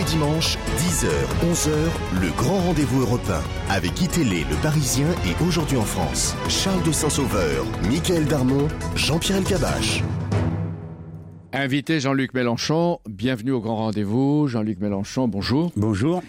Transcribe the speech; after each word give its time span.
les 0.00 0.06
dimanches, 0.06 0.56
10h, 0.78 1.08
11h, 1.52 1.70
le 2.22 2.30
grand 2.36 2.58
rendez-vous 2.58 3.02
européen. 3.02 3.40
Avec 3.68 4.00
Itélé, 4.00 4.46
le 4.48 4.56
Parisien 4.62 5.08
et 5.26 5.44
Aujourd'hui 5.44 5.76
en 5.76 5.84
France. 5.84 6.34
Charles 6.48 6.82
de 6.84 6.92
Saint-Sauveur, 6.92 7.66
Michael 7.86 8.24
Darmon, 8.24 8.68
Jean-Pierre 8.94 9.38
Elkabach. 9.38 10.02
Invité 11.52 12.00
Jean-Luc 12.00 12.32
Mélenchon, 12.32 13.00
bienvenue 13.10 13.50
au 13.50 13.60
grand 13.60 13.76
rendez-vous. 13.76 14.48
Jean-Luc 14.48 14.80
Mélenchon, 14.80 15.28
bonjour. 15.28 15.70
Bonjour. 15.76 16.22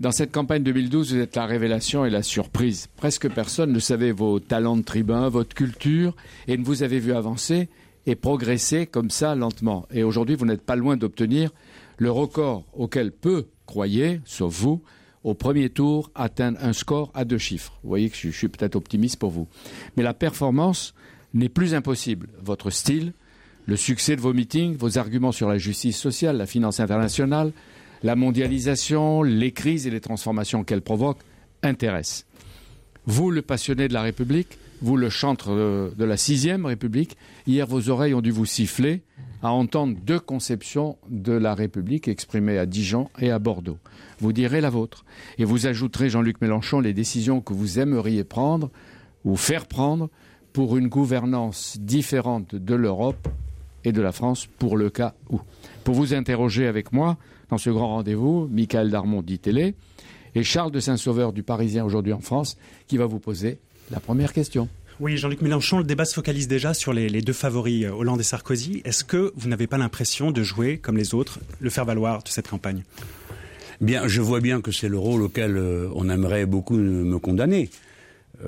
Dans 0.00 0.12
cette 0.12 0.32
campagne 0.32 0.62
2012, 0.62 1.12
vous 1.12 1.20
êtes 1.20 1.36
la 1.36 1.44
révélation 1.44 2.06
et 2.06 2.10
la 2.10 2.22
surprise. 2.22 2.88
Presque 2.96 3.28
personne 3.28 3.72
ne 3.72 3.78
savait 3.78 4.12
vos 4.12 4.40
talents 4.40 4.76
de 4.76 4.82
tribun, 4.82 5.28
votre 5.28 5.54
culture, 5.54 6.16
et 6.48 6.56
ne 6.56 6.64
vous 6.64 6.82
avez 6.82 6.98
vu 6.98 7.12
avancer 7.12 7.68
et 8.06 8.14
progresser 8.14 8.86
comme 8.86 9.10
ça 9.10 9.34
lentement. 9.34 9.86
Et 9.92 10.02
aujourd'hui, 10.02 10.34
vous 10.34 10.46
n'êtes 10.46 10.62
pas 10.62 10.76
loin 10.76 10.96
d'obtenir 10.96 11.50
le 11.98 12.10
record 12.10 12.64
auquel 12.72 13.12
peu 13.12 13.46
croyaient, 13.66 14.20
sauf 14.24 14.54
vous, 14.54 14.82
au 15.24 15.34
premier 15.34 15.70
tour, 15.70 16.10
atteindre 16.14 16.58
un 16.62 16.72
score 16.72 17.10
à 17.14 17.24
deux 17.24 17.38
chiffres. 17.38 17.78
Vous 17.82 17.88
voyez 17.88 18.10
que 18.10 18.16
je 18.16 18.30
suis 18.30 18.48
peut-être 18.48 18.76
optimiste 18.76 19.18
pour 19.18 19.30
vous. 19.30 19.46
Mais 19.96 20.02
la 20.02 20.14
performance 20.14 20.94
n'est 21.34 21.48
plus 21.48 21.74
impossible. 21.74 22.28
Votre 22.42 22.70
style, 22.70 23.12
le 23.66 23.76
succès 23.76 24.16
de 24.16 24.20
vos 24.20 24.32
meetings, 24.32 24.76
vos 24.76 24.98
arguments 24.98 25.32
sur 25.32 25.48
la 25.48 25.58
justice 25.58 25.96
sociale, 25.96 26.36
la 26.36 26.46
finance 26.46 26.80
internationale, 26.80 27.52
la 28.02 28.16
mondialisation, 28.16 29.22
les 29.22 29.52
crises 29.52 29.86
et 29.86 29.90
les 29.90 30.00
transformations 30.00 30.64
qu'elle 30.64 30.82
provoque 30.82 31.18
intéressent. 31.62 32.26
Vous, 33.06 33.30
le 33.30 33.42
passionné 33.42 33.88
de 33.88 33.94
la 33.94 34.02
République, 34.02 34.58
vous, 34.80 34.96
le 34.96 35.10
chantre 35.10 35.50
de, 35.96 36.04
la 36.04 36.16
sixième 36.16 36.66
République, 36.66 37.16
hier 37.46 37.66
vos 37.66 37.88
oreilles 37.88 38.14
ont 38.14 38.20
dû 38.20 38.32
vous 38.32 38.46
siffler 38.46 39.02
à 39.42 39.50
entendre 39.50 39.96
deux 40.04 40.20
conceptions 40.20 40.96
de 41.08 41.32
la 41.32 41.54
République 41.54 42.08
exprimées 42.08 42.58
à 42.58 42.66
Dijon 42.66 43.10
et 43.18 43.30
à 43.30 43.38
Bordeaux. 43.38 43.78
Vous 44.20 44.32
direz 44.32 44.60
la 44.60 44.70
vôtre. 44.70 45.04
Et 45.38 45.44
vous 45.44 45.66
ajouterez, 45.66 46.08
Jean-Luc 46.08 46.40
Mélenchon, 46.40 46.80
les 46.80 46.94
décisions 46.94 47.40
que 47.40 47.52
vous 47.52 47.78
aimeriez 47.78 48.24
prendre 48.24 48.70
ou 49.24 49.36
faire 49.36 49.66
prendre 49.66 50.08
pour 50.52 50.76
une 50.76 50.88
gouvernance 50.88 51.76
différente 51.80 52.54
de 52.54 52.74
l'Europe 52.74 53.28
et 53.84 53.92
de 53.92 54.00
la 54.00 54.12
France 54.12 54.46
pour 54.58 54.76
le 54.76 54.90
cas 54.90 55.14
où. 55.30 55.40
Pour 55.82 55.94
vous 55.94 56.14
interroger 56.14 56.66
avec 56.66 56.92
moi 56.92 57.16
dans 57.50 57.58
ce 57.58 57.70
grand 57.70 57.88
rendez-vous, 57.88 58.48
Michael 58.50 58.90
Darmon 58.90 59.22
dit 59.22 59.38
télé 59.38 59.74
et 60.34 60.42
Charles 60.42 60.70
de 60.70 60.80
Saint-Sauveur 60.80 61.32
du 61.32 61.42
Parisien 61.42 61.84
aujourd'hui 61.84 62.12
en 62.12 62.20
France 62.20 62.56
qui 62.86 62.96
va 62.96 63.06
vous 63.06 63.18
poser 63.18 63.58
la 63.90 64.00
première 64.00 64.32
question. 64.32 64.68
Oui, 65.02 65.16
Jean-Luc 65.16 65.42
Mélenchon, 65.42 65.78
le 65.78 65.84
débat 65.84 66.04
se 66.04 66.14
focalise 66.14 66.46
déjà 66.46 66.74
sur 66.74 66.92
les, 66.92 67.22
deux 67.22 67.32
favoris, 67.32 67.86
euh, 67.86 67.90
Hollande 67.90 68.20
et 68.20 68.22
Sarkozy. 68.22 68.82
Est-ce 68.84 69.02
que 69.02 69.32
vous 69.34 69.48
n'avez 69.48 69.66
pas 69.66 69.76
l'impression 69.76 70.30
de 70.30 70.44
jouer, 70.44 70.78
comme 70.78 70.96
les 70.96 71.12
autres, 71.12 71.40
le 71.58 71.70
faire-valoir 71.70 72.22
de 72.22 72.28
cette 72.28 72.46
campagne? 72.46 72.84
Bien, 73.80 74.06
je 74.06 74.20
vois 74.20 74.38
bien 74.38 74.60
que 74.60 74.70
c'est 74.70 74.88
le 74.88 74.98
rôle 74.98 75.22
auquel 75.22 75.56
euh, 75.56 75.88
on 75.96 76.08
aimerait 76.08 76.46
beaucoup 76.46 76.76
me 76.76 77.18
condamner. 77.18 77.68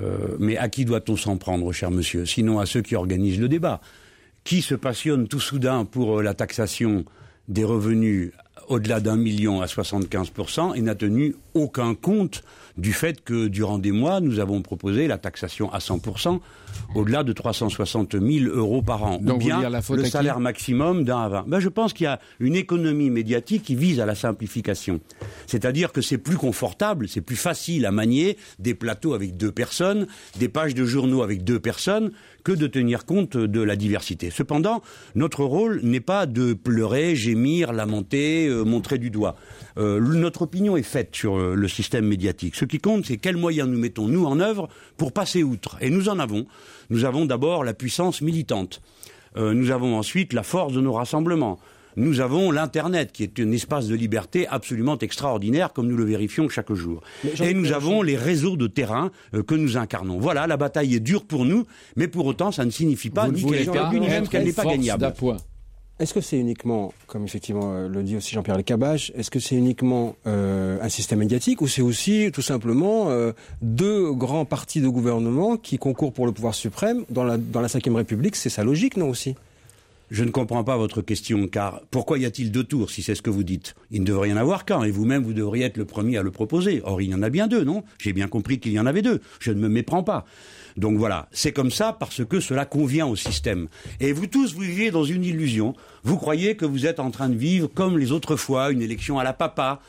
Euh, 0.01 0.37
mais 0.39 0.55
à 0.55 0.69
qui 0.69 0.85
doit-on 0.85 1.17
s'en 1.17 1.35
prendre, 1.35 1.73
cher 1.73 1.91
monsieur? 1.91 2.25
Sinon 2.25 2.59
à 2.59 2.65
ceux 2.65 2.81
qui 2.81 2.95
organisent 2.95 3.41
le 3.41 3.49
débat. 3.49 3.81
Qui 4.45 4.61
se 4.61 4.75
passionne 4.75 5.27
tout 5.27 5.41
soudain 5.41 5.83
pour 5.83 6.21
la 6.21 6.33
taxation 6.33 7.03
des 7.49 7.65
revenus 7.65 8.31
au-delà 8.69 9.01
d'un 9.01 9.17
million 9.17 9.59
à 9.59 9.65
75% 9.65 10.73
et 10.77 10.81
n'a 10.81 10.95
tenu 10.95 11.35
aucun 11.55 11.95
compte 11.95 12.43
du 12.77 12.93
fait 12.93 13.23
que 13.23 13.47
durant 13.47 13.79
des 13.79 13.91
mois, 13.91 14.19
nous 14.19 14.39
avons 14.39 14.61
proposé 14.61 15.07
la 15.07 15.17
taxation 15.17 15.71
à 15.71 15.79
100% 15.79 16.39
au-delà 16.93 17.23
de 17.23 17.33
360 17.33 18.13
000 18.19 18.53
euros 18.53 18.81
par 18.81 19.03
an. 19.03 19.17
Donc 19.21 19.37
ou 19.37 19.39
bien 19.39 19.61
le 19.69 20.05
salaire 20.05 20.39
maximum 20.39 21.03
d'un 21.03 21.21
à 21.21 21.29
20. 21.29 21.45
Ben, 21.47 21.59
je 21.59 21.69
pense 21.69 21.93
qu'il 21.93 22.03
y 22.03 22.07
a 22.07 22.19
une 22.39 22.55
économie 22.55 23.09
médiatique 23.09 23.63
qui 23.63 23.75
vise 23.75 23.99
à 23.99 24.05
la 24.05 24.15
simplification. 24.15 24.99
C'est-à-dire 25.47 25.91
que 25.91 26.01
c'est 26.01 26.17
plus 26.17 26.37
confortable, 26.37 27.07
c'est 27.07 27.21
plus 27.21 27.35
facile 27.35 27.85
à 27.85 27.91
manier 27.91 28.37
des 28.59 28.73
plateaux 28.73 29.13
avec 29.13 29.37
deux 29.37 29.51
personnes, 29.51 30.07
des 30.37 30.49
pages 30.49 30.75
de 30.75 30.85
journaux 30.85 31.23
avec 31.23 31.43
deux 31.43 31.59
personnes, 31.59 32.11
que 32.43 32.51
de 32.51 32.67
tenir 32.67 33.05
compte 33.05 33.35
de 33.35 33.61
la 33.61 33.75
diversité. 33.75 34.29
Cependant, 34.29 34.83
notre 35.15 35.43
rôle 35.43 35.79
n'est 35.81 35.99
pas 35.99 36.27
de 36.27 36.53
pleurer, 36.53 37.15
gémir, 37.15 37.73
lamenter, 37.73 38.47
euh, 38.47 38.63
montrer 38.63 38.99
du 38.99 39.09
doigt. 39.09 39.35
Euh, 39.77 39.99
notre 39.99 40.43
opinion 40.43 40.77
est 40.77 40.83
faite 40.83 41.09
sur 41.13 41.37
euh, 41.45 41.55
le 41.55 41.67
système 41.67 42.05
médiatique. 42.05 42.55
Ce 42.55 42.65
qui 42.65 42.79
compte, 42.79 43.05
c'est 43.05 43.17
quels 43.17 43.37
moyens 43.37 43.69
nous 43.69 43.77
mettons, 43.77 44.07
nous, 44.07 44.25
en 44.25 44.39
œuvre 44.39 44.69
pour 44.97 45.11
passer 45.11 45.43
outre. 45.43 45.77
Et 45.81 45.89
nous 45.89 46.09
en 46.09 46.19
avons. 46.19 46.45
Nous 46.89 47.05
avons 47.05 47.25
d'abord 47.25 47.63
la 47.63 47.73
puissance 47.73 48.21
militante. 48.21 48.81
nous 49.37 49.71
avons 49.71 49.97
ensuite 49.97 50.33
la 50.33 50.43
force 50.43 50.73
de 50.73 50.81
nos 50.81 50.93
rassemblements 50.93 51.59
nous 51.97 52.19
avons 52.19 52.51
l'Internet, 52.51 53.11
qui 53.11 53.23
est 53.23 53.39
un 53.39 53.51
espace 53.51 53.87
de 53.87 53.95
liberté 53.95 54.47
absolument 54.47 54.97
extraordinaire, 54.97 55.71
comme 55.73 55.87
nous 55.87 55.95
le 55.95 56.03
vérifions 56.03 56.49
chaque 56.49 56.73
jour. 56.73 57.01
Et 57.41 57.53
nous 57.53 57.71
avons 57.71 58.01
les 58.01 58.17
réseaux 58.17 58.57
de 58.57 58.67
terrain 58.67 59.11
euh, 59.33 59.43
que 59.43 59.55
nous 59.55 59.77
incarnons. 59.77 60.19
Voilà, 60.19 60.47
la 60.47 60.57
bataille 60.57 60.95
est 60.95 60.99
dure 60.99 61.25
pour 61.25 61.45
nous, 61.45 61.65
mais 61.95 62.07
pour 62.07 62.25
autant, 62.25 62.51
ça 62.51 62.65
ne 62.65 62.71
signifie 62.71 63.09
pas 63.09 63.29
ni 63.29 63.43
qu'elle 63.43 63.61
est 63.61 63.71
perdue, 63.71 63.99
ni 63.99 64.07
même 64.07 64.27
qu'elle 64.27 64.45
n'est 64.45 64.53
pas 64.53 64.65
gagnable. 64.65 65.13
Est-ce 65.97 66.13
que 66.13 66.19
c'est 66.19 66.37
uniquement, 66.37 66.93
comme 67.07 67.23
effectivement 67.23 67.71
euh, 67.73 67.87
le 67.87 68.03
dit 68.03 68.17
aussi 68.17 68.33
Jean-Pierre 68.35 68.57
Lecabache, 68.57 69.13
est-ce 69.15 69.31
que 69.31 69.39
c'est 69.39 69.55
uniquement 69.55 70.15
euh, 70.27 70.77
un 70.81 70.89
système 70.89 71.19
médiatique 71.19 71.61
ou 71.61 71.67
c'est 71.67 71.81
aussi 71.81 72.31
tout 72.33 72.41
simplement 72.41 73.09
deux 73.61 74.11
grands 74.11 74.43
partis 74.43 74.81
de 74.81 74.89
gouvernement 74.89 75.55
qui 75.55 75.77
concourent 75.77 76.11
pour 76.11 76.25
le 76.25 76.33
pouvoir 76.33 76.53
suprême 76.53 77.05
dans 77.09 77.23
la, 77.23 77.37
dans 77.37 77.61
Ve 77.61 77.95
République? 77.95 78.35
C'est 78.35 78.49
sa 78.49 78.63
logique, 78.63 78.97
non 78.97 79.09
aussi? 79.09 79.35
Je 80.11 80.23
ne 80.23 80.31
comprends 80.31 80.63
pas 80.63 80.77
votre 80.77 81.01
question, 81.01 81.47
car 81.47 81.81
pourquoi 81.91 82.19
y 82.19 82.25
a-t-il 82.25 82.51
deux 82.51 82.63
tours, 82.63 82.89
si 82.91 83.01
c'est 83.01 83.15
ce 83.15 83.21
que 83.21 83.29
vous 83.29 83.43
dites? 83.43 83.75
Il 83.91 84.01
ne 84.01 84.05
devrait 84.05 84.29
y 84.29 84.33
en 84.33 84.37
avoir 84.37 84.65
qu'un, 84.65 84.83
et 84.83 84.91
vous-même, 84.91 85.23
vous 85.23 85.33
devriez 85.33 85.65
être 85.65 85.77
le 85.77 85.85
premier 85.85 86.17
à 86.17 86.23
le 86.23 86.31
proposer. 86.31 86.81
Or, 86.83 87.01
il 87.01 87.09
y 87.09 87.15
en 87.15 87.23
a 87.23 87.29
bien 87.29 87.47
deux, 87.47 87.63
non? 87.63 87.83
J'ai 87.97 88.13
bien 88.13 88.27
compris 88.27 88.59
qu'il 88.59 88.71
y 88.71 88.79
en 88.79 88.85
avait 88.85 89.01
deux. 89.01 89.21
Je 89.39 89.51
ne 89.51 89.59
me 89.59 89.69
méprends 89.69 90.03
pas. 90.03 90.25
Donc 90.77 90.97
voilà, 90.97 91.29
c'est 91.31 91.53
comme 91.53 91.71
ça 91.71 91.93
parce 91.93 92.25
que 92.25 92.39
cela 92.39 92.65
convient 92.65 93.07
au 93.07 93.15
système. 93.15 93.67
Et 94.01 94.11
vous 94.11 94.27
tous, 94.27 94.53
vous 94.53 94.61
vivez 94.61 94.91
dans 94.91 95.05
une 95.05 95.23
illusion. 95.23 95.73
Vous 96.03 96.17
croyez 96.17 96.55
que 96.57 96.65
vous 96.65 96.85
êtes 96.85 96.99
en 96.99 97.11
train 97.11 97.29
de 97.29 97.35
vivre 97.35 97.69
comme 97.73 97.97
les 97.97 98.11
autres 98.11 98.35
fois, 98.35 98.71
une 98.71 98.81
élection 98.81 99.17
à 99.17 99.23
la 99.23 99.33
papa, 99.33 99.81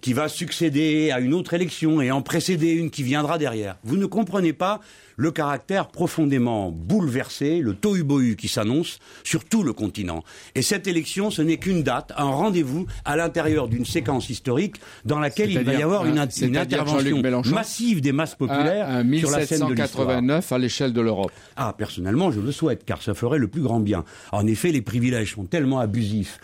qui 0.00 0.12
va 0.12 0.28
succéder 0.28 1.10
à 1.10 1.20
une 1.20 1.34
autre 1.34 1.54
élection 1.54 2.00
et 2.00 2.10
en 2.10 2.22
précéder 2.22 2.70
une 2.70 2.90
qui 2.90 3.02
viendra 3.02 3.38
derrière. 3.38 3.76
Vous 3.82 3.96
ne 3.96 4.06
comprenez 4.06 4.52
pas 4.52 4.80
le 5.16 5.32
caractère 5.32 5.88
profondément 5.88 6.70
bouleversé, 6.70 7.58
le 7.58 7.74
tohu-bohu 7.74 8.36
qui 8.36 8.46
s'annonce 8.46 9.00
sur 9.24 9.44
tout 9.44 9.64
le 9.64 9.72
continent. 9.72 10.22
Et 10.54 10.62
cette 10.62 10.86
élection, 10.86 11.30
ce 11.32 11.42
n'est 11.42 11.56
qu'une 11.56 11.82
date, 11.82 12.12
un 12.16 12.30
rendez-vous 12.30 12.86
à 13.04 13.16
l'intérieur 13.16 13.66
d'une 13.66 13.84
séquence 13.84 14.30
historique 14.30 14.76
dans 15.04 15.18
laquelle 15.18 15.50
il 15.50 15.64
va 15.64 15.74
y 15.74 15.82
avoir 15.82 16.06
une, 16.06 16.18
intervention 16.18 17.20
massive 17.46 18.00
des 18.00 18.12
masses 18.12 18.36
populaires 18.36 19.02
sur 19.18 19.30
la 19.30 19.44
scène 19.44 19.66
de 19.66 20.54
à 20.54 20.58
l'échelle 20.58 20.92
de 20.92 21.00
l'Europe. 21.00 21.32
Ah, 21.56 21.74
personnellement, 21.76 22.30
je 22.30 22.40
le 22.40 22.52
souhaite, 22.52 22.84
car 22.84 23.02
ça 23.02 23.14
ferait 23.14 23.38
le 23.38 23.48
plus 23.48 23.62
grand 23.62 23.80
bien. 23.80 24.04
En 24.30 24.46
effet, 24.46 24.70
les 24.70 24.82
privilèges 24.82 25.34
sont 25.34 25.44
tellement 25.44 25.80
abusifs 25.80 26.38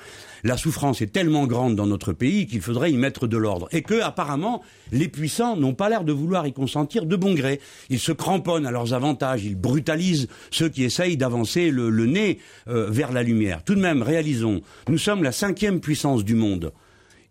la 0.44 0.58
souffrance 0.58 1.00
est 1.00 1.12
tellement 1.12 1.46
grande 1.46 1.74
dans 1.74 1.86
notre 1.86 2.12
pays 2.12 2.46
qu'il 2.46 2.60
faudrait 2.60 2.92
y 2.92 2.96
mettre 2.96 3.26
de 3.26 3.38
l'ordre. 3.38 3.66
Et 3.72 3.82
que, 3.82 4.00
apparemment, 4.02 4.62
les 4.92 5.08
puissants 5.08 5.56
n'ont 5.56 5.74
pas 5.74 5.88
l'air 5.88 6.04
de 6.04 6.12
vouloir 6.12 6.46
y 6.46 6.52
consentir 6.52 7.06
de 7.06 7.16
bon 7.16 7.34
gré. 7.34 7.60
Ils 7.88 7.98
se 7.98 8.12
cramponnent 8.12 8.66
à 8.66 8.70
leurs 8.70 8.92
avantages, 8.92 9.44
ils 9.44 9.56
brutalisent 9.56 10.28
ceux 10.50 10.68
qui 10.68 10.84
essayent 10.84 11.16
d'avancer 11.16 11.70
le, 11.70 11.90
nez 12.04 12.38
euh, 12.68 12.90
vers 12.90 13.10
la 13.10 13.22
lumière. 13.22 13.64
Tout 13.64 13.74
de 13.74 13.80
même, 13.80 14.02
réalisons, 14.02 14.60
nous 14.88 14.98
sommes 14.98 15.22
la 15.22 15.32
cinquième 15.32 15.80
puissance 15.80 16.24
du 16.24 16.34
monde. 16.34 16.72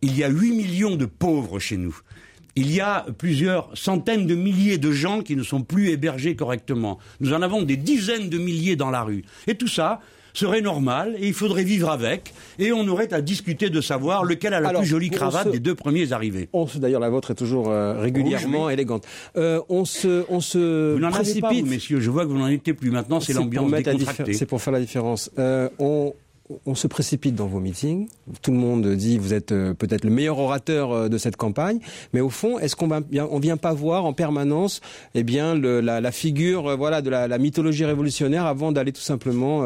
Il 0.01 0.17
y 0.17 0.23
a 0.23 0.29
8 0.29 0.51
millions 0.51 0.95
de 0.95 1.05
pauvres 1.05 1.59
chez 1.59 1.77
nous. 1.77 1.95
Il 2.55 2.71
y 2.71 2.81
a 2.81 3.05
plusieurs 3.17 3.69
centaines 3.75 4.27
de 4.27 4.35
milliers 4.35 4.77
de 4.77 4.91
gens 4.91 5.21
qui 5.21 5.35
ne 5.35 5.43
sont 5.43 5.61
plus 5.61 5.89
hébergés 5.89 6.35
correctement. 6.35 6.99
Nous 7.19 7.33
en 7.33 7.41
avons 7.41 7.61
des 7.61 7.77
dizaines 7.77 8.29
de 8.29 8.37
milliers 8.37 8.75
dans 8.75 8.91
la 8.91 9.03
rue. 9.03 9.23
Et 9.47 9.55
tout 9.55 9.67
ça, 9.67 10.01
serait 10.33 10.61
normal 10.61 11.15
et 11.19 11.27
il 11.27 11.33
faudrait 11.33 11.63
vivre 11.63 11.89
avec 11.89 12.33
et 12.59 12.71
on 12.71 12.87
aurait 12.87 13.13
à 13.13 13.21
discuter 13.21 13.69
de 13.69 13.81
savoir 13.81 14.23
lequel 14.23 14.53
a 14.53 14.59
la 14.59 14.73
plus 14.73 14.85
jolie 14.85 15.09
cravate 15.09 15.51
des 15.51 15.59
deux 15.59 15.75
premiers 15.75 16.11
arrivés. 16.11 16.49
On 16.53 16.67
d'ailleurs 16.75 17.01
la 17.01 17.09
vôtre 17.09 17.31
est 17.31 17.35
toujours 17.35 17.69
euh, 17.69 17.99
régulièrement 17.99 18.69
élégante. 18.69 19.05
Euh, 19.37 19.61
on 19.69 19.85
se 19.85 20.25
on 20.29 20.41
se 20.41 20.93
vous 20.93 20.99
n'en 20.99 21.11
avez 21.11 21.39
pas 21.41 21.53
vous, 21.53 21.65
messieurs, 21.65 21.99
je 21.99 22.09
vois 22.09 22.23
que 22.23 22.29
vous 22.29 22.39
n'en 22.39 22.47
étiez 22.47 22.73
plus 22.73 22.91
maintenant, 22.91 23.19
c'est 23.19 23.33
l'ambiance 23.33 23.71
décontractée. 23.71 24.33
C'est 24.33 24.45
pour 24.45 24.61
faire 24.61 24.73
la 24.73 24.79
différence. 24.79 25.29
Euh, 25.37 25.69
on 25.79 26.13
on 26.65 26.75
se 26.75 26.87
précipite 26.87 27.35
dans 27.35 27.47
vos 27.47 27.59
meetings. 27.59 28.07
Tout 28.41 28.51
le 28.51 28.57
monde 28.57 28.87
dit 28.95 29.17
vous 29.17 29.33
êtes 29.33 29.51
euh, 29.51 29.73
peut-être 29.73 30.03
le 30.03 30.11
meilleur 30.11 30.39
orateur 30.39 30.91
euh, 30.91 31.09
de 31.09 31.17
cette 31.17 31.37
campagne, 31.37 31.79
mais 32.13 32.21
au 32.21 32.29
fond, 32.29 32.59
est-ce 32.59 32.75
qu'on 32.75 32.87
ne 32.87 33.39
vient 33.39 33.57
pas 33.57 33.73
voir 33.73 34.05
en 34.05 34.13
permanence, 34.13 34.81
eh 35.15 35.23
bien, 35.23 35.55
la, 35.55 36.11
figure, 36.11 36.67
euh, 36.67 36.75
voilà, 36.75 37.01
de 37.01 37.09
la, 37.09 37.37
mythologie 37.37 37.85
révolutionnaire 37.85 38.45
avant 38.45 38.71
d'aller 38.71 38.91
tout 38.91 39.01
simplement 39.01 39.65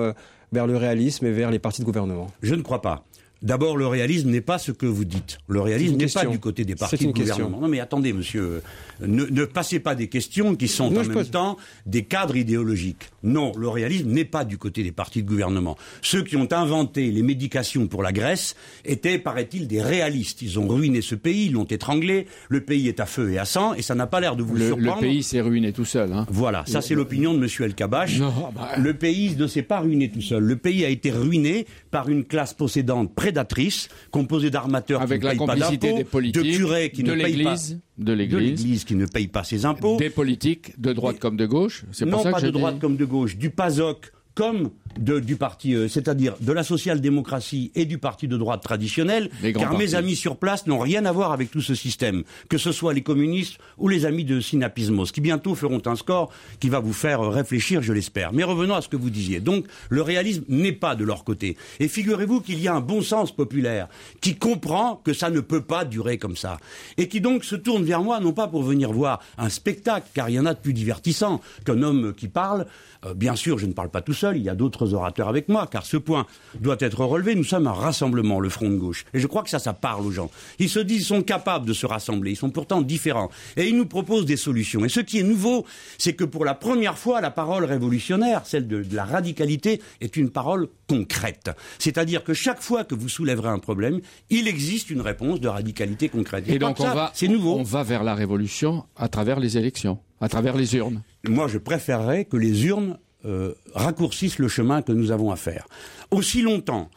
vers 0.51 0.67
le 0.67 0.77
réalisme 0.77 1.25
et 1.25 1.31
vers 1.31 1.51
les 1.51 1.59
partis 1.59 1.81
de 1.81 1.85
gouvernement 1.85 2.27
Je 2.41 2.55
ne 2.55 2.61
crois 2.61 2.81
pas. 2.81 3.03
D'abord, 3.41 3.77
le 3.77 3.87
réalisme 3.87 4.29
n'est 4.29 4.41
pas 4.41 4.57
ce 4.57 4.71
que 4.71 4.85
vous 4.85 5.05
dites. 5.05 5.37
Le 5.47 5.61
réalisme 5.61 5.95
n'est 5.97 6.07
pas 6.07 6.25
du 6.25 6.39
côté 6.39 6.65
des 6.65 6.75
partis 6.75 7.07
de 7.07 7.11
gouvernement. 7.11 7.59
Non, 7.61 7.67
mais 7.67 7.79
attendez, 7.79 8.13
monsieur, 8.13 8.61
ne, 9.01 9.25
ne, 9.25 9.45
passez 9.45 9.79
pas 9.79 9.95
des 9.95 10.07
questions 10.07 10.55
qui 10.55 10.67
sont 10.67 10.85
en 10.85 11.03
même 11.03 11.25
temps 11.25 11.57
des 11.85 12.03
cadres 12.03 12.35
idéologiques. 12.35 13.09
Non, 13.23 13.51
le 13.57 13.67
réalisme 13.67 14.09
n'est 14.09 14.25
pas 14.25 14.45
du 14.45 14.57
côté 14.57 14.83
des 14.83 14.91
partis 14.91 15.21
de 15.21 15.27
gouvernement. 15.27 15.77
Ceux 16.01 16.23
qui 16.23 16.35
ont 16.35 16.47
inventé 16.51 17.11
les 17.11 17.21
médications 17.21 17.87
pour 17.87 18.01
la 18.01 18.11
Grèce 18.11 18.55
étaient, 18.85 19.19
paraît-il, 19.19 19.67
des 19.67 19.81
réalistes. 19.81 20.41
Ils 20.41 20.59
ont 20.59 20.67
ruiné 20.67 21.01
ce 21.01 21.15
pays, 21.15 21.47
ils 21.47 21.53
l'ont 21.53 21.65
étranglé. 21.65 22.27
Le 22.49 22.61
pays 22.61 22.87
est 22.87 22.99
à 22.99 23.05
feu 23.05 23.31
et 23.31 23.37
à 23.37 23.45
sang, 23.45 23.73
et 23.73 23.81
ça 23.81 23.95
n'a 23.95 24.07
pas 24.07 24.19
l'air 24.19 24.35
de 24.35 24.43
vous 24.43 24.55
le, 24.55 24.67
surprendre. 24.67 25.01
Le 25.01 25.07
pays 25.07 25.23
s'est 25.23 25.41
ruiné 25.41 25.73
tout 25.73 25.85
seul. 25.85 26.11
Hein. 26.11 26.25
Voilà, 26.29 26.63
ça 26.65 26.81
c'est 26.81 26.95
l'opinion 26.95 27.33
de 27.33 27.39
monsieur 27.39 27.65
El 27.65 27.75
Kabash. 27.75 28.19
Bah... 28.19 28.71
Le 28.77 28.93
pays 28.93 29.35
ne 29.35 29.47
s'est 29.47 29.61
pas 29.61 29.79
ruiné 29.79 30.09
tout 30.09 30.21
seul. 30.21 30.43
Le 30.43 30.55
pays 30.55 30.85
a 30.85 30.89
été 30.89 31.11
ruiné 31.11 31.65
par 31.97 32.09
une 32.09 32.25
classe 32.25 32.53
possédante 32.53 33.15
prédatrice, 33.15 33.89
composée 34.11 34.51
d'armateurs 34.51 35.01
Avec 35.01 35.19
qui 35.19 35.25
la 35.25 35.33
ne 35.33 35.39
payent 35.39 35.47
pas 35.47 35.53
complicité 35.55 35.93
des 35.93 36.03
politiques, 36.03 36.43
de 36.43 36.55
curés 36.57 36.91
qui 36.91 37.01
de 37.01 37.11
ne 37.11 37.23
payent 37.23 37.43
pas 37.43 37.55
de 37.97 38.13
l'Église, 38.13 38.83
qui 38.85 38.93
ne 38.93 39.07
paye 39.07 39.27
pas 39.27 39.43
ses 39.43 39.65
impôts. 39.65 39.97
des 39.97 40.11
politiques 40.11 40.79
de 40.79 40.93
droite 40.93 41.17
comme 41.17 41.37
de 41.37 41.47
gauche. 41.47 41.85
C'est 41.91 42.05
non 42.05 42.21
ça 42.21 42.29
pas 42.29 42.39
de 42.41 42.51
droite 42.51 42.77
comme 42.79 42.97
de 42.97 43.05
gauche, 43.05 43.35
du 43.35 43.49
PASOK 43.49 44.11
comme 44.35 44.69
de- 44.99 45.19
du 45.19 45.35
parti, 45.35 45.75
euh, 45.75 45.87
c'est-à-dire 45.87 46.35
de 46.39 46.51
la 46.51 46.63
social-démocratie 46.63 47.71
et 47.75 47.85
du 47.85 47.97
parti 47.97 48.27
de 48.27 48.37
droite 48.37 48.61
traditionnel, 48.63 49.29
car 49.61 49.71
mes 49.77 49.95
amis 49.95 50.15
sur 50.15 50.37
place 50.37 50.67
n'ont 50.67 50.79
rien 50.79 51.05
à 51.05 51.11
voir 51.11 51.31
avec 51.31 51.51
tout 51.51 51.61
ce 51.61 51.75
système, 51.75 52.23
que 52.49 52.57
ce 52.57 52.71
soit 52.71 52.93
les 52.93 53.01
communistes 53.03 53.57
ou 53.77 53.87
les 53.87 54.05
amis 54.05 54.23
de 54.25 54.39
Synapismos, 54.39 55.11
qui 55.11 55.21
bientôt 55.21 55.55
feront 55.55 55.81
un 55.85 55.95
score 55.95 56.31
qui 56.59 56.69
va 56.69 56.79
vous 56.79 56.93
faire 56.93 57.21
euh, 57.21 57.29
réfléchir, 57.29 57.81
je 57.81 57.93
l'espère. 57.93 58.33
Mais 58.33 58.43
revenons 58.43 58.75
à 58.75 58.81
ce 58.81 58.87
que 58.89 58.97
vous 58.97 59.09
disiez. 59.09 59.39
Donc, 59.39 59.65
le 59.89 60.01
réalisme 60.01 60.43
n'est 60.47 60.71
pas 60.71 60.95
de 60.95 61.03
leur 61.03 61.23
côté. 61.23 61.57
Et 61.79 61.87
figurez-vous 61.87 62.41
qu'il 62.41 62.59
y 62.59 62.67
a 62.67 62.73
un 62.75 62.81
bon 62.81 63.01
sens 63.01 63.35
populaire 63.35 63.87
qui 64.21 64.35
comprend 64.35 64.95
que 65.03 65.13
ça 65.13 65.29
ne 65.29 65.39
peut 65.39 65.61
pas 65.61 65.85
durer 65.85 66.17
comme 66.17 66.35
ça. 66.35 66.57
Et 66.97 67.07
qui 67.07 67.21
donc 67.21 67.43
se 67.43 67.55
tourne 67.55 67.83
vers 67.83 68.01
moi, 68.01 68.19
non 68.19 68.33
pas 68.33 68.47
pour 68.47 68.63
venir 68.63 68.91
voir 68.91 69.19
un 69.37 69.49
spectacle, 69.49 70.07
car 70.13 70.29
il 70.29 70.33
y 70.35 70.39
en 70.39 70.45
a 70.45 70.53
de 70.53 70.59
plus 70.59 70.73
divertissant 70.73 71.41
qu'un 71.65 71.81
homme 71.83 72.13
qui 72.15 72.27
parle. 72.27 72.65
Euh, 73.05 73.13
bien 73.13 73.35
sûr, 73.35 73.59
je 73.59 73.65
ne 73.65 73.73
parle 73.73 73.89
pas 73.89 74.01
tout 74.01 74.13
seul, 74.13 74.37
il 74.37 74.43
y 74.43 74.49
a 74.49 74.55
d'autres 74.55 74.76
orateurs 74.85 75.27
avec 75.27 75.49
moi, 75.49 75.67
car 75.69 75.85
ce 75.85 75.97
point 75.97 76.25
doit 76.59 76.77
être 76.79 77.03
relevé. 77.03 77.35
Nous 77.35 77.43
sommes 77.43 77.67
un 77.67 77.73
rassemblement, 77.73 78.39
le 78.39 78.49
Front 78.49 78.69
de 78.69 78.75
gauche. 78.75 79.05
Et 79.13 79.19
je 79.19 79.27
crois 79.27 79.43
que 79.43 79.49
ça, 79.49 79.59
ça 79.59 79.73
parle 79.73 80.05
aux 80.05 80.11
gens. 80.11 80.29
Ils 80.59 80.69
se 80.69 80.79
disent, 80.79 81.01
ils 81.01 81.05
sont 81.05 81.21
capables 81.21 81.65
de 81.65 81.73
se 81.73 81.85
rassembler, 81.85 82.31
ils 82.31 82.37
sont 82.37 82.49
pourtant 82.49 82.81
différents. 82.81 83.29
Et 83.55 83.67
ils 83.67 83.75
nous 83.75 83.85
proposent 83.85 84.25
des 84.25 84.37
solutions. 84.37 84.85
Et 84.85 84.89
ce 84.89 84.99
qui 84.99 85.19
est 85.19 85.23
nouveau, 85.23 85.65
c'est 85.97 86.13
que 86.13 86.23
pour 86.23 86.45
la 86.45 86.53
première 86.53 86.97
fois, 86.97 87.21
la 87.21 87.31
parole 87.31 87.65
révolutionnaire, 87.65 88.41
celle 88.45 88.67
de, 88.67 88.83
de 88.83 88.95
la 88.95 89.05
radicalité, 89.05 89.81
est 90.01 90.15
une 90.17 90.29
parole 90.29 90.67
concrète. 90.87 91.51
C'est-à-dire 91.79 92.23
que 92.23 92.33
chaque 92.33 92.61
fois 92.61 92.83
que 92.83 92.95
vous 92.95 93.09
soulèverez 93.09 93.49
un 93.49 93.59
problème, 93.59 93.99
il 94.29 94.47
existe 94.47 94.89
une 94.89 95.01
réponse 95.01 95.39
de 95.39 95.47
radicalité 95.47 96.09
concrète. 96.09 96.45
Et 96.47 96.57
crois 96.57 96.69
donc 96.69 96.79
on 96.79 96.93
va, 96.93 97.11
c'est 97.13 97.27
nouveau. 97.27 97.55
on 97.55 97.63
va 97.63 97.83
vers 97.83 98.03
la 98.03 98.15
révolution 98.15 98.85
à 98.95 99.07
travers 99.07 99.39
les 99.39 99.57
élections, 99.57 99.99
à 100.21 100.29
travers 100.29 100.55
les 100.55 100.75
urnes. 100.75 101.01
Moi, 101.27 101.47
je 101.47 101.57
préférerais 101.57 102.25
que 102.25 102.37
les 102.37 102.65
urnes 102.65 102.97
euh, 103.27 103.53
raccourcissent 103.73 104.39
le 104.39 104.47
chemin 104.47 104.81
que 104.81 104.91
nous 104.91 105.11
avons 105.11 105.31
à 105.31 105.35
faire. 105.35 105.67
Aussi 106.11 106.41
longtemps 106.41 106.89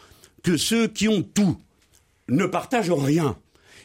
que 0.43 0.57
ceux 0.57 0.87
qui 0.87 1.09
ont 1.09 1.23
tout 1.23 1.59
ne 2.29 2.47
partagent 2.47 2.93
rien 2.93 3.37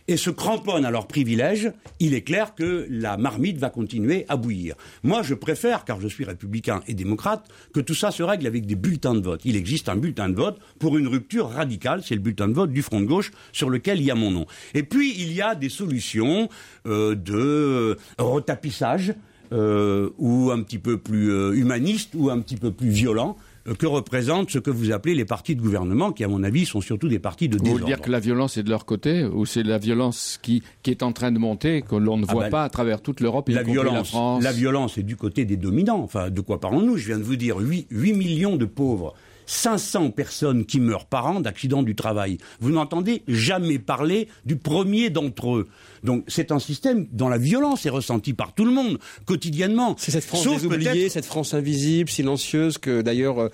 et 0.08 0.18
se 0.18 0.30
cramponnent 0.30 0.86
à 0.86 0.92
leurs 0.92 1.08
privilèges, 1.08 1.72
il 2.00 2.14
est 2.14 2.22
clair 2.22 2.54
que 2.54 2.86
la 2.90 3.18
marmite 3.18 3.58
va 3.58 3.70
continuer 3.70 4.26
à 4.30 4.38
bouillir. 4.38 4.76
Moi, 5.04 5.24
je 5.24 5.34
préfère, 5.34 5.84
car 5.84 6.00
je 6.00 6.08
suis 6.08 6.26
républicain 6.26 6.82
et 6.88 6.94
démocrate, 6.94 7.48
que 7.74 7.80
tout 7.80 7.96
ça 7.96 8.12
se 8.12 8.22
règle 8.22 8.46
avec 8.46 8.66
des 8.66 8.76
bulletins 8.76 9.16
de 9.16 9.22
vote. 9.22 9.42
Il 9.46 9.56
existe 9.56 9.90
un 9.90 9.96
bulletin 9.96 10.30
de 10.30 10.36
vote 10.36 10.60
pour 10.80 10.98
une 10.98 11.08
rupture 11.08 11.50
radicale, 11.50 12.04
c'est 12.04 12.16
le 12.16 12.22
bulletin 12.22 12.48
de 12.48 12.54
vote 12.54 12.72
du 12.72 12.84
Front 12.84 13.02
de 13.02 13.06
gauche 13.06 13.32
sur 13.52 13.70
lequel 13.70 14.00
il 14.00 14.06
y 14.06 14.12
a 14.12 14.16
mon 14.16 14.32
nom. 14.32 14.46
Et 14.74 14.84
puis, 14.84 15.16
il 15.18 15.34
y 15.34 15.42
a 15.42 15.56
des 15.56 15.70
solutions 15.70 16.50
euh, 16.86 17.16
de 17.16 17.98
retapissage, 18.20 19.16
euh, 19.56 20.10
ou 20.18 20.52
un 20.52 20.62
petit 20.62 20.78
peu 20.80 20.98
plus 20.98 21.32
euh, 21.32 21.54
humaniste 21.54 22.14
ou 22.16 22.30
un 22.30 22.40
petit 22.42 22.58
peu 22.58 22.72
plus 22.72 22.90
violent 22.90 23.38
euh, 23.68 23.74
que 23.74 23.86
représentent 23.86 24.50
ce 24.52 24.60
que 24.60 24.70
vous 24.70 24.92
appelez 24.92 25.16
les 25.16 25.26
partis 25.26 25.56
de 25.56 25.62
gouvernement, 25.62 26.12
qui 26.12 26.24
à 26.24 26.28
mon 26.28 26.44
avis 26.44 26.66
sont 26.66 26.82
surtout 26.82 27.08
des 27.08 27.20
partis 27.20 27.48
de 27.50 27.54
Vous 27.58 27.60
voulez 27.64 27.74
désordre. 27.76 27.86
dire 27.88 28.02
que 28.02 28.12
la 28.12 28.20
violence 28.20 28.58
est 28.58 28.64
de 28.64 28.70
leur 28.70 28.86
côté 28.86 29.24
ou 29.24 29.46
c'est 29.46 29.64
la 29.64 29.78
violence 29.78 30.38
qui, 30.42 30.62
qui 30.84 30.92
est 30.92 31.02
en 31.04 31.14
train 31.14 31.32
de 31.32 31.40
monter, 31.40 31.82
que 31.82 31.96
l'on 31.96 32.18
ne 32.18 32.26
Ah 32.28 32.34
voit 32.34 32.44
ben, 32.44 32.50
pas 32.52 32.64
à 32.66 32.70
travers 32.70 33.02
toute 33.02 33.22
l'Europe 33.22 33.50
et 33.50 33.54
la 33.54 33.64
violence, 33.64 34.10
France? 34.10 34.44
la 34.44 34.52
violence 34.52 34.98
est 34.98 35.04
du 35.04 35.16
côté 35.16 35.46
des 35.46 35.58
dominants. 35.58 36.02
Enfin, 36.02 36.30
de 36.30 36.42
quoi 36.42 36.60
parlons-nous? 36.60 36.98
Je 36.98 37.08
viens 37.08 37.18
de 37.18 37.24
vous 37.24 37.38
dire 37.38 37.58
8, 37.58 37.88
8 37.90 38.14
millions 38.14 38.58
de 38.58 38.66
pauvres. 38.66 39.14
500 39.46 40.12
personnes 40.12 40.66
qui 40.66 40.80
meurent 40.80 41.06
par 41.06 41.28
an 41.28 41.40
d'accidents 41.40 41.84
du 41.84 41.96
travail. 41.96 42.38
Vous 42.60 42.72
n'entendez 42.72 43.24
jamais 43.28 43.80
parler 43.80 44.28
du 44.46 44.56
premier 44.56 45.10
d'entre 45.10 45.56
eux. 45.56 45.68
Donc 46.04 46.24
c'est 46.28 46.52
un 46.52 46.60
système 46.60 47.08
dont 47.12 47.30
la 47.30 47.38
violence 47.38 47.86
est 47.86 47.90
ressentie 47.90 48.34
par 48.34 48.54
tout 48.54 48.66
le 48.66 48.72
monde, 48.72 49.00
quotidiennement. 49.26 49.96
C'est 49.98 50.12
cette 50.12 50.24
France 50.24 50.44
Sauf 50.44 50.62
des 50.62 50.68
oubliés, 50.68 50.92
peut-être- 50.92 51.12
cette 51.12 51.26
France 51.26 51.54
invisible, 51.54 52.10
silencieuse, 52.10 52.78
que 52.78 53.02
d'ailleurs, 53.02 53.40
euh, 53.42 53.50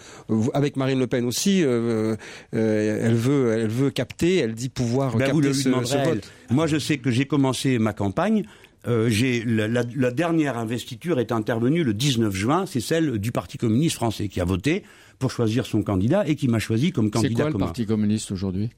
avec 0.53 0.75
Marine 0.75 0.99
Le 0.99 1.07
Pen 1.07 1.25
aussi, 1.25 1.63
euh, 1.63 2.15
euh, 2.53 2.99
elle, 3.03 3.15
veut, 3.15 3.53
elle 3.53 3.67
veut 3.69 3.89
capter, 3.89 4.37
elle 4.37 4.53
dit 4.53 4.69
pouvoir 4.69 5.15
Ben, 5.15 5.31
vous 5.31 5.39
capter 5.41 5.47
le 5.47 5.53
ce, 5.53 5.69
vote. 6.09 6.29
Moi, 6.49 6.67
je 6.67 6.77
sais 6.77 6.97
que 6.97 7.11
j'ai 7.11 7.25
commencé 7.25 7.79
ma 7.79 7.93
campagne. 7.93 8.43
euh, 8.87 9.09
j'ai 9.09 9.43
la, 9.45 9.67
la- 9.67 9.83
la 9.95 10.09
dernière 10.11 10.57
investiture 10.57 11.19
est 11.19 11.31
intervenue 11.31 11.83
le 11.83 11.93
19 11.93 12.33
juin. 12.35 12.65
C'est 12.65 12.79
celle 12.81 13.19
du 13.19 13.31
Parti 13.31 13.57
communiste 13.59 13.95
français 13.95 14.27
qui 14.27 14.41
a 14.41 14.43
voté 14.45 14.81
pour 15.21 15.31
choisir 15.31 15.65
son 15.65 15.83
candidat 15.83 16.27
et 16.27 16.35
qui 16.35 16.47
m'a 16.49 16.59
choisi 16.59 16.91
comme 16.91 17.05
C'est 17.05 17.11
candidat 17.11 17.35
quoi 17.43 17.45
le 17.45 17.51
commun. 17.53 17.65
Parti 17.67 17.85
communiste 17.85 18.31
aujourd'hui? 18.31 18.69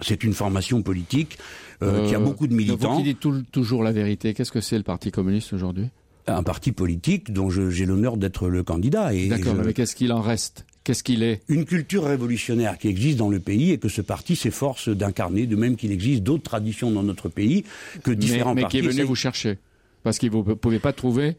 C'est 0.00 0.22
une 0.22 0.34
formation 0.34 0.82
politique 0.82 1.38
euh, 1.82 2.06
qui 2.06 2.14
a 2.14 2.20
Euh, 2.20 2.22
beaucoup 2.22 2.46
de 2.46 2.52
Vous 2.52 2.58
militants. 2.58 2.96
qui 2.98 3.02
dites 3.02 3.18
tout- 3.20 3.42
toujours 3.50 3.82
la 3.82 3.90
vérité, 3.90 4.34
qu'est-ce 4.34 4.52
que 4.52 4.60
c'est 4.60 4.76
le 4.76 4.84
Parti 4.84 5.10
communiste 5.10 5.52
aujourd'hui? 5.54 5.86
Un 6.28 6.42
parti 6.42 6.72
politique 6.72 7.32
dont 7.32 7.48
j'ai 7.48 7.86
l'honneur 7.86 8.18
d'être 8.18 8.48
le 8.48 8.62
candidat. 8.62 9.10
D'accord, 9.28 9.56
je- 9.56 9.62
mais 9.62 9.72
qu'est-ce 9.72 9.96
qu'il 9.96 10.12
en 10.12 10.20
reste? 10.20 10.66
Qu'est-ce 10.84 11.02
qu'il 11.02 11.22
est? 11.22 11.40
Une 11.48 11.64
culture 11.64 12.04
révolutionnaire 12.04 12.76
qui 12.78 12.88
existe 12.88 13.16
dans 13.18 13.30
le 13.30 13.40
pays 13.40 13.70
et 13.72 13.78
que 13.78 13.88
ce 13.88 14.02
parti 14.02 14.36
s'efforce 14.36 14.90
d'incarner, 14.90 15.46
de 15.46 15.56
même 15.56 15.76
qu'il 15.76 15.90
existe 15.90 16.22
d'autres 16.22 16.42
traditions 16.44 16.90
dans 16.90 17.02
notre 17.02 17.28
pays 17.30 17.64
que 18.04 18.10
mais, 18.10 18.16
différents 18.16 18.54
mais 18.54 18.60
partis. 18.62 18.80
qui 18.80 18.86
est 18.86 18.90
venu 18.90 19.02
vous 19.04 19.14
chercher? 19.14 19.56
Parce 20.02 20.18
que 20.18 20.26
vous 20.28 20.44
ne 20.46 20.54
pouvez 20.54 20.78
pas 20.78 20.92
trouver 20.92 21.36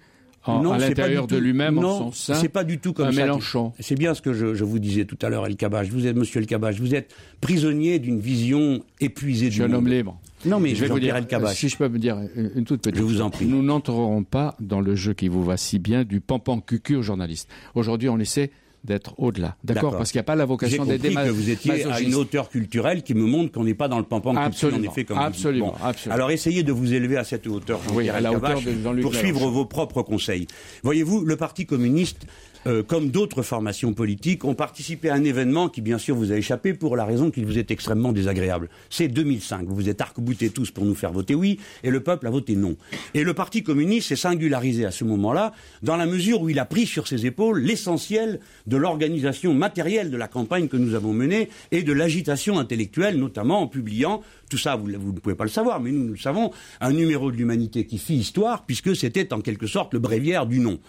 en- 0.49 0.63
Non, 0.63 0.71
à 0.73 0.79
c'est 0.79 0.85
pas 0.95 1.01
l'intérieur 1.03 1.27
de 1.27 1.37
lui-même, 1.37 1.77
en 1.77 1.81
non, 1.81 1.97
son 1.97 2.11
sein, 2.11 2.33
c'est 2.35 2.49
pas 2.49 2.63
du 2.63 2.79
tout 2.79 2.93
comme 2.93 3.07
un 3.07 3.11
ça. 3.11 3.21
Mélenchon. 3.21 3.73
C'est 3.79 3.95
bien 3.97 4.13
ce 4.13 4.21
que 4.21 4.33
je, 4.33 4.53
je 4.55 4.63
vous 4.63 4.79
disais 4.79 5.05
tout 5.05 5.17
à 5.21 5.29
l'heure, 5.29 5.45
El 5.45 5.55
Kabach. 5.55 5.87
Vous 5.89 6.05
êtes, 6.07 6.15
Monsieur 6.15 6.39
El 6.41 6.47
Kabach, 6.47 6.75
vous 6.79 6.95
êtes 6.95 7.13
prisonnier 7.41 7.99
d'une 7.99 8.19
vision 8.19 8.81
épuisée 8.99 9.49
Je 9.51 9.63
du 9.63 9.69
monde. 9.69 9.73
homme 9.79 9.87
libre. 9.87 10.19
Non, 10.45 10.59
mais 10.59 10.73
je 10.75 10.81
vais 10.81 10.87
vous 10.87 10.99
dire, 10.99 11.15
El 11.15 11.25
si 11.53 11.67
je 11.69 11.77
peux 11.77 11.89
me 11.89 11.99
dire 11.99 12.17
une, 12.35 12.51
une 12.55 12.63
toute 12.65 12.81
petite 12.81 12.97
Je 12.97 13.03
vous 13.03 13.21
en 13.21 13.29
prie. 13.29 13.45
Nous 13.45 13.61
n'entrerons 13.61 14.23
pas 14.23 14.55
dans 14.59 14.79
le 14.81 14.95
jeu 14.95 15.13
qui 15.13 15.27
vous 15.27 15.43
va 15.43 15.57
si 15.57 15.79
bien 15.79 16.03
du 16.03 16.21
pampan 16.21 16.59
cucu 16.61 16.95
aux 16.95 17.01
journalistes. 17.01 17.49
Aujourd'hui, 17.75 18.07
on 18.09 18.19
essaie 18.19 18.51
d'être 18.83 19.13
au-delà. 19.17 19.55
D'accord. 19.63 19.97
Parce 19.97 20.11
qu'il 20.11 20.17
n'y 20.19 20.21
a 20.21 20.23
pas 20.23 20.35
la 20.35 20.45
vocation 20.45 20.85
d'aider 20.85 21.09
ma- 21.09 21.25
que 21.25 21.29
vous 21.31 21.49
étiez 21.49 21.85
à 21.85 21.99
une 21.99 22.15
hauteur 22.15 22.49
culturelle 22.49 23.03
qui 23.03 23.13
me 23.13 23.25
montre 23.25 23.51
qu'on 23.51 23.63
n'est 23.63 23.73
pas 23.73 23.87
dans 23.87 23.97
le 23.97 24.05
pampan 24.05 24.31
culturel, 24.31 24.43
en 24.43 24.47
Absolument, 24.47 24.91
effet, 24.91 25.03
comme 25.05 25.17
vous 25.17 25.23
dites. 25.23 25.35
absolument, 25.35 25.75
Bon. 25.79 25.85
absolument. 25.85 26.15
Alors 26.15 26.31
essayez 26.31 26.63
de 26.63 26.71
vous 26.71 26.93
élever 26.93 27.17
à 27.17 27.23
cette 27.23 27.45
hauteur, 27.47 27.79
Oui, 27.93 28.09
à 28.09 28.21
la 28.21 28.31
hauteur 28.31 28.61
de 28.61 29.01
pour 29.01 29.13
suivre 29.15 29.47
vos 29.49 29.65
propres 29.65 30.01
conseils. 30.01 30.47
Voyez-vous, 30.83 31.25
le 31.25 31.35
Parti 31.35 31.65
communiste, 31.65 32.25
euh, 32.67 32.83
comme 32.83 33.09
d'autres 33.09 33.41
formations 33.41 33.93
politiques, 33.93 34.45
ont 34.45 34.55
participé 34.55 35.09
à 35.09 35.15
un 35.15 35.23
événement 35.23 35.69
qui, 35.69 35.81
bien 35.81 35.97
sûr, 35.97 36.15
vous 36.15 36.31
a 36.31 36.35
échappé 36.35 36.73
pour 36.73 36.95
la 36.95 37.05
raison 37.05 37.31
qu'il 37.31 37.45
vous 37.45 37.57
est 37.57 37.71
extrêmement 37.71 38.11
désagréable. 38.11 38.69
C'est 38.89 39.07
2005. 39.07 39.65
Vous 39.67 39.75
vous 39.75 39.89
êtes 39.89 40.01
arc-boutés 40.01 40.49
tous 40.49 40.71
pour 40.71 40.85
nous 40.85 40.95
faire 40.95 41.11
voter 41.11 41.35
oui, 41.35 41.59
et 41.83 41.89
le 41.89 42.01
peuple 42.01 42.27
a 42.27 42.29
voté 42.29 42.55
non. 42.55 42.75
Et 43.13 43.23
le 43.23 43.33
Parti 43.33 43.63
communiste 43.63 44.09
s'est 44.09 44.15
singularisé 44.15 44.85
à 44.85 44.91
ce 44.91 45.03
moment-là, 45.03 45.53
dans 45.83 45.95
la 45.95 46.05
mesure 46.05 46.41
où 46.41 46.49
il 46.49 46.59
a 46.59 46.65
pris 46.65 46.85
sur 46.85 47.07
ses 47.07 47.25
épaules 47.25 47.61
l'essentiel 47.61 48.39
de 48.67 48.77
l'organisation 48.77 49.53
matérielle 49.53 50.11
de 50.11 50.17
la 50.17 50.27
campagne 50.27 50.67
que 50.67 50.77
nous 50.77 50.95
avons 50.95 51.13
menée 51.13 51.49
et 51.71 51.83
de 51.83 51.93
l'agitation 51.93 52.59
intellectuelle, 52.59 53.17
notamment 53.17 53.61
en 53.61 53.67
publiant, 53.67 54.21
tout 54.49 54.57
ça 54.57 54.75
vous, 54.75 54.89
ne 54.89 55.19
pouvez 55.19 55.35
pas 55.35 55.43
le 55.43 55.49
savoir, 55.49 55.79
mais 55.79 55.91
nous, 55.91 56.03
nous 56.03 56.13
le 56.13 56.17
savons, 56.17 56.51
un 56.81 56.91
numéro 56.91 57.31
de 57.31 57.37
l'humanité 57.37 57.85
qui 57.85 57.97
fit 57.97 58.15
histoire, 58.15 58.65
puisque 58.65 58.95
c'était 58.95 59.33
en 59.33 59.41
quelque 59.41 59.67
sorte 59.67 59.93
le 59.93 59.99
bréviaire 59.99 60.45
du 60.45 60.59
nom. 60.59 60.79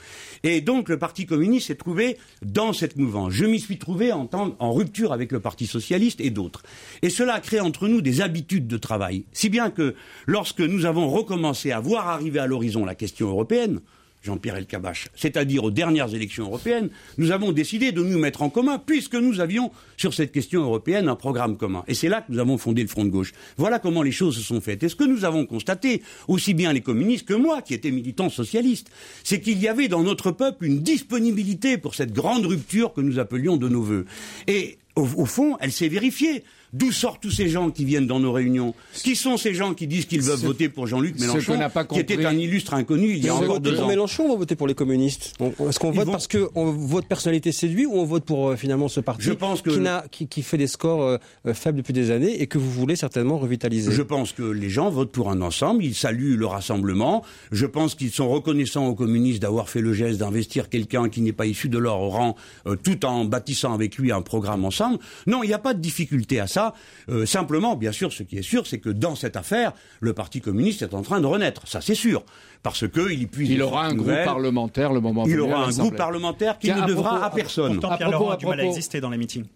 Et 0.42 0.60
donc 0.60 0.88
le 0.88 0.98
Parti 0.98 1.26
communiste 1.26 1.60
s'est 1.61 1.75
trouvé 1.75 2.19
dans 2.43 2.73
cette 2.73 2.97
mouvance. 2.97 3.33
Je 3.33 3.45
m'y 3.45 3.61
suis 3.61 3.79
trouvé 3.79 4.12
en, 4.12 4.29
rupture 4.73 5.12
avec 5.12 5.33
le 5.33 5.40
Parti 5.40 5.67
socialiste 5.67 6.21
et 6.21 6.31
d'autres. 6.31 6.62
Et 7.02 7.11
cela 7.11 7.35
a 7.35 7.40
créé 7.40 7.61
entre 7.61 7.88
nous 7.88 8.00
des 8.00 8.21
habitudes 8.21 8.67
de 8.67 8.76
travail. 8.76 9.25
Si 9.33 9.49
bien 9.49 9.71
que 9.71 9.95
lorsque 10.26 10.61
nous 10.61 10.85
avons 10.87 11.09
recommencé 11.09 11.73
à 11.73 11.81
voir 11.81 12.09
arriver 12.09 12.38
à 12.38 12.47
l'horizon 12.47 12.85
la 12.85 12.95
question 12.95 13.29
européenne, 13.29 13.81
Jean-Pierre 14.22 14.56
Elkabach, 14.56 15.08
c'est-à-dire 15.14 15.64
aux 15.64 15.70
dernières 15.70 16.14
élections 16.14 16.44
européennes, 16.44 16.90
nous 17.16 17.30
avons 17.30 17.52
décidé 17.52 17.90
de 17.92 18.02
nous 18.02 18.18
mettre 18.18 18.42
en 18.42 18.50
commun, 18.50 18.78
puisque 18.78 19.14
nous 19.14 19.40
avions 19.40 19.70
sur 19.96 20.12
cette 20.12 20.32
question 20.32 20.62
européenne 20.62 21.08
un 21.08 21.16
programme 21.16 21.56
commun. 21.56 21.84
Et 21.88 21.94
c'est 21.94 22.08
là 22.08 22.20
que 22.20 22.32
nous 22.32 22.38
avons 22.38 22.58
fondé 22.58 22.82
le 22.82 22.88
Front 22.88 23.04
de 23.04 23.10
gauche. 23.10 23.32
Voilà 23.56 23.78
comment 23.78 24.02
les 24.02 24.12
choses 24.12 24.36
se 24.36 24.42
sont 24.42 24.60
faites. 24.60 24.82
Et 24.82 24.88
ce 24.88 24.96
que 24.96 25.04
nous 25.04 25.24
avons 25.24 25.46
constaté, 25.46 26.02
aussi 26.28 26.54
bien 26.54 26.72
les 26.72 26.82
communistes 26.82 27.26
que 27.26 27.34
moi, 27.34 27.62
qui 27.62 27.74
étais 27.74 27.90
militant 27.90 28.28
socialiste, 28.28 28.90
c'est 29.24 29.40
qu'il 29.40 29.58
y 29.58 29.68
avait 29.68 29.88
dans 29.88 30.02
notre 30.02 30.30
peuple 30.32 30.66
une 30.66 30.80
disponibilité 30.80 31.78
pour 31.78 31.94
cette 31.94 32.12
grande 32.12 32.44
rupture 32.44 32.92
que 32.92 33.00
nous 33.00 33.18
appelions 33.18 33.56
de 33.56 33.68
nos 33.68 33.82
voeux. 33.82 34.06
Et 34.46 34.78
au, 34.96 35.02
au 35.16 35.26
fond, 35.26 35.56
elle 35.60 35.72
s'est 35.72 35.88
vérifiée. 35.88 36.44
D'où 36.72 36.92
sortent 36.92 37.20
tous 37.20 37.30
ces 37.32 37.48
gens 37.48 37.70
qui 37.70 37.84
viennent 37.84 38.06
dans 38.06 38.20
nos 38.20 38.32
réunions 38.32 38.74
Qui 38.94 39.16
sont 39.16 39.36
ces 39.36 39.54
gens 39.54 39.74
qui 39.74 39.86
disent 39.88 40.06
qu'ils 40.06 40.22
veulent 40.22 40.38
voter 40.38 40.68
pour 40.68 40.86
Jean-Luc 40.86 41.18
Mélenchon, 41.18 41.58
qu'on 41.58 41.68
pas 41.70 41.84
qui 41.84 41.98
était 41.98 42.24
un 42.24 42.36
illustre 42.38 42.74
inconnu 42.74 43.10
il 43.16 43.24
y 43.24 43.28
a 43.28 43.34
encore 43.34 43.58
deux 43.60 43.74
pour 43.74 43.84
ans 43.84 43.88
Mélenchon 43.88 44.24
on 44.26 44.28
va 44.32 44.36
voter 44.36 44.54
pour 44.54 44.68
les 44.68 44.74
communistes? 44.74 45.32
Est-ce 45.40 45.78
qu'on 45.80 45.90
vote 45.90 46.06
vont- 46.06 46.12
parce 46.12 46.28
que 46.28 46.48
on, 46.54 46.66
votre 46.70 47.08
personnalité 47.08 47.50
séduit 47.50 47.86
ou 47.86 47.94
on 47.94 48.04
vote 48.04 48.24
pour 48.24 48.50
euh, 48.50 48.56
finalement 48.56 48.86
ce 48.88 49.00
parti 49.00 49.24
Je 49.24 49.32
pense 49.32 49.62
que- 49.62 49.70
qui, 49.70 49.80
n'a- 49.80 50.04
qui, 50.10 50.28
qui 50.28 50.42
fait 50.42 50.58
des 50.58 50.68
scores 50.68 51.02
euh, 51.02 51.18
euh, 51.46 51.54
faibles 51.54 51.78
depuis 51.78 51.92
des 51.92 52.12
années 52.12 52.40
et 52.40 52.46
que 52.46 52.58
vous 52.58 52.70
voulez 52.70 52.94
certainement 52.94 53.38
revitaliser? 53.38 53.90
Je 53.90 54.02
pense 54.02 54.32
que 54.32 54.42
les 54.44 54.70
gens 54.70 54.90
votent 54.90 55.10
pour 55.12 55.30
un 55.30 55.40
ensemble, 55.42 55.84
ils 55.84 55.94
saluent 55.96 56.36
le 56.36 56.46
rassemblement. 56.46 57.24
Je 57.50 57.66
pense 57.66 57.96
qu'ils 57.96 58.12
sont 58.12 58.28
reconnaissants 58.28 58.86
aux 58.86 58.94
communistes 58.94 59.42
d'avoir 59.42 59.68
fait 59.68 59.80
le 59.80 59.92
geste 59.92 60.18
d'investir 60.20 60.68
quelqu'un 60.68 61.08
qui 61.08 61.20
n'est 61.20 61.32
pas 61.32 61.46
issu 61.46 61.68
de 61.68 61.78
leur 61.78 61.98
rang, 61.98 62.36
euh, 62.68 62.76
tout 62.76 63.04
en 63.06 63.24
bâtissant 63.24 63.74
avec 63.74 63.96
lui 63.98 64.12
un 64.12 64.22
programme 64.22 64.64
ensemble. 64.64 64.98
Non, 65.26 65.42
il 65.42 65.48
n'y 65.48 65.52
a 65.54 65.58
pas 65.58 65.74
de 65.74 65.80
difficulté 65.80 66.38
à 66.38 66.46
ça. 66.46 66.60
Euh, 67.09 67.26
simplement, 67.26 67.76
bien 67.76 67.93
sûr, 67.93 68.12
ce 68.12 68.23
qui 68.23 68.38
est 68.38 68.43
sûr, 68.43 68.67
c'est 68.67 68.79
que 68.79 68.90
dans 68.90 69.14
cette 69.14 69.37
affaire, 69.37 69.73
le 70.00 70.12
Parti 70.12 70.40
communiste 70.40 70.83
est 70.83 70.95
en 70.95 71.02
train 71.02 71.21
de 71.21 71.26
renaître. 71.26 71.67
Ça, 71.67 71.81
c'est 71.81 71.95
sûr. 71.95 72.23
Parce 72.62 72.87
qu'il 72.88 73.29
puise 73.29 73.50
Il 73.50 73.62
aura 73.62 73.85
un 73.87 73.95
groupe 73.95 74.25
parlementaire 74.25 74.93
le 74.93 75.00
moment 75.00 75.25
Il 75.26 75.40
aura 75.40 75.64
un 75.67 75.71
groupe 75.71 75.97
parlementaire 75.97 76.59
qui 76.59 76.67
Tiens, 76.67 76.76
ne 76.79 76.83
à 76.83 76.87
devra 76.87 77.11
propos- 77.11 77.25
à 77.25 77.31
personne. 77.31 77.73
Pourtant, 77.75 77.90
À 77.90 77.97
Pierre 77.97 78.09
propos- 78.11 78.25
Laurent 78.25 78.35
a 78.35 78.37
du 78.37 78.47
mal 78.47 78.61
à 78.61 78.64
exister 78.64 79.00
dans 79.00 79.11
les 79.11 79.17
meetings. 79.19 79.47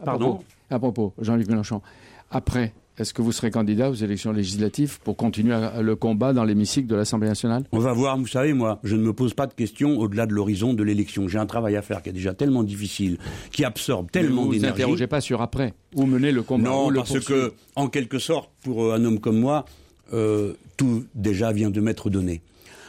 À 0.00 0.04
Pardon 0.04 0.26
propos- 0.34 0.44
À 0.70 0.78
propos, 0.78 1.14
Jean-Luc 1.20 1.48
Mélenchon, 1.48 1.82
après, 2.30 2.72
est-ce 2.98 3.14
que 3.14 3.22
vous 3.22 3.32
serez 3.32 3.50
candidat 3.50 3.90
aux 3.90 3.94
élections 3.94 4.32
législatives 4.32 4.98
pour 5.04 5.16
continuer 5.16 5.56
le 5.80 5.94
combat 5.96 6.32
dans 6.32 6.44
l'hémicycle 6.44 6.86
de 6.88 6.96
l'Assemblée 6.96 7.28
nationale? 7.28 7.64
On 7.72 7.78
va 7.78 7.92
voir, 7.92 8.18
vous 8.18 8.26
savez, 8.26 8.52
moi, 8.54 8.80
je 8.82 8.96
ne 8.96 9.02
me 9.02 9.12
pose 9.12 9.34
pas 9.34 9.46
de 9.46 9.54
questions 9.54 9.98
au-delà 9.98 10.26
de 10.26 10.32
l'horizon 10.32 10.74
de 10.74 10.82
l'élection. 10.82 11.28
J'ai 11.28 11.38
un 11.38 11.46
travail 11.46 11.76
à 11.76 11.82
faire 11.82 12.02
qui 12.02 12.08
est 12.10 12.12
déjà 12.12 12.34
tellement 12.34 12.62
difficile, 12.64 13.18
qui 13.52 13.64
absorbe 13.64 14.10
tellement 14.10 14.42
Ne 14.42 14.46
vous 14.46 14.52
d'énergie. 14.54 14.82
interrogez 14.82 15.06
pas 15.06 15.20
sur 15.20 15.40
après. 15.42 15.74
Où 15.94 16.06
mener 16.06 16.32
le 16.32 16.42
combat 16.42 16.68
Non, 16.68 16.90
le 16.90 16.96
parce 17.00 17.12
poursuivre? 17.12 17.48
que, 17.50 17.54
en 17.76 17.88
quelque 17.88 18.18
sorte, 18.18 18.50
pour 18.62 18.84
euh, 18.84 18.94
un 18.94 19.04
homme 19.04 19.20
comme 19.20 19.38
moi, 19.38 19.64
euh, 20.12 20.54
tout 20.76 21.04
déjà 21.14 21.52
vient 21.52 21.70
de 21.70 21.80
m'être 21.80 22.10
donné. 22.10 22.42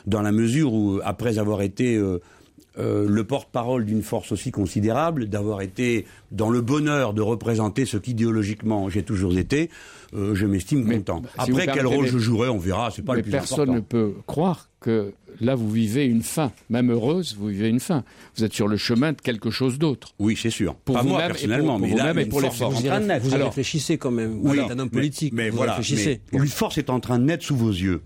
Dans 0.07 0.21
la 0.21 0.31
mesure 0.31 0.73
où, 0.73 0.99
après 1.03 1.37
avoir 1.37 1.61
été 1.61 1.95
euh, 1.97 2.19
euh, 2.77 3.05
le 3.09 3.23
porte-parole 3.25 3.83
d'une 3.85 4.01
force 4.01 4.31
aussi 4.31 4.51
considérable, 4.51 5.27
d'avoir 5.27 5.61
été 5.61 6.05
dans 6.31 6.49
le 6.49 6.61
bonheur 6.61 7.13
de 7.13 7.21
représenter 7.21 7.85
ce 7.85 7.97
qu'idéologiquement 7.97 8.89
j'ai 8.89 9.03
toujours 9.03 9.37
été, 9.37 9.69
euh, 10.13 10.35
je 10.35 10.45
m'estime 10.45 10.83
Mais, 10.83 10.97
content. 10.97 11.21
si 11.45 11.51
vous 11.51 11.57
Après, 11.57 11.65
quel 11.65 11.75
permettez, 11.75 11.95
rôle 11.95 12.05
mais- 12.05 12.11
je 12.11 12.17
jouerai, 12.17 12.49
on 12.49 12.57
verra, 12.57 12.91
c'est 12.91 13.01
pas 13.03 13.13
Mais 13.13 13.17
le 13.17 13.23
plus 13.23 13.31
personne 13.31 13.69
important. 13.69 13.73
ne 13.75 13.79
peut 14.11 14.13
croire 14.27 14.69
que 14.79 15.13
là 15.41 15.55
vous 15.55 15.69
vivez 15.69 16.05
une 16.05 16.21
fin, 16.23 16.51
même 16.69 16.91
heureuse, 16.91 17.35
vous 17.37 17.47
vivez 17.47 17.69
une 17.69 17.79
fin. 17.79 18.03
Vous 18.35 18.43
êtes 18.43 18.53
sur 18.53 18.67
le 18.67 18.77
chemin 18.77 19.11
de 19.11 19.21
quelque 19.21 19.49
chose 19.51 19.77
d'autre. 19.77 20.13
Oui, 20.19 20.37
c'est 20.41 20.49
sûr. 20.49 20.75
Pour 20.75 20.95
pas 20.95 21.03
moi 21.03 21.19
personnellement, 21.19 21.77
pour- 21.79 21.87
pour 21.87 21.97
mais 21.97 22.03
là, 22.13 22.21
et 22.21 22.25
pour 22.25 22.41
les 22.41 22.49
forces. 22.49 22.75
Vous 22.81 22.85
y, 22.85 23.19
vous 23.19 23.29
y 23.35 23.35
réfléchissez 23.35 23.97
quand 23.97 24.11
même. 24.11 24.39
Vous 24.41 24.51
Oui, 24.51 24.59
êtes 24.59 24.71
un 24.71 24.79
homme 24.79 24.89
mais- 24.91 24.99
politique. 24.99 25.33
Mais, 25.33 25.49
vous 25.49 25.57
voilà, 25.57 25.73
réfléchissez. 25.75 26.21
mais 26.31 26.39
une 26.39 26.47
force 26.47 26.77
est 26.77 26.89
en 26.89 26.99
train 26.99 27.19
de 27.19 27.25
naître 27.25 27.43
sous 27.45 27.55
vos 27.55 27.69
yeux. 27.71 28.01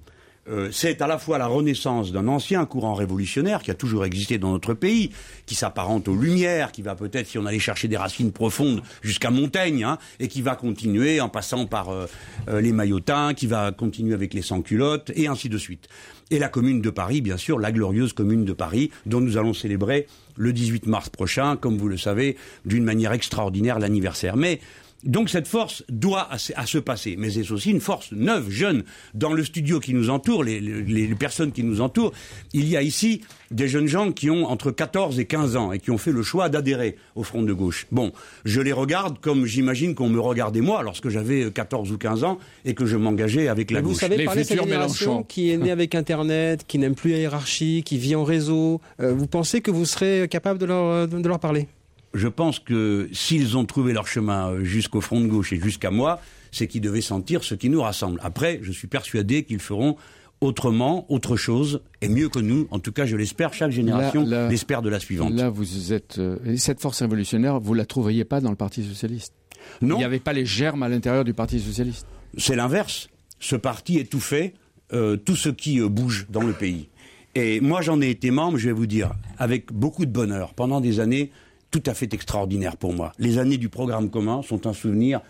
Euh, 0.49 0.69
c'est 0.71 1.01
à 1.01 1.07
la 1.07 1.17
fois 1.17 1.37
la 1.37 1.47
renaissance 1.47 2.11
d'un 2.11 2.27
ancien 2.27 2.65
courant 2.65 2.93
révolutionnaire 2.93 3.61
qui 3.61 3.71
a 3.71 3.75
toujours 3.75 4.03
existé 4.03 4.37
dans 4.37 4.51
notre 4.51 4.73
pays, 4.73 5.11
qui 5.45 5.55
s'apparente 5.55 6.09
aux 6.09 6.15
Lumières, 6.15 6.71
qui 6.71 6.81
va 6.81 6.95
peut-être, 6.95 7.27
si 7.27 7.37
on 7.37 7.45
allait 7.45 7.59
chercher 7.59 7.87
des 7.87 7.95
racines 7.95 8.33
profondes, 8.33 8.83
jusqu'à 9.01 9.31
Montaigne, 9.31 9.85
hein, 9.85 9.97
et 10.19 10.27
qui 10.27 10.41
va 10.41 10.55
continuer 10.55 11.21
en 11.21 11.29
passant 11.29 11.65
par 11.65 11.89
euh, 11.89 12.07
euh, 12.49 12.59
les 12.59 12.73
maillotins, 12.73 13.33
qui 13.33 13.47
va 13.47 13.71
continuer 13.71 14.13
avec 14.13 14.33
les 14.33 14.41
sans-culottes, 14.41 15.11
et 15.15 15.27
ainsi 15.27 15.47
de 15.47 15.57
suite. 15.57 15.87
Et 16.29 16.39
la 16.39 16.49
commune 16.49 16.81
de 16.81 16.89
Paris, 16.89 17.21
bien 17.21 17.37
sûr, 17.37 17.59
la 17.59 17.71
glorieuse 17.71 18.11
commune 18.11 18.43
de 18.43 18.53
Paris, 18.53 18.91
dont 19.05 19.21
nous 19.21 19.37
allons 19.37 19.53
célébrer 19.53 20.07
le 20.35 20.51
18 20.51 20.87
mars 20.87 21.09
prochain, 21.09 21.55
comme 21.55 21.77
vous 21.77 21.87
le 21.87 21.97
savez, 21.97 22.37
d'une 22.65 22.83
manière 22.83 23.13
extraordinaire 23.13 23.79
l'anniversaire. 23.79 24.35
Mais 24.35 24.59
donc 25.05 25.29
cette 25.29 25.47
force 25.47 25.83
doit 25.89 26.31
à, 26.31 26.37
se- 26.37 26.53
à 26.55 26.65
se 26.65 26.77
passer, 26.77 27.15
mais 27.17 27.29
c'est 27.29 27.49
aussi 27.51 27.71
une 27.71 27.81
force 27.81 28.11
neuve, 28.11 28.49
jeune. 28.49 28.83
Dans 29.13 29.33
le 29.33 29.43
studio 29.43 29.79
qui 29.79 29.93
nous 29.93 30.09
entoure, 30.09 30.43
les, 30.43 30.59
les- 30.59 30.83
les 30.83 31.15
personnes 31.15 31.51
qui 31.51 31.63
nous 31.63 31.81
entourent, 31.81 32.13
il 32.53 32.67
y 32.67 32.77
a 32.77 32.81
ici 32.81 33.21
des 33.51 33.67
jeunes 33.67 33.87
gens 33.87 34.11
qui 34.11 34.29
ont 34.29 34.45
entre 34.45 34.71
14 34.71 35.19
et 35.19 35.25
15 35.25 35.55
ans 35.55 35.71
et 35.71 35.79
qui 35.79 35.91
ont 35.91 35.97
fait 35.97 36.11
le 36.11 36.23
choix 36.23 36.49
d'adhérer 36.49 36.95
au 37.15 37.23
Front 37.23 37.43
de 37.43 37.53
gauche. 37.53 37.85
Bon, 37.91 38.11
je 38.45 38.61
les 38.61 38.71
regarde 38.71 39.19
comme 39.19 39.45
j'imagine 39.45 39.93
qu'on 39.95 40.09
me 40.09 40.19
regardait 40.19 40.61
moi 40.61 40.81
lorsque 40.83 41.09
j'avais 41.09 41.51
14 41.51 41.91
ou 41.91 41.97
15 41.97 42.23
ans 42.23 42.39
et 42.65 42.73
que 42.73 42.85
je 42.85 42.97
m'engageais 42.97 43.47
avec 43.47 43.69
la 43.71 43.79
Mais 43.79 43.83
vous 43.83 43.89
gauche. 43.91 43.99
savez 43.99 44.17
Les 44.17 44.25
parler 44.25 44.41
de 44.41 44.47
cette 44.47 44.57
futurs 44.57 44.69
génération 44.71 45.09
Mélenchon. 45.11 45.23
qui 45.27 45.51
est 45.51 45.57
née 45.57 45.71
avec 45.71 45.93
Internet, 45.95 46.65
qui 46.67 46.79
n'aime 46.79 46.95
plus 46.95 47.11
la 47.11 47.17
hiérarchie, 47.19 47.83
qui 47.85 47.97
vit 47.97 48.15
en 48.15 48.23
réseau. 48.23 48.81
Euh, 48.99 49.13
vous 49.13 49.27
pensez 49.27 49.61
que 49.61 49.69
vous 49.71 49.85
serez 49.85 50.27
capable 50.29 50.57
de 50.59 50.65
leur, 50.65 51.07
de 51.07 51.27
leur 51.27 51.39
parler? 51.39 51.67
Je 52.13 52.27
pense 52.27 52.59
que 52.59 53.09
s'ils 53.11 53.57
ont 53.57 53.65
trouvé 53.65 53.93
leur 53.93 54.07
chemin 54.07 54.51
euh, 54.51 54.63
jusqu'au 54.63 55.01
front 55.01 55.21
de 55.21 55.27
gauche 55.27 55.53
et 55.53 55.59
jusqu'à 55.59 55.91
moi, 55.91 56.21
c'est 56.51 56.67
qu'ils 56.67 56.81
devaient 56.81 57.01
sentir 57.01 57.43
ce 57.43 57.55
qui 57.55 57.69
nous 57.69 57.81
rassemble. 57.81 58.19
Après, 58.23 58.59
je 58.61 58.71
suis 58.71 58.87
persuadé 58.87 59.43
qu'ils 59.43 59.59
feront 59.59 59.97
autrement, 60.41 61.05
autre 61.11 61.37
chose, 61.37 61.81
et 62.01 62.09
mieux 62.09 62.29
que 62.29 62.39
nous. 62.39 62.67
En 62.69 62.79
tout 62.79 62.91
cas, 62.91 63.05
je 63.05 63.15
l'espère. 63.15 63.53
Chaque 63.53 63.71
génération 63.71 64.25
l'espère 64.49 64.81
de 64.81 64.89
la 64.89 64.99
suivante. 64.99 65.33
Là, 65.33 65.49
vous 65.49 65.93
êtes 65.93 66.17
euh, 66.19 66.37
et 66.45 66.57
cette 66.57 66.81
force 66.81 67.01
révolutionnaire, 67.01 67.59
vous 67.59 67.73
la 67.73 67.85
trouveriez 67.85 68.25
pas 68.25 68.41
dans 68.41 68.49
le 68.49 68.55
Parti 68.55 68.83
socialiste? 68.83 69.33
non, 69.81 69.95
Il 69.95 69.99
n'y 69.99 70.03
avait 70.03 70.19
pas 70.19 70.33
les 70.33 70.45
germes 70.45 70.83
à 70.83 70.89
l'intérieur 70.89 71.23
du 71.23 71.33
Parti 71.33 71.59
socialiste? 71.59 72.05
c'est 72.37 72.55
l'inverse. 72.55 73.07
Ce 73.39 73.55
parti 73.55 73.99
étouffait 73.99 74.53
euh, 74.93 75.17
tout 75.17 75.35
ce 75.35 75.49
qui 75.49 75.79
euh, 75.79 75.87
bouge 75.89 76.27
dans 76.29 76.41
le 76.41 76.53
pays. 76.53 76.89
Et 77.35 77.59
moi, 77.61 77.81
j'en 77.81 78.01
ai 78.01 78.09
été 78.09 78.31
membre, 78.31 78.57
je 78.57 78.67
vais 78.67 78.73
vous 78.73 78.85
dire, 78.85 79.11
avec 79.37 79.71
beaucoup 79.71 80.05
de 80.05 80.11
bonheur, 80.11 80.53
pendant 80.53 80.81
des 80.81 80.99
années 80.99 81.31
tout 81.73 81.83
à 81.87 81.95
fait 81.95 82.13
extraordinaires 82.13 82.77
pour 82.77 82.93
moi. 82.93 83.11
Les 83.17 83.39
années 83.39 83.57
du 83.57 83.67
programme 83.67 84.11
commun 84.11 84.43
sont 84.43 84.67
un 84.67 84.73
souvenir 84.73 85.21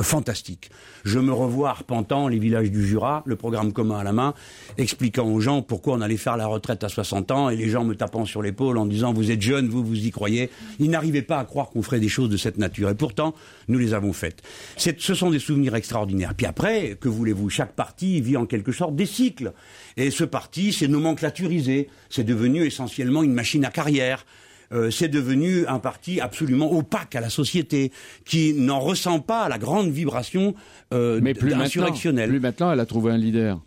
euh, 0.00 0.02
fantastique. 0.02 0.70
Je 1.04 1.20
me 1.20 1.32
revois 1.32 1.70
arpentant 1.70 2.26
les 2.26 2.40
villages 2.40 2.72
du 2.72 2.84
Jura, 2.84 3.22
le 3.24 3.36
programme 3.36 3.72
commun 3.72 4.00
à 4.00 4.02
la 4.02 4.12
main, 4.12 4.34
expliquant 4.78 5.28
aux 5.28 5.38
gens 5.38 5.62
pourquoi 5.62 5.94
on 5.94 6.00
allait 6.00 6.16
faire 6.16 6.36
la 6.36 6.48
retraite 6.48 6.82
à 6.82 6.88
60 6.88 7.30
ans, 7.30 7.50
et 7.50 7.56
les 7.56 7.68
gens 7.68 7.84
me 7.84 7.94
tapant 7.94 8.24
sur 8.24 8.42
l'épaule 8.42 8.78
en 8.78 8.86
disant 8.86 9.12
vous 9.12 9.30
êtes 9.30 9.42
jeunes, 9.42 9.68
vous 9.68 9.84
vous 9.84 10.04
y 10.04 10.10
croyez. 10.10 10.50
Ils 10.80 10.90
n'arrivaient 10.90 11.22
pas 11.22 11.38
à 11.38 11.44
croire 11.44 11.70
qu'on 11.70 11.82
ferait 11.82 12.00
des 12.00 12.08
choses 12.08 12.30
de 12.30 12.36
cette 12.36 12.58
nature, 12.58 12.90
et 12.90 12.96
pourtant 12.96 13.32
nous 13.68 13.78
les 13.78 13.94
avons 13.94 14.12
faites. 14.12 14.42
Ce 14.76 15.14
sont 15.14 15.30
des 15.30 15.38
souvenirs 15.38 15.76
extraordinaires. 15.76 16.34
Puis 16.36 16.46
après, 16.46 16.96
que 17.00 17.08
voulez-vous 17.08 17.48
Chaque 17.48 17.74
parti 17.74 18.20
vit 18.20 18.36
en 18.36 18.46
quelque 18.46 18.72
sorte 18.72 18.96
des 18.96 19.06
cycles, 19.06 19.52
et 19.96 20.10
ce 20.10 20.24
parti 20.24 20.72
s'est 20.72 20.88
nomenclaturisé, 20.88 21.88
c'est 22.10 22.24
devenu 22.24 22.66
essentiellement 22.66 23.22
une 23.22 23.34
machine 23.34 23.64
à 23.64 23.70
carrière. 23.70 24.24
Euh, 24.72 24.90
c'est 24.90 25.08
devenu 25.08 25.66
un 25.66 25.78
parti 25.78 26.20
absolument 26.20 26.72
opaque 26.72 27.14
à 27.14 27.20
la 27.20 27.30
société, 27.30 27.92
qui 28.24 28.54
n'en 28.54 28.80
ressent 28.80 29.20
pas 29.20 29.48
la 29.48 29.58
grande 29.58 29.90
vibration 29.90 30.54
euh, 30.94 31.20
Mais 31.22 31.34
plus 31.34 31.50
maintenant, 31.50 31.64
insurrectionnelle. 31.64 32.30
plus 32.30 32.40
maintenant, 32.40 32.72
elle 32.72 32.80
a 32.80 32.86
trouvé 32.86 33.12
un 33.12 33.18
leader. 33.18 33.60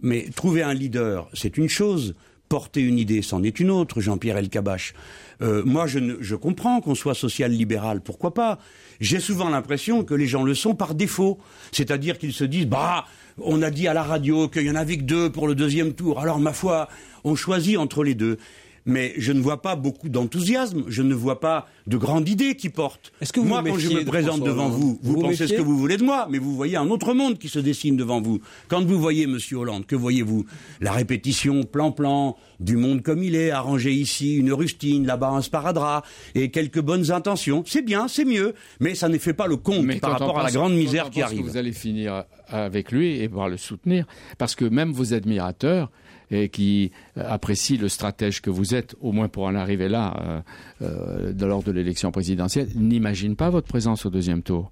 Mais 0.00 0.26
trouver 0.34 0.62
un 0.62 0.74
leader, 0.74 1.28
c'est 1.34 1.56
une 1.56 1.68
chose. 1.68 2.14
Porter 2.48 2.80
une 2.80 2.98
idée, 2.98 3.22
c'en 3.22 3.42
est 3.42 3.58
une 3.58 3.70
autre, 3.72 4.00
Jean-Pierre 4.00 4.36
Elkabach. 4.36 4.94
Euh, 5.42 5.64
moi, 5.64 5.88
je, 5.88 5.98
ne- 5.98 6.14
je 6.20 6.36
comprends 6.36 6.80
qu'on 6.80 6.94
soit 6.94 7.14
social-libéral, 7.16 8.00
pourquoi 8.02 8.32
pas 8.34 8.60
J'ai 9.00 9.18
souvent 9.18 9.48
l'impression 9.48 10.04
que 10.04 10.14
les 10.14 10.28
gens 10.28 10.44
le 10.44 10.54
sont 10.54 10.76
par 10.76 10.94
défaut. 10.94 11.38
C'est-à-dire 11.72 12.18
qu'ils 12.18 12.32
se 12.32 12.44
disent, 12.44 12.66
bah, 12.68 13.04
on 13.38 13.62
a 13.62 13.70
dit 13.70 13.88
à 13.88 13.94
la 13.94 14.04
radio 14.04 14.46
qu'il 14.46 14.62
y 14.62 14.70
en 14.70 14.76
avait 14.76 14.96
que 14.98 15.02
deux 15.02 15.28
pour 15.30 15.48
le 15.48 15.56
deuxième 15.56 15.92
tour, 15.94 16.20
alors 16.20 16.38
ma 16.38 16.52
foi, 16.52 16.88
on 17.24 17.34
choisit 17.34 17.78
entre 17.78 18.04
les 18.04 18.14
deux. 18.14 18.38
Mais 18.86 19.14
je 19.18 19.32
ne 19.32 19.40
vois 19.40 19.60
pas 19.62 19.76
beaucoup 19.76 20.08
d'enthousiasme, 20.08 20.84
je 20.88 21.02
ne 21.02 21.14
vois 21.14 21.40
pas 21.40 21.66
de 21.86 21.96
grandes 21.96 22.28
idées 22.28 22.54
qui 22.54 22.68
portent. 22.68 23.12
Est-ce 23.20 23.32
que 23.32 23.40
vous 23.40 23.46
moi, 23.46 23.60
vous 23.60 23.70
quand 23.70 23.78
je 23.78 23.88
me 23.90 24.04
de 24.04 24.08
présente 24.08 24.36
François 24.36 24.48
devant 24.48 24.68
vous, 24.68 24.98
vous, 25.02 25.20
pensez 25.20 25.46
ce 25.48 25.54
que 25.54 25.62
vous 25.62 25.76
voulez 25.76 25.96
de 25.96 26.04
moi, 26.04 26.28
mais 26.30 26.38
vous 26.38 26.54
voyez 26.54 26.76
un 26.76 26.88
autre 26.88 27.12
monde 27.12 27.38
qui 27.38 27.48
se 27.48 27.58
dessine 27.58 27.96
devant 27.96 28.20
vous. 28.20 28.40
Quand 28.68 28.84
vous 28.84 28.98
voyez 28.98 29.26
Monsieur 29.26 29.58
Hollande, 29.58 29.86
que 29.86 29.96
voyez-vous? 29.96 30.46
La 30.80 30.92
répétition 30.92 31.64
plan-plan 31.64 32.36
du 32.60 32.76
monde 32.76 33.02
comme 33.02 33.22
il 33.22 33.34
est, 33.34 33.50
arrangé 33.50 33.92
ici, 33.92 34.36
une 34.36 34.52
rustine, 34.52 35.06
là-bas 35.06 35.28
un 35.28 35.42
sparadrap, 35.42 36.06
et 36.34 36.50
quelques 36.50 36.80
bonnes 36.80 37.10
intentions. 37.10 37.64
C'est 37.66 37.82
bien, 37.82 38.08
c'est 38.08 38.24
mieux, 38.24 38.54
mais 38.80 38.94
ça 38.94 39.08
ne 39.08 39.18
fait 39.18 39.34
pas 39.34 39.46
le 39.46 39.56
compte 39.56 39.84
Mais 39.84 39.96
par 39.96 40.12
rapport 40.12 40.38
à 40.38 40.44
la 40.44 40.50
grande 40.50 40.74
misère 40.74 41.10
qui 41.10 41.20
pense 41.20 41.30
que 41.30 41.34
arrive. 41.34 41.46
Vous 41.46 41.56
allez 41.56 41.72
finir 41.72 42.24
avec 42.48 42.92
lui 42.92 43.20
et 43.20 43.28
pouvoir 43.28 43.48
le 43.48 43.56
soutenir, 43.56 44.06
parce 44.38 44.54
que 44.54 44.64
même 44.64 44.92
vos 44.92 45.12
admirateurs 45.12 45.90
et 46.30 46.48
qui 46.48 46.92
euh, 47.16 47.22
apprécient 47.28 47.80
le 47.80 47.88
stratège 47.88 48.40
que 48.42 48.50
vous 48.50 48.74
êtes, 48.74 48.94
au 49.00 49.12
moins 49.12 49.28
pour 49.28 49.44
en 49.44 49.54
arriver 49.54 49.88
là, 49.88 50.42
euh, 50.82 51.32
euh, 51.32 51.46
lors 51.46 51.62
de 51.62 51.72
l'élection 51.72 52.10
présidentielle, 52.10 52.68
n'imaginent 52.74 53.36
pas 53.36 53.50
votre 53.50 53.68
présence 53.68 54.06
au 54.06 54.10
deuxième 54.10 54.42
tour. 54.42 54.70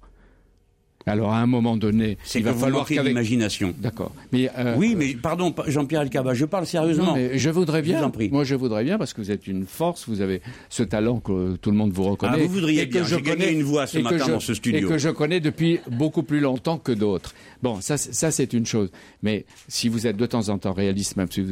Alors 1.07 1.33
à 1.33 1.39
un 1.39 1.45
moment 1.45 1.77
donné, 1.77 2.17
il 2.33 2.43
va 2.43 2.51
vous 2.51 2.59
falloir 2.59 2.87
qu'avec... 2.87 3.07
d'imagination. 3.07 3.73
D'accord. 3.77 4.11
Mais 4.31 4.49
euh, 4.57 4.75
Oui, 4.77 4.95
mais 4.97 5.13
pardon, 5.13 5.53
Jean-Pierre 5.67 6.01
Elkabach, 6.01 6.35
je 6.35 6.45
parle 6.45 6.65
sérieusement. 6.65 7.05
Non, 7.07 7.13
mais 7.15 7.37
je 7.37 7.49
voudrais 7.51 7.79
Je 7.83 7.85
vous 7.91 7.91
bien. 7.97 8.03
en 8.03 8.09
prie. 8.11 8.29
Moi, 8.31 8.43
je 8.43 8.55
voudrais 8.55 8.83
bien 8.83 8.97
parce 8.97 9.13
que 9.13 9.21
vous 9.21 9.29
êtes 9.31 9.45
une 9.47 9.65
force, 9.65 10.07
vous 10.09 10.21
avez 10.21 10.41
ce 10.69 10.81
talent 10.83 11.19
que 11.19 11.57
tout 11.57 11.69
le 11.71 11.77
monde 11.77 11.91
vous 11.91 12.03
reconnaît. 12.03 12.33
Ah, 12.39 12.43
vous 12.43 12.53
voudriez 12.53 12.81
et 12.83 12.89
que 12.89 12.93
bien. 12.99 13.03
je 13.03 13.15
connais- 13.17 13.53
une 13.53 13.61
voix 13.63 13.85
ce 13.87 13.99
matin 13.99 14.17
je- 14.25 14.31
dans 14.31 14.39
ce 14.39 14.53
studio. 14.55 14.79
Et 14.87 14.89
que 14.91 14.97
je 14.97 15.09
connais 15.09 15.39
depuis 15.39 15.79
beaucoup 15.91 16.23
plus 16.23 16.39
longtemps 16.39 16.77
que 16.79 16.91
d'autres. 16.91 17.33
Bon, 17.61 17.81
ça, 17.81 17.97
ça 17.97 18.31
c'est 18.31 18.53
une 18.53 18.65
chose. 18.65 18.89
Mais 19.21 19.45
si 19.67 19.89
vous 19.89 20.07
êtes 20.07 20.17
de 20.17 20.25
temps 20.25 20.49
en 20.49 20.57
temps 20.57 20.73
réaliste, 20.73 21.17
même 21.17 21.29
si 21.31 21.41
vous 21.41 21.51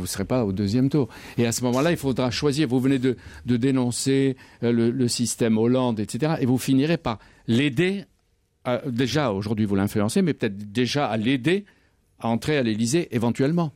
ne 0.00 0.06
serez 0.06 0.24
pas 0.24 0.44
au 0.44 0.52
deuxième 0.52 0.88
tour. 0.88 1.08
Et 1.38 1.46
à 1.46 1.52
ce 1.52 1.62
moment-là, 1.64 1.90
il 1.90 1.96
faudra 1.96 2.30
choisir. 2.30 2.68
Vous 2.68 2.80
venez 2.80 2.98
de, 2.98 3.16
de 3.46 3.56
dénoncer 3.56 4.36
euh, 4.62 4.72
le, 4.72 4.90
le 4.90 5.08
système 5.08 5.58
Hollande, 5.58 6.00
etc. 6.00 6.34
Et 6.40 6.46
vous 6.46 6.58
finirez 6.58 6.96
par 6.96 7.18
l'aider 7.46 8.04
à- 8.64 8.82
déjà 8.86 9.32
aujourd'hui 9.32 9.64
vous 9.66 9.74
l'influencez, 9.74 10.22
mais 10.22 10.34
peut-être 10.34 10.72
déjà 10.72 11.06
à 11.06 11.16
l'aider 11.16 11.64
à 12.20 12.28
entrer 12.28 12.56
à 12.56 12.62
l'Élysée 12.62 13.08
éventuellement. 13.10 13.72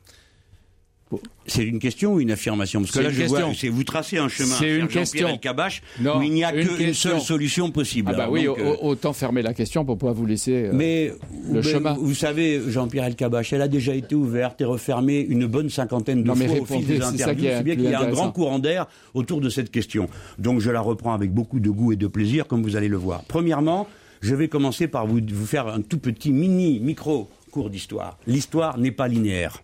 C'est 1.47 1.64
une 1.64 1.78
question 1.78 2.12
ou 2.14 2.21
une 2.21 2.30
affirmation 2.30 2.80
Parce 2.83 2.92
que 2.92 2.99
là, 3.00 3.09
je 3.09 3.23
vois, 3.25 3.38
question. 3.38 3.54
c'est 3.54 3.71
vous 3.71 3.83
tracez 3.83 4.18
un 4.18 4.28
chemin. 4.28 4.54
C'est 4.59 4.75
une 4.75 4.90
Jean-Pierre 4.90 5.40
question. 5.40 5.78
Non, 6.02 6.18
où 6.18 6.23
il 6.23 6.33
n'y 6.33 6.45
a 6.45 6.54
une 6.54 6.68
qu'une 6.68 6.92
seule 6.92 7.18
solution 7.23 7.71
possible. 7.71 8.11
Ah 8.12 8.16
bah 8.16 8.23
Alors, 8.25 8.35
oui, 8.35 8.45
donc, 8.45 8.59
euh, 8.59 8.75
autant 8.83 9.14
fermer 9.14 9.40
la 9.40 9.54
question 9.54 9.87
pour 9.87 9.97
pouvoir 9.97 10.14
vous 10.14 10.26
laisser. 10.26 10.66
euh, 10.66 10.71
Mais, 10.75 11.11
le 11.50 11.54
mais 11.54 11.62
chemin. 11.62 11.95
Vous 11.95 12.12
savez, 12.14 12.61
Jean-Pierre 12.68 13.04
Elkabbach, 13.07 13.50
elle 13.54 13.62
a 13.62 13.68
déjà 13.68 13.95
été 13.95 14.14
ouverte 14.14 14.61
et 14.61 14.64
refermée 14.64 15.21
une 15.21 15.47
bonne 15.47 15.71
cinquantaine 15.71 16.23
de 16.23 16.28
Non, 16.28 16.35
mais 16.37 16.47
fois 16.47 16.59
au 16.61 16.64
fil 16.66 16.76
répondez, 16.76 16.99
des 16.99 17.02
interviews. 17.02 17.49
C'est 17.57 17.62
bien 17.62 17.76
qu'il 17.76 17.85
y 17.90 17.95
a 17.95 18.00
un 18.02 18.11
grand 18.11 18.30
courant 18.30 18.59
d'air 18.59 18.87
autour 19.14 19.40
de 19.40 19.49
cette 19.49 19.71
question. 19.71 20.11
Donc 20.38 20.61
je 20.61 20.71
la 20.71 20.83
reprends 20.83 21.14
avec 21.14 21.33
beaucoup 21.33 21.59
de 21.61 21.71
goût 21.71 21.92
et 21.92 21.97
de 21.97 22.07
plaisir, 22.07 22.47
comme 22.47 22.62
vous 22.62 22.76
allez 22.76 22.88
le 22.88 22.99
voir. 22.99 23.23
Premièrement, 23.28 23.88
je 24.20 24.34
vais 24.34 24.48
commencer 24.48 24.88
par 24.88 25.06
vous, 25.06 25.20
vous 25.32 25.46
faire 25.46 25.66
un 25.68 25.80
tout 25.82 25.98
petit 25.98 26.30
mini, 26.32 26.80
micro 26.80 27.28
cours 27.50 27.70
d'histoire. 27.70 28.18
L'histoire 28.26 28.78
n'est 28.78 28.90
pas 28.92 29.08
linéaire. 29.08 29.62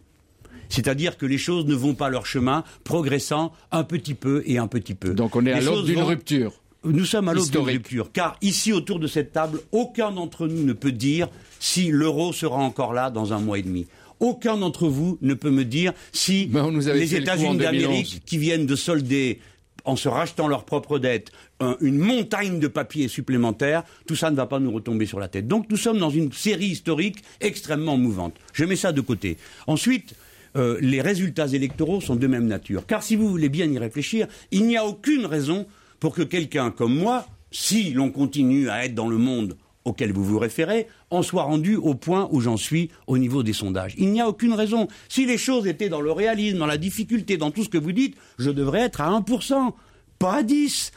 C'est-à-dire 0.68 1.16
que 1.18 1.26
les 1.26 1.38
choses 1.38 1.66
ne 1.66 1.74
vont 1.74 1.94
pas 1.94 2.08
leur 2.08 2.26
chemin, 2.26 2.64
progressant 2.82 3.52
un 3.70 3.84
petit 3.84 4.14
peu 4.14 4.42
et 4.46 4.58
un 4.58 4.66
petit 4.66 4.94
peu. 4.94 5.14
Donc 5.14 5.36
on 5.36 5.44
est 5.46 5.52
à 5.52 5.60
l'aube 5.60 5.84
d'une 5.84 6.00
vont- 6.00 6.06
rupture. 6.06 6.52
nous 6.84 7.04
sommes 7.04 7.28
à 7.28 7.34
l'aube 7.34 7.48
d'une 7.50 7.60
rupture, 7.60 8.10
car 8.12 8.36
ici 8.42 8.72
autour 8.72 8.98
de 8.98 9.06
cette 9.06 9.32
table, 9.32 9.60
aucun 9.72 10.10
d'entre 10.10 10.48
nous 10.48 10.64
ne 10.64 10.72
peut 10.72 10.92
dire 10.92 11.28
si 11.60 11.90
l'euro 11.90 12.32
sera 12.32 12.56
encore 12.56 12.92
là 12.94 13.10
dans 13.10 13.32
un 13.32 13.38
mois 13.38 13.58
et 13.58 13.62
demi. 13.62 13.86
Aucun 14.20 14.56
d'entre 14.56 14.88
vous 14.88 15.18
ne 15.20 15.34
peut 15.34 15.50
me 15.50 15.64
dire 15.64 15.92
si 16.12 16.48
nous 16.52 16.80
les 16.80 17.14
États-Unis 17.14 17.58
2011. 17.58 17.58
d'Amérique, 17.58 18.22
qui 18.24 18.38
viennent 18.38 18.66
de 18.66 18.76
solder 18.76 19.40
en 19.84 19.96
se 19.96 20.08
rachetant 20.08 20.48
leurs 20.48 20.64
propres 20.64 20.98
dettes, 20.98 21.30
un- 21.64 21.76
une 21.80 21.98
montagne 21.98 22.58
de 22.60 22.68
papiers 22.68 23.08
supplémentaires, 23.08 23.82
tout 24.06 24.16
ça 24.16 24.30
ne 24.30 24.36
va 24.36 24.46
pas 24.46 24.58
nous 24.60 24.70
retomber 24.70 25.06
sur 25.06 25.18
la 25.18 25.28
tête. 25.28 25.46
Donc 25.48 25.66
nous 25.70 25.76
sommes 25.76 25.98
dans 25.98 26.10
une 26.10 26.32
série 26.32 26.66
historique 26.66 27.18
extrêmement 27.40 27.96
mouvante. 27.96 28.34
Je 28.52 28.64
mets 28.64 28.76
ça 28.76 28.92
de 28.92 29.00
côté. 29.00 29.36
Ensuite, 29.66 30.14
euh, 30.56 30.78
les 30.80 31.00
résultats 31.00 31.48
électoraux 31.48 32.00
sont 32.00 32.16
de 32.16 32.26
même 32.26 32.46
nature. 32.46 32.86
Car 32.86 33.02
si 33.02 33.16
vous 33.16 33.28
voulez 33.28 33.48
bien 33.48 33.66
y 33.66 33.78
réfléchir, 33.78 34.26
il 34.52 34.66
n'y 34.66 34.76
a 34.76 34.84
aucune 34.86 35.26
raison 35.26 35.66
pour 36.00 36.14
que 36.14 36.22
quelqu'un 36.22 36.70
comme 36.70 36.94
moi, 36.96 37.26
si 37.50 37.92
l'on 37.92 38.10
continue 38.10 38.68
à 38.68 38.84
être 38.84 38.94
dans 38.94 39.08
le 39.08 39.16
monde 39.18 39.56
auquel 39.84 40.12
vous 40.12 40.24
vous 40.24 40.38
référez, 40.38 40.86
en 41.10 41.22
soit 41.22 41.42
rendu 41.42 41.76
au 41.76 41.94
point 41.94 42.28
où 42.32 42.40
j'en 42.40 42.56
suis 42.56 42.88
au 43.06 43.18
niveau 43.18 43.42
des 43.42 43.52
sondages. 43.52 43.94
Il 43.98 44.12
n'y 44.12 44.20
a 44.20 44.28
aucune 44.28 44.54
raison. 44.54 44.88
Si 45.10 45.26
les 45.26 45.36
choses 45.38 45.66
étaient 45.66 45.90
dans 45.90 46.00
le 46.00 46.10
réalisme, 46.10 46.56
dans 46.58 46.66
la 46.66 46.78
difficulté, 46.78 47.36
dans 47.36 47.50
tout 47.50 47.64
ce 47.64 47.68
que 47.68 47.76
vous 47.78 47.92
dites, 47.92 48.16
je 48.38 48.50
devrais 48.50 48.80
être 48.80 49.00
à 49.02 49.10
1%, 49.10 49.74
pas 50.18 50.36
à 50.36 50.42
10%. 50.42 50.90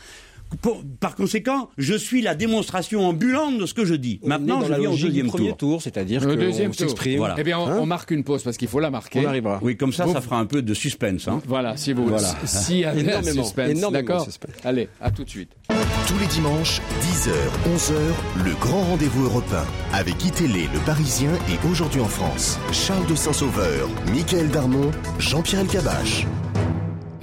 Pour- 0.61 0.81
par 0.99 1.15
conséquent, 1.15 1.69
je 1.77 1.93
suis 1.93 2.21
la 2.21 2.33
démonstration 2.33 3.05
ambulante 3.05 3.57
de 3.57 3.65
ce 3.65 3.73
que 3.73 3.83
je 3.85 3.93
dis. 3.95 4.19
On 4.23 4.29
Maintenant, 4.29 4.63
je 4.63 4.71
la 4.71 4.79
viens 4.79 4.91
au 4.91 4.95
deuxième 4.97 5.27
premier 5.27 5.49
tour. 5.49 5.57
tour, 5.57 5.81
c'est-à-dire 5.81 6.21
Le 6.21 6.35
qu'on 6.35 6.41
deuxième 6.41 6.71
tour. 6.71 6.79
s'exprime. 6.89 7.17
Voilà. 7.17 7.35
Eh 7.37 7.43
bien, 7.43 7.59
on, 7.59 7.67
Hein 7.67 7.77
on 7.81 7.85
marque 7.85 8.11
une 8.11 8.23
pause 8.23 8.43
parce 8.43 8.55
qu'il 8.57 8.67
faut 8.69 8.79
la 8.79 8.89
marquer. 8.89 9.19
On 9.25 9.27
arrivera. 9.29 9.59
Oui, 9.61 9.75
comme 9.75 9.91
ça, 9.91 10.05
Vous- 10.05 10.13
ça 10.13 10.21
fera 10.21 10.39
un 10.39 10.45
peu 10.45 10.61
de 10.61 10.73
suspense. 10.73 11.27
Hein. 11.27 11.41
Voilà, 11.47 11.75
si 11.75 11.91
vous 11.93 12.05
Voilà. 12.07 12.29
S'il 12.45 12.77
y 12.77 12.81
Énormément, 12.83 13.43
suspense, 13.43 13.69
énormément 13.71 13.91
d'accord. 13.91 14.27
Allez, 14.63 14.87
à 15.01 15.11
tout 15.11 15.23
de 15.25 15.29
suite. 15.29 15.49
Tous 16.07 16.17
les 16.19 16.27
dimanches, 16.27 16.81
10h, 17.01 17.31
11h, 17.75 18.45
le 18.45 18.53
grand 18.61 18.81
rendez-vous 18.83 19.25
européen 19.25 19.65
avec 19.93 20.23
Itélé, 20.23 20.69
le 20.73 20.79
Parisien 20.85 21.31
et 21.49 21.67
aujourd'hui 21.69 21.99
en 21.99 22.05
France. 22.07 22.57
Charles 22.71 23.05
de 23.07 23.15
Saint-Sauveur, 23.15 23.89
Michael 24.13 24.47
Darmon, 24.49 24.91
Jean-Pierre 25.19 25.61
Elkabbach. 25.61 26.25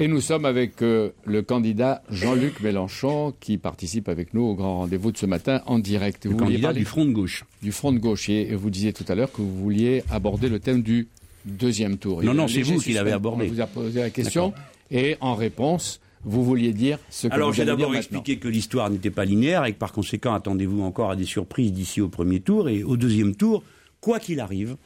Et 0.00 0.08
nous 0.08 0.20
sommes 0.20 0.44
avec 0.44 0.82
euh, 0.82 1.10
le 1.24 1.42
candidat 1.42 2.02
Jean-Luc 2.10 2.60
Mélenchon 2.60 3.32
qui 3.38 3.58
participe 3.58 4.08
avec 4.08 4.34
nous 4.34 4.42
au 4.42 4.54
grand 4.54 4.78
rendez-vous 4.78 5.12
de 5.12 5.16
ce 5.16 5.26
matin 5.26 5.62
en 5.66 5.78
direct. 5.78 6.24
Le 6.24 6.32
Vous 6.32 6.36
candidat 6.36 6.72
du 6.72 6.84
Front 6.84 7.04
de 7.04 7.12
gauche. 7.12 7.44
du 7.62 7.70
front 7.70 7.92
de 7.92 7.98
gauche 7.98 8.28
et 8.28 8.54
vous 8.56 8.70
disiez 8.70 8.92
tout 8.92 9.04
à 9.06 9.14
l'heure 9.14 9.30
que 9.30 9.40
vous 9.40 9.54
vouliez 9.54 10.02
aborder 10.10 10.48
le 10.48 10.58
thème 10.58 10.82
du 10.82 11.06
deuxième 11.44 11.96
tour. 11.98 12.24
Non, 12.24 12.34
non, 12.34 12.48
c'est 12.48 12.62
vous 12.62 12.80
qui 12.80 12.92
l'avez 12.92 13.12
abordé. 13.12 13.46
On 13.48 13.54
vous 13.54 13.60
a 13.60 13.66
posé 13.66 14.00
la 14.00 14.10
question 14.10 14.52
et 14.90 15.16
en 15.20 15.36
réponse, 15.36 16.00
vous 16.24 16.42
vouliez 16.44 16.72
dire 16.72 16.98
ce 17.08 17.28
que 17.28 17.32
Alors, 17.32 17.50
vous 17.50 17.54
j'ai 17.54 17.64
d'abord 17.64 17.94
expliqué 17.94 18.38
que 18.38 18.48
l'histoire 18.48 18.90
n'était 18.90 19.10
pas 19.10 19.24
linéaire 19.24 19.64
et 19.64 19.74
que 19.74 19.78
par 19.78 19.92
conséquent, 19.92 20.34
attendez-vous 20.34 20.82
encore 20.82 21.10
à 21.12 21.16
des 21.16 21.24
surprises 21.24 21.72
d'ici 21.72 22.00
au 22.00 22.08
premier 22.08 22.40
tour. 22.40 22.68
Et 22.68 22.82
au 22.82 22.96
deuxième 22.96 23.36
tour, 23.36 23.62
quoi 24.00 24.18
qu'il 24.18 24.40
arrive, 24.40 24.76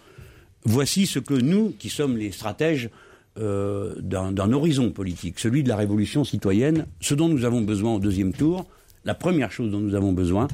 voici 0.64 1.06
ce 1.06 1.18
que 1.18 1.34
nous, 1.34 1.72
qui 1.78 1.88
sommes 1.88 2.18
les 2.18 2.30
stratèges 2.30 2.90
euh, 3.38 3.94
d'un 4.00 4.52
horizon 4.52 4.90
politique, 4.90 5.38
celui 5.38 5.62
de 5.62 5.68
la 5.68 5.76
révolution 5.76 6.24
citoyenne, 6.24 6.87
ce 7.00 7.14
dont 7.14 7.29
nous 7.29 7.44
avons 7.44 7.61
besoin 7.61 7.94
au 7.94 8.00
deuxième 8.00 8.33
tour, 8.33 8.66
la 9.05 9.14
première 9.14 9.52
chose 9.52 9.70
dont 9.70 9.81
nous 9.81 9.94
avons 9.94 10.12
besoin, 10.12 10.48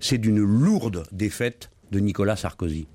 c'est 0.00 0.18
d'une 0.18 0.40
lourde 0.40 1.04
défaite 1.12 1.70
de 1.90 2.00
Nicolas 2.00 2.36
Sarkozy, 2.36 2.86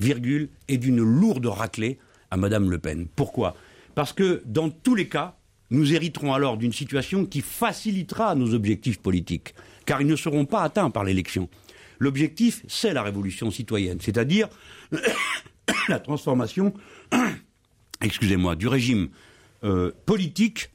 virgule, 0.00 0.48
et 0.68 0.78
d'une 0.78 1.02
lourde 1.02 1.46
raclée 1.46 1.98
à 2.30 2.36
Madame 2.36 2.70
Le 2.70 2.78
Pen. 2.78 3.06
Pourquoi? 3.14 3.54
Parce 3.94 4.12
que 4.12 4.42
dans 4.46 4.70
tous 4.70 4.94
les 4.94 5.08
cas, 5.08 5.36
nous 5.70 5.92
hériterons 5.92 6.32
alors 6.32 6.56
d'une 6.56 6.72
situation 6.72 7.26
qui 7.26 7.40
facilitera 7.42 8.34
nos 8.34 8.54
objectifs 8.54 9.00
politiques, 9.00 9.54
car 9.84 10.00
ils 10.00 10.06
ne 10.06 10.16
seront 10.16 10.46
pas 10.46 10.62
atteints 10.62 10.90
par 10.90 11.04
l'élection. 11.04 11.48
L'objectif, 11.98 12.64
c'est 12.68 12.94
la 12.94 13.02
révolution 13.02 13.50
citoyenne, 13.50 13.98
c'est-à-dire 14.00 14.48
la 15.88 16.00
transformation, 16.00 16.72
excusez-moi, 18.02 18.56
du 18.56 18.68
régime 18.68 19.08
euh, 19.64 19.92
politique, 20.06 20.70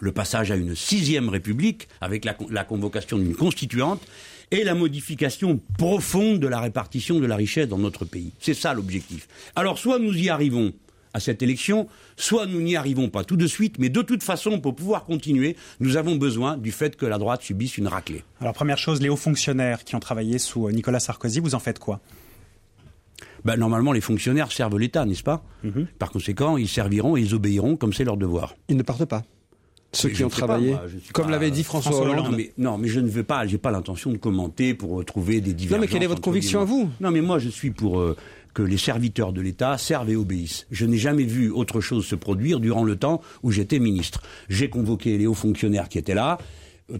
le 0.00 0.12
passage 0.12 0.50
à 0.50 0.56
une 0.56 0.74
sixième 0.74 1.28
république 1.28 1.88
avec 2.00 2.24
la, 2.24 2.36
la 2.50 2.64
convocation 2.64 3.18
d'une 3.18 3.34
constituante 3.34 4.02
et 4.50 4.64
la 4.64 4.74
modification 4.74 5.60
profonde 5.78 6.40
de 6.40 6.48
la 6.48 6.60
répartition 6.60 7.20
de 7.20 7.26
la 7.26 7.36
richesse 7.36 7.68
dans 7.68 7.78
notre 7.78 8.04
pays. 8.04 8.32
C'est 8.40 8.54
ça 8.54 8.74
l'objectif. 8.74 9.28
Alors 9.54 9.78
soit 9.78 9.98
nous 9.98 10.16
y 10.16 10.28
arrivons 10.28 10.72
à 11.12 11.20
cette 11.20 11.42
élection, 11.42 11.88
soit 12.16 12.46
nous 12.46 12.60
n'y 12.60 12.76
arrivons 12.76 13.08
pas 13.08 13.24
tout 13.24 13.36
de 13.36 13.46
suite, 13.46 13.78
mais 13.78 13.88
de 13.88 14.02
toute 14.02 14.22
façon, 14.22 14.60
pour 14.60 14.76
pouvoir 14.76 15.04
continuer, 15.04 15.56
nous 15.80 15.96
avons 15.96 16.16
besoin 16.16 16.56
du 16.56 16.70
fait 16.70 16.96
que 16.96 17.06
la 17.06 17.18
droite 17.18 17.42
subisse 17.42 17.78
une 17.78 17.88
raclée. 17.88 18.22
Alors 18.40 18.54
première 18.54 18.78
chose, 18.78 19.00
les 19.00 19.08
hauts 19.08 19.16
fonctionnaires 19.16 19.84
qui 19.84 19.96
ont 19.96 20.00
travaillé 20.00 20.38
sous 20.38 20.68
euh, 20.68 20.72
Nicolas 20.72 21.00
Sarkozy, 21.00 21.40
vous 21.40 21.54
en 21.54 21.58
faites 21.58 21.78
quoi? 21.78 22.00
Ben, 23.44 23.56
normalement, 23.56 23.92
les 23.92 24.00
fonctionnaires 24.00 24.52
servent 24.52 24.78
l'État, 24.78 25.04
n'est-ce 25.04 25.22
pas 25.22 25.42
Par 25.98 26.10
conséquent, 26.10 26.56
ils 26.56 26.68
serviront 26.68 27.16
et 27.16 27.20
ils 27.20 27.34
obéiront 27.34 27.76
comme 27.76 27.92
c'est 27.92 28.04
leur 28.04 28.16
devoir. 28.16 28.54
Ils 28.68 28.76
ne 28.76 28.82
partent 28.82 29.04
pas. 29.06 29.22
Ceux 29.92 30.08
Mais 30.08 30.14
qui 30.14 30.24
ont 30.24 30.28
pas, 30.28 30.36
travaillé, 30.36 30.70
moi, 30.70 30.82
comme 31.12 31.30
l'avait 31.30 31.50
dit 31.50 31.64
François, 31.64 31.90
François 31.90 32.12
Hollande. 32.12 32.30
Non 32.30 32.36
mais, 32.36 32.52
non, 32.58 32.78
mais 32.78 32.86
je 32.86 33.00
ne 33.00 33.08
veux 33.08 33.24
pas, 33.24 33.44
j'ai 33.46 33.58
pas 33.58 33.72
l'intention 33.72 34.12
de 34.12 34.18
commenter 34.18 34.72
pour 34.72 35.00
euh, 35.00 35.04
trouver 35.04 35.40
des 35.40 35.52
divergences. 35.52 35.80
mais 35.80 35.92
quelle 35.92 36.04
est 36.04 36.06
votre 36.06 36.20
conviction 36.20 36.60
à 36.60 36.64
vous? 36.64 36.88
Non, 37.00 37.10
mais 37.10 37.20
moi, 37.20 37.40
je 37.40 37.48
suis 37.48 37.72
pour 37.72 37.98
euh, 37.98 38.16
que 38.54 38.62
les 38.62 38.78
serviteurs 38.78 39.32
de 39.32 39.40
l'État 39.40 39.78
servent 39.78 40.10
et 40.10 40.14
obéissent. 40.16 40.66
Je 40.70 40.86
n'ai 40.86 40.96
jamais 40.96 41.24
vu 41.24 41.50
autre 41.50 41.80
chose 41.80 42.06
se 42.06 42.14
produire 42.14 42.60
durant 42.60 42.84
le 42.84 42.94
temps 42.94 43.20
où 43.42 43.50
j'étais 43.50 43.80
ministre. 43.80 44.22
J'ai 44.48 44.68
convoqué 44.68 45.18
les 45.18 45.26
hauts 45.26 45.34
fonctionnaires 45.34 45.88
qui 45.88 45.98
étaient 45.98 46.14
là. 46.14 46.38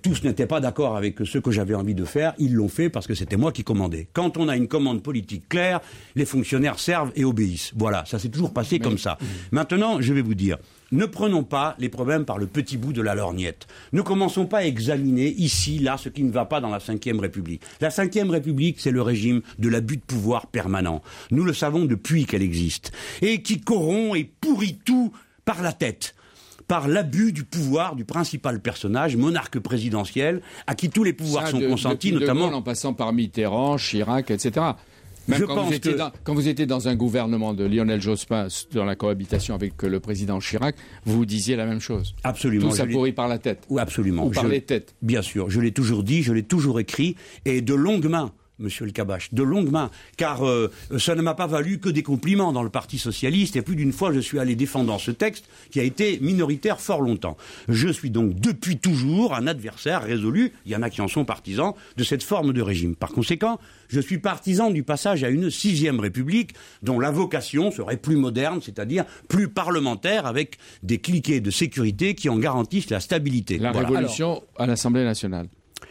Tous 0.02 0.22
n'étaient 0.24 0.46
pas 0.46 0.60
d'accord 0.60 0.96
avec 0.96 1.18
ce 1.24 1.38
que 1.38 1.50
j'avais 1.50 1.74
envie 1.74 1.94
de 1.94 2.04
faire. 2.04 2.34
Ils 2.38 2.54
l'ont 2.54 2.68
fait 2.68 2.90
parce 2.90 3.06
que 3.06 3.14
c'était 3.14 3.36
moi 3.36 3.52
qui 3.52 3.64
commandais. 3.64 4.08
Quand 4.12 4.36
on 4.36 4.48
a 4.48 4.56
une 4.56 4.68
commande 4.68 5.02
politique 5.02 5.48
claire, 5.48 5.80
les 6.14 6.24
fonctionnaires 6.24 6.78
servent 6.78 7.12
et 7.16 7.24
obéissent. 7.24 7.72
Voilà, 7.76 8.04
ça 8.06 8.18
s'est 8.18 8.28
toujours 8.28 8.52
passé 8.52 8.78
comme 8.78 8.98
ça. 8.98 9.18
Maintenant, 9.50 10.00
je 10.00 10.12
vais 10.12 10.22
vous 10.22 10.34
dire, 10.34 10.58
ne 10.92 11.06
prenons 11.06 11.44
pas 11.44 11.76
les 11.78 11.88
problèmes 11.88 12.24
par 12.24 12.38
le 12.38 12.46
petit 12.46 12.76
bout 12.76 12.92
de 12.92 13.02
la 13.02 13.14
lorgnette. 13.14 13.66
Ne 13.92 14.02
commençons 14.02 14.46
pas 14.46 14.58
à 14.58 14.64
examiner 14.64 15.28
ici, 15.28 15.78
là, 15.78 15.96
ce 15.96 16.08
qui 16.08 16.24
ne 16.24 16.32
va 16.32 16.44
pas 16.44 16.60
dans 16.60 16.70
la 16.70 16.78
Ve 16.78 17.20
République. 17.20 17.62
La 17.80 17.88
Ve 17.88 18.30
République, 18.30 18.80
c'est 18.80 18.90
le 18.90 19.02
régime 19.02 19.42
de 19.58 19.68
l'abus 19.68 19.96
de 19.96 20.02
pouvoir 20.02 20.48
permanent. 20.48 21.02
Nous 21.30 21.44
le 21.44 21.52
savons 21.52 21.84
depuis 21.84 22.26
qu'elle 22.26 22.42
existe. 22.42 22.92
Et 23.22 23.42
qui 23.42 23.60
corrompt 23.60 24.16
et 24.16 24.30
pourrit 24.40 24.78
tout 24.84 25.12
par 25.44 25.62
la 25.62 25.72
tête 25.72 26.14
par 26.70 26.86
l'abus 26.86 27.32
du 27.32 27.42
pouvoir 27.42 27.96
du 27.96 28.04
principal 28.04 28.60
personnage, 28.60 29.16
monarque 29.16 29.58
présidentiel, 29.58 30.40
à 30.68 30.76
qui 30.76 30.88
tous 30.88 31.02
les 31.02 31.12
pouvoirs 31.12 31.46
Ça, 31.46 31.50
sont 31.50 31.58
de- 31.58 31.66
consentis, 31.66 32.12
De 32.12 32.20
notamment... 32.20 32.46
Gaulle, 32.46 32.54
en 32.54 32.62
passant 32.62 32.94
par 32.94 33.12
Mitterrand, 33.12 33.76
Chirac, 33.76 34.30
etc. 34.30 34.66
Même 35.26 35.38
Je 35.40 35.44
quand, 35.46 35.56
pense 35.56 35.66
vous 35.66 35.74
étiez 35.74 35.92
que- 35.94 35.98
dans, 35.98 36.12
quand 36.22 36.32
vous 36.34 36.46
étiez 36.46 36.66
dans 36.66 36.86
un 36.86 36.94
gouvernement 36.94 37.54
de 37.54 37.64
Lionel 37.64 38.00
Jospin, 38.00 38.46
dans 38.72 38.84
la 38.84 38.94
cohabitation 38.94 39.56
avec 39.56 39.82
euh, 39.82 39.88
le 39.88 39.98
président 39.98 40.38
Chirac, 40.38 40.76
vous 41.04 41.26
disiez 41.26 41.56
la 41.56 41.66
même 41.66 41.80
chose. 41.80 42.14
Absolument. 42.22 42.68
Tout 42.70 42.76
ça 42.76 42.86
pourrit 42.86 43.12
par 43.12 43.26
la 43.26 43.38
tête. 43.38 43.64
Oui, 43.68 43.80
absolument. 43.80 44.24
Ou 44.26 44.30
par 44.30 44.44
Je- 44.44 44.48
les 44.50 44.60
têtes. 44.60 44.94
Bien 45.02 45.22
sûr, 45.22 45.50
je 45.50 45.60
l'ai 45.60 45.72
toujours 45.72 46.04
dit, 46.04 46.22
je 46.22 46.32
l'ai 46.32 46.44
toujours 46.44 46.78
écrit, 46.78 47.16
et 47.46 47.62
de 47.62 47.74
longue 47.74 48.06
main. 48.06 48.30
Monsieur 48.60 48.84
le 48.84 48.92
Cabache, 48.92 49.32
de 49.32 49.42
longue 49.42 49.70
main, 49.70 49.90
car 50.16 50.46
euh, 50.46 50.70
ça 50.98 51.14
ne 51.14 51.22
m'a 51.22 51.34
pas 51.34 51.46
valu 51.46 51.78
que 51.78 51.88
des 51.88 52.02
compliments 52.02 52.52
dans 52.52 52.62
le 52.62 52.68
Parti 52.70 52.98
socialiste, 52.98 53.56
et 53.56 53.62
plus 53.62 53.74
d'une 53.76 53.92
fois 53.92 54.12
je 54.12 54.20
suis 54.20 54.38
allé 54.38 54.54
défendant 54.54 54.98
ce 54.98 55.10
texte 55.10 55.46
qui 55.70 55.80
a 55.80 55.82
été 55.82 56.18
minoritaire 56.20 56.80
fort 56.80 57.00
longtemps. 57.00 57.36
Je 57.68 57.88
suis 57.88 58.10
donc 58.10 58.38
depuis 58.38 58.78
toujours 58.78 59.34
un 59.34 59.46
adversaire 59.46 60.02
résolu, 60.02 60.52
il 60.66 60.72
y 60.72 60.76
en 60.76 60.82
a 60.82 60.90
qui 60.90 61.00
en 61.00 61.08
sont 61.08 61.24
partisans, 61.24 61.72
de 61.96 62.04
cette 62.04 62.22
forme 62.22 62.52
de 62.52 62.62
régime. 62.62 62.94
Par 62.94 63.10
conséquent, 63.10 63.58
je 63.88 64.00
suis 64.00 64.18
partisan 64.18 64.70
du 64.70 64.82
passage 64.82 65.24
à 65.24 65.30
une 65.30 65.50
sixième 65.50 65.98
république 65.98 66.52
dont 66.82 67.00
la 67.00 67.10
vocation 67.10 67.70
serait 67.70 67.96
plus 67.96 68.16
moderne, 68.16 68.60
c'est-à-dire 68.62 69.04
plus 69.28 69.48
parlementaire, 69.48 70.26
avec 70.26 70.58
des 70.82 70.98
cliquets 70.98 71.40
de 71.40 71.50
sécurité 71.50 72.14
qui 72.14 72.28
en 72.28 72.38
garantissent 72.38 72.90
la 72.90 73.00
stabilité. 73.00 73.58
La 73.58 73.72
Voilà. 73.72 73.88
révolution 73.88 74.42
à 74.56 74.66
l'Assemblée 74.66 75.04
nationale. 75.04 75.48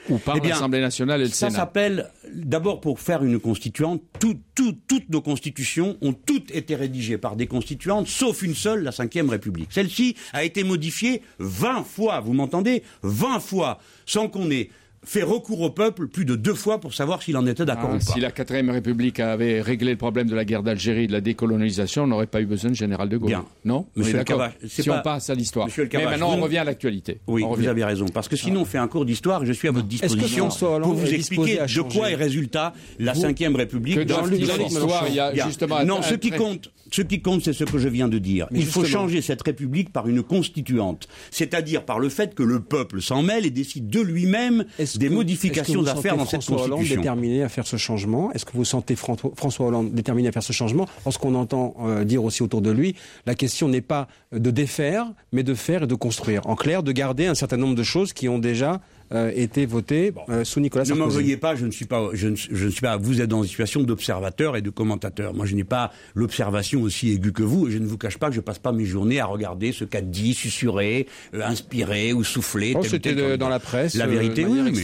Ou 0.10 0.18
par 0.18 0.38
Eh 0.38 0.48
l'Assemblée 0.48 0.82
nationale 0.82 1.22
et 1.22 1.26
le 1.26 1.30
Ça 1.30 1.48
Sénat 1.48 1.60
s'appelle, 1.60 2.10
d'abord 2.34 2.82
pour 2.82 3.00
faire 3.00 3.24
une 3.24 3.40
constituante, 3.40 4.02
tout- 4.20 4.40
tout- 4.56 4.78
toutes 4.88 5.10
nos 5.10 5.22
constitutions 5.22 5.98
ont 6.02 6.14
toutes 6.14 6.52
été 6.54 6.76
rédigées 6.76 7.18
par 7.18 7.36
des 7.36 7.48
constituantes, 7.48 8.08
sauf 8.08 8.42
une 8.42 8.56
seule, 8.56 8.84
la 8.84 8.92
Ve 8.92 9.30
République. 9.30 9.70
Celle-ci 9.72 10.16
a 10.34 10.44
été 10.44 10.64
modifiée 10.64 11.22
20 11.40 11.84
fois, 11.84 12.20
vous 12.20 12.34
m'entendez? 12.34 12.84
20 13.04 13.40
fois, 13.40 13.80
sans 14.06 14.28
qu'on 14.30 14.50
ait 14.52 14.70
fait 15.04 15.24
recours 15.24 15.62
au 15.62 15.70
peuple 15.70 16.08
plus 16.08 16.26
de 16.26 16.36
deux 16.36 16.54
fois 16.54 16.80
pour 16.80 16.94
savoir 16.94 17.22
s'il 17.24 17.38
en 17.38 17.46
était 17.48 17.66
d'accord 17.66 17.90
Ah, 17.92 17.96
ou 17.96 18.00
pas. 18.06 18.14
si 18.14 18.20
la 18.20 18.32
quatrième 18.32 18.70
République 18.70 19.20
avait 19.20 19.62
réglé 19.62 19.92
le 19.92 19.98
problème 19.98 20.28
de 20.28 20.36
la 20.36 20.46
guerre 20.46 20.64
d'Algérie, 20.64 21.08
de 21.08 21.12
la 21.14 21.22
décolonisation, 21.22 22.04
on 22.04 22.08
n'aurait 22.08 22.28
pas 22.28 22.42
eu 22.42 22.46
besoin 22.46 22.72
de 22.72 22.76
général 22.76 23.10
de 23.10 23.18
Gaulle. 23.18 23.30
Bien. 23.30 23.46
Non 23.66 23.86
Monsieur 23.96 24.18
le 24.18 24.24
Si 24.68 24.84
pas- 24.84 25.00
on 25.00 25.02
passe 25.02 25.30
à 25.30 25.36
l'histoire. 25.36 25.68
Mais 25.94 26.06
maintenant, 26.06 26.34
on 26.38 26.42
revient 26.42 26.58
à 26.60 26.64
l'actualité. 26.64 27.20
Oui, 27.28 27.44
On 27.44 27.54
vous 27.54 27.68
avez 27.68 27.84
raison. 27.84 28.06
Parce 28.14 28.28
que 28.28 28.36
sinon, 28.36 28.62
on 28.62 28.66
fait 28.66 28.78
un 28.78 28.88
cours 28.88 29.06
d'histoire 29.06 29.44
et 29.44 29.46
je 29.46 29.54
suis 29.54 29.68
à 29.68 29.72
votre 29.72 29.88
disposition 29.88 30.50
pour 30.50 30.94
vous 30.94 31.14
expliquer 31.14 31.58
de 31.60 31.82
quoi 31.94 32.12
est 32.12 32.16
résultat 32.16 32.74
la 33.00 33.14
Vous- 33.14 33.22
Ve 33.22 33.56
République. 33.56 33.96
Que 33.96 34.04
dans 34.04 34.26
l'histoire, 34.26 35.06
il 35.08 35.16
y 35.16 35.20
a 35.20 35.32
Bien. 35.32 35.46
justement... 35.48 35.84
Non, 35.86 36.02
ce 36.02 36.14
qui 36.16 36.32
compte, 36.32 36.72
ce 36.92 37.02
qui 37.02 37.22
compte, 37.22 37.44
c'est 37.44 37.54
ce 37.54 37.64
que 37.64 37.78
je 37.78 37.88
viens 37.90 38.08
de 38.08 38.18
dire. 38.18 38.48
Mais 38.52 38.60
Il 38.60 38.66
faut 38.66 38.84
changer 38.86 39.22
cette 39.22 39.42
République 39.42 39.92
par 39.94 40.08
une 40.08 40.24
constituante, 40.24 41.08
c'est-à-dire 41.32 41.86
par 41.86 42.00
le 42.00 42.10
fait 42.10 42.36
que 42.36 42.44
le 42.44 42.60
peuple 42.60 43.02
s'en 43.02 43.22
mêle 43.24 43.46
et 43.46 43.50
décide 43.52 43.88
de 43.90 44.00
lui-même 44.02 44.66
des 44.96 45.08
que- 45.08 45.14
modifications 45.14 45.82
est-ce 45.82 45.92
que 45.92 45.94
vous 45.94 46.00
à 46.00 46.02
faire 46.02 46.12
sentez 46.12 46.18
dans 46.24 46.26
cette 46.30 46.44
François 46.44 46.64
Hollande 46.66 46.78
constitution. 46.80 47.02
déterminé 47.02 47.44
à 47.44 47.50
faire 47.50 47.68
ce 47.68 47.78
changement? 47.78 48.32
Est-ce 48.34 48.46
que 48.46 48.54
vous 48.54 48.66
sentez 48.66 48.96
François 48.96 49.32
François 49.36 49.68
Hollande 49.68 49.94
déterminé 49.94 50.30
à 50.30 50.32
faire 50.32 50.44
ce 50.44 50.54
changement? 50.54 50.88
Lorsqu'on 51.06 51.36
entend 51.36 51.76
euh, 51.82 52.04
dire 52.04 52.24
aussi 52.24 52.44
autour 52.44 52.62
de 52.62 52.72
lui, 52.72 52.96
la 53.26 53.36
question 53.36 53.68
n'est 53.68 53.82
pas 53.82 54.08
de 54.32 54.52
défaire, 54.52 55.06
mais 55.32 55.44
de 55.44 55.54
faire 55.54 55.84
et 55.84 55.88
de 55.88 55.96
construire. 55.96 56.46
En 56.48 56.56
clair, 56.56 56.84
de 56.84 56.92
garder 56.92 57.26
un 57.28 57.36
certain 57.36 57.58
nombre 57.58 57.76
de 57.76 57.84
choses 57.84 58.14
qui 58.14 58.28
ont 58.30 58.40
déjà 58.40 58.82
euh, 59.12 59.32
été 59.36 59.66
votées 59.66 60.14
euh, 60.30 60.44
sous 60.44 60.60
Nicolas 60.60 60.84
Ne 60.86 60.90
m'en 60.92 60.96
Sarkozy. 61.06 61.18
veuillez 61.18 61.38
pas, 61.38 61.56
je 61.56 61.66
ne 61.66 61.72
suis 61.72 61.86
pas, 61.86 62.10
je 62.14 62.28
ne, 62.28 62.36
je 62.36 62.66
ne 62.66 62.70
suis 62.70 62.82
pas. 62.82 62.98
Vous 62.98 63.22
êtes 63.22 63.30
dans 63.30 63.42
une 63.44 63.50
situation 63.50 63.82
d'observateur 63.84 64.56
et 64.58 64.62
de 64.62 64.70
commentateur. 64.70 65.34
Moi, 65.34 65.46
je 65.46 65.56
n'ai 65.56 65.64
pas 65.64 65.92
l'observation 66.16 66.82
aussi 66.82 67.12
aiguë 67.12 67.32
que 67.32 67.44
vous, 67.44 67.68
et 67.68 67.72
je 67.72 67.78
ne 67.78 67.88
vous 67.88 67.98
cache 67.98 68.18
pas 68.18 68.30
que 68.30 68.36
je 68.36 68.42
passe 68.42 68.60
pas 68.60 68.72
mes 68.72 68.86
journées 68.86 69.20
à 69.20 69.26
regarder 69.26 69.72
ce 69.72 69.84
qu'a 69.84 70.02
dit, 70.02 70.34
susurré, 70.34 71.08
euh, 71.34 71.42
inspiré 71.44 72.14
ou 72.14 72.24
soufflé. 72.24 72.74
Oh, 72.78 72.84
c'était 72.84 73.38
dans 73.38 73.50
la 73.50 73.60
presse, 73.60 73.96
La 73.96 74.06
euh, 74.06 74.10
vérité, 74.10 74.46
oui, 74.46 74.60
mais 74.64 74.74
je, 74.74 74.82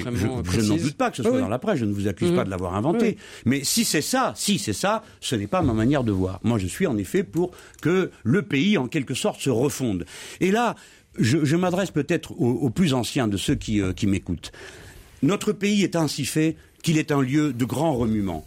je 0.52 0.62
n'en 0.62 0.76
doute 0.78 0.96
pas 0.96 1.12
que 1.12 1.18
ce 1.18 1.24
soit 1.24 1.32
Oui. 1.34 1.40
dans 1.42 1.48
la 1.50 1.60
presse. 1.60 1.78
Je 1.80 1.86
ne 1.86 1.94
vous 1.94 2.08
accuse 2.08 2.30
Mhm. 2.32 2.36
pas 2.36 2.44
de 2.46 2.50
l'avoir 2.50 2.76
inventé. 2.76 3.06
Oui. 3.06 3.18
Mais 3.46 3.64
si 3.64 3.86
c'est 3.86 4.02
ça, 4.02 4.34
si 4.36 4.58
c'est 4.58 4.74
ça, 4.74 5.04
ce 5.22 5.36
n'est 5.36 5.48
pas 5.48 5.62
ma 5.62 5.74
manière 5.74 6.04
de 6.04 6.12
voir. 6.12 6.40
Moi, 6.44 6.58
je 6.58 6.68
suis 6.68 6.88
en 6.88 6.98
effet 6.98 7.24
pour 7.24 7.52
que 7.82 8.12
le 8.24 8.42
pays, 8.42 8.78
en 8.78 8.88
quelque 8.88 9.14
sorte, 9.14 9.40
se 9.42 9.50
refonde. 9.50 10.06
Et 10.42 10.52
là, 10.52 10.76
je, 11.18 11.56
m'adresse 11.56 11.92
peut-être 11.92 12.32
aux, 12.40 12.52
aux 12.52 12.70
plus 12.70 12.94
anciens 12.94 13.28
de 13.28 13.38
ceux 13.38 13.56
qui, 13.56 13.82
euh, 13.82 13.94
qui 13.94 14.08
m'écoutent. 14.08 14.52
Notre 15.24 15.52
pays 15.52 15.84
est 15.84 15.96
ainsi 15.96 16.26
fait 16.26 16.56
qu'il 16.84 16.98
est 16.98 17.12
un 17.12 17.22
lieu 17.22 17.54
de 17.54 17.66
grand 17.66 17.96
remuement. 17.96 18.46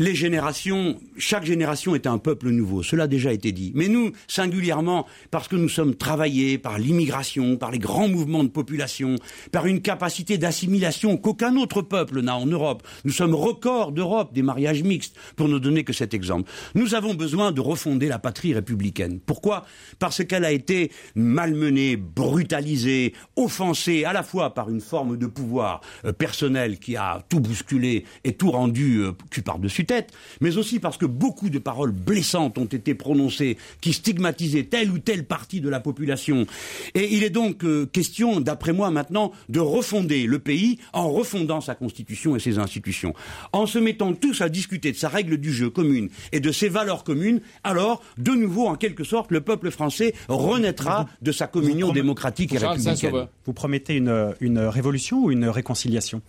Les 0.00 0.14
générations, 0.14 1.00
chaque 1.16 1.44
génération 1.44 1.96
est 1.96 2.06
un 2.06 2.18
peuple 2.18 2.50
nouveau, 2.50 2.84
cela 2.84 3.02
a 3.02 3.06
déjà 3.08 3.32
été 3.32 3.50
dit. 3.50 3.72
Mais 3.74 3.88
nous, 3.88 4.12
singulièrement, 4.28 5.06
parce 5.32 5.48
que 5.48 5.56
nous 5.56 5.68
sommes 5.68 5.96
travaillés 5.96 6.56
par 6.56 6.78
l'immigration, 6.78 7.56
par 7.56 7.72
les 7.72 7.80
grands 7.80 8.06
mouvements 8.06 8.44
de 8.44 8.48
population, 8.48 9.16
par 9.50 9.66
une 9.66 9.82
capacité 9.82 10.38
d'assimilation 10.38 11.16
qu'aucun 11.16 11.56
autre 11.56 11.82
peuple 11.82 12.20
n'a 12.20 12.36
en 12.36 12.46
Europe, 12.46 12.86
nous 13.04 13.10
sommes 13.10 13.34
records 13.34 13.90
d'Europe 13.90 14.32
des 14.32 14.42
mariages 14.42 14.84
mixtes, 14.84 15.16
pour 15.34 15.48
ne 15.48 15.58
donner 15.58 15.82
que 15.82 15.92
cet 15.92 16.14
exemple. 16.14 16.48
Nous 16.76 16.94
avons 16.94 17.14
besoin 17.14 17.50
de 17.50 17.60
refonder 17.60 18.06
la 18.06 18.20
patrie 18.20 18.54
républicaine. 18.54 19.18
Pourquoi? 19.18 19.66
Parce 19.98 20.24
qu'elle 20.24 20.44
a 20.44 20.52
été 20.52 20.92
malmenée, 21.16 21.96
brutalisée, 21.96 23.14
offensée 23.34 24.04
à 24.04 24.12
la 24.12 24.22
fois 24.22 24.54
par 24.54 24.70
une 24.70 24.80
forme 24.80 25.16
de 25.16 25.26
pouvoir 25.26 25.80
euh, 26.04 26.12
personnel 26.12 26.78
qui 26.78 26.94
a 26.94 27.24
tout 27.28 27.40
bousculé 27.40 28.04
et 28.22 28.34
tout 28.34 28.52
rendu 28.52 28.98
euh, 28.98 29.10
cul 29.32 29.42
par-dessus 29.42 29.87
tête, 29.88 30.12
mais 30.40 30.56
aussi 30.56 30.78
parce 30.78 30.98
que 30.98 31.06
beaucoup 31.06 31.50
de 31.50 31.58
paroles 31.58 31.90
blessantes 31.90 32.58
ont 32.58 32.66
été 32.66 32.94
prononcées 32.94 33.56
qui 33.80 33.92
stigmatisaient 33.92 34.64
telle 34.64 34.92
ou 34.92 34.98
telle 35.00 35.24
partie 35.24 35.60
de 35.60 35.68
la 35.68 35.80
population. 35.80 36.46
Et 36.94 37.14
il 37.14 37.24
est 37.24 37.30
donc 37.30 37.64
euh, 37.64 37.86
question, 37.86 38.40
d'après 38.40 38.72
moi 38.72 38.90
maintenant, 38.92 39.32
de 39.48 39.58
refonder 39.58 40.26
le 40.26 40.38
pays 40.38 40.78
en 40.92 41.10
refondant 41.10 41.60
sa 41.60 41.74
constitution 41.74 42.36
et 42.36 42.40
ses 42.40 42.58
institutions. 42.58 43.14
En 43.52 43.66
se 43.66 43.78
mettant 43.78 44.12
tous 44.14 44.40
à 44.42 44.48
discuter 44.48 44.92
de 44.92 44.96
sa 44.96 45.08
règle 45.08 45.38
du 45.38 45.52
jeu 45.52 45.70
commune 45.70 46.10
et 46.32 46.40
de 46.40 46.52
ses 46.52 46.68
valeurs 46.68 47.02
communes, 47.02 47.40
alors, 47.64 48.02
de 48.18 48.32
nouveau, 48.32 48.66
en 48.66 48.76
quelque 48.76 49.04
sorte, 49.04 49.32
le 49.32 49.40
peuple 49.40 49.70
français 49.70 50.14
renaîtra 50.28 51.06
de 51.22 51.32
sa 51.32 51.46
communion 51.46 51.92
démocratique 51.92 52.52
et 52.52 52.58
républicaine. 52.58 53.26
Vous 53.46 53.54
promettez 53.54 53.96
une, 53.96 54.34
une 54.40 54.58
révolution 54.58 55.24
ou 55.24 55.30
une 55.30 55.48
réconciliation? 55.48 56.20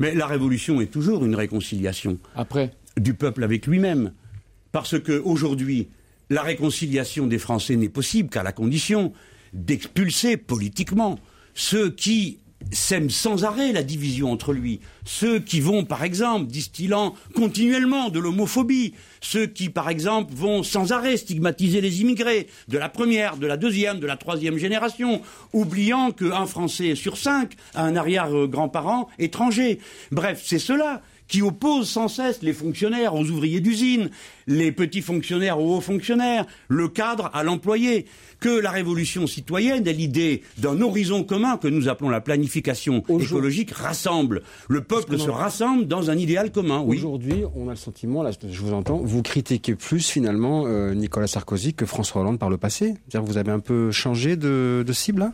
Mais 0.00 0.14
la 0.14 0.26
révolution 0.26 0.80
est 0.80 0.90
toujours 0.90 1.24
une 1.24 1.36
réconciliation 1.36 2.18
Après, 2.34 2.72
du 2.96 3.14
peuple 3.14 3.44
avec 3.44 3.66
lui-même. 3.66 4.12
Parce 4.72 4.98
que 4.98 5.20
aujourd'hui, 5.20 5.88
la 6.30 6.42
réconciliation 6.42 7.26
des 7.26 7.38
Français 7.38 7.76
n'est 7.76 7.88
possible 7.88 8.30
qu'à 8.30 8.42
la 8.42 8.52
condition 8.52 9.12
d'expulser 9.52 10.36
politiquement 10.36 11.18
ceux 11.54 11.90
qui 11.90 12.38
sèment 12.72 13.10
sans 13.10 13.44
arrêt 13.44 13.72
la 13.72 13.82
division 13.82 14.30
entre 14.32 14.52
lui, 14.52 14.80
ceux 15.04 15.40
qui 15.40 15.60
vont, 15.60 15.84
par 15.84 16.04
exemple, 16.04 16.46
distillant 16.46 17.14
continuellement 17.34 18.10
de 18.10 18.20
l'homophobie, 18.20 18.94
ceux 19.20 19.46
qui, 19.46 19.70
par 19.70 19.88
exemple, 19.88 20.32
vont 20.34 20.62
sans 20.62 20.92
arrêt 20.92 21.16
stigmatiser 21.16 21.80
les 21.80 22.00
immigrés 22.00 22.48
de 22.68 22.78
la 22.78 22.88
première, 22.88 23.36
de 23.36 23.46
la 23.46 23.56
deuxième, 23.56 24.00
de 24.00 24.06
la 24.06 24.16
troisième 24.16 24.58
génération, 24.58 25.22
oubliant 25.52 26.10
qu'un 26.12 26.46
Français 26.46 26.94
sur 26.94 27.16
cinq 27.16 27.52
a 27.74 27.84
un 27.84 27.96
arrière-grand-parent 27.96 29.08
étranger. 29.18 29.78
Bref, 30.10 30.42
c'est 30.44 30.58
cela 30.58 31.02
qui 31.30 31.42
oppose 31.42 31.88
sans 31.88 32.08
cesse 32.08 32.42
les 32.42 32.52
fonctionnaires 32.52 33.14
aux 33.14 33.24
ouvriers 33.24 33.60
d'usine, 33.60 34.10
les 34.48 34.72
petits 34.72 35.00
fonctionnaires 35.00 35.60
aux 35.60 35.76
hauts 35.76 35.80
fonctionnaires, 35.80 36.44
le 36.68 36.88
cadre 36.88 37.30
à 37.32 37.44
l'employé, 37.44 38.06
que 38.40 38.48
la 38.48 38.70
révolution 38.72 39.26
citoyenne 39.28 39.86
est 39.86 39.92
l'idée 39.92 40.42
d'un 40.58 40.80
horizon 40.80 41.22
commun 41.22 41.56
que 41.56 41.68
nous 41.68 41.88
appelons 41.88 42.08
la 42.08 42.20
planification 42.20 43.04
écologique 43.08 43.70
rassemble. 43.70 44.42
Le 44.68 44.80
peuple 44.82 45.18
se 45.18 45.30
rassemble 45.30 45.86
dans 45.86 46.10
un 46.10 46.16
idéal 46.18 46.50
commun, 46.50 46.82
oui. 46.84 46.96
Aujourd'hui, 46.98 47.44
on 47.54 47.68
a 47.68 47.72
le 47.72 47.76
sentiment, 47.76 48.22
là, 48.24 48.32
je 48.50 48.60
vous 48.60 48.72
entends, 48.72 48.98
vous 48.98 49.22
critiquez 49.22 49.76
plus 49.76 50.10
finalement 50.10 50.64
euh, 50.66 50.94
Nicolas 50.94 51.28
Sarkozy 51.28 51.74
que 51.74 51.86
François 51.86 52.22
Hollande 52.22 52.40
par 52.40 52.50
le 52.50 52.56
passé. 52.56 52.94
C'est-à-dire 53.08 53.22
que 53.24 53.32
vous 53.32 53.38
avez 53.38 53.52
un 53.52 53.60
peu 53.60 53.92
changé 53.92 54.34
de, 54.36 54.82
de 54.84 54.92
cible 54.92 55.20
là? 55.20 55.32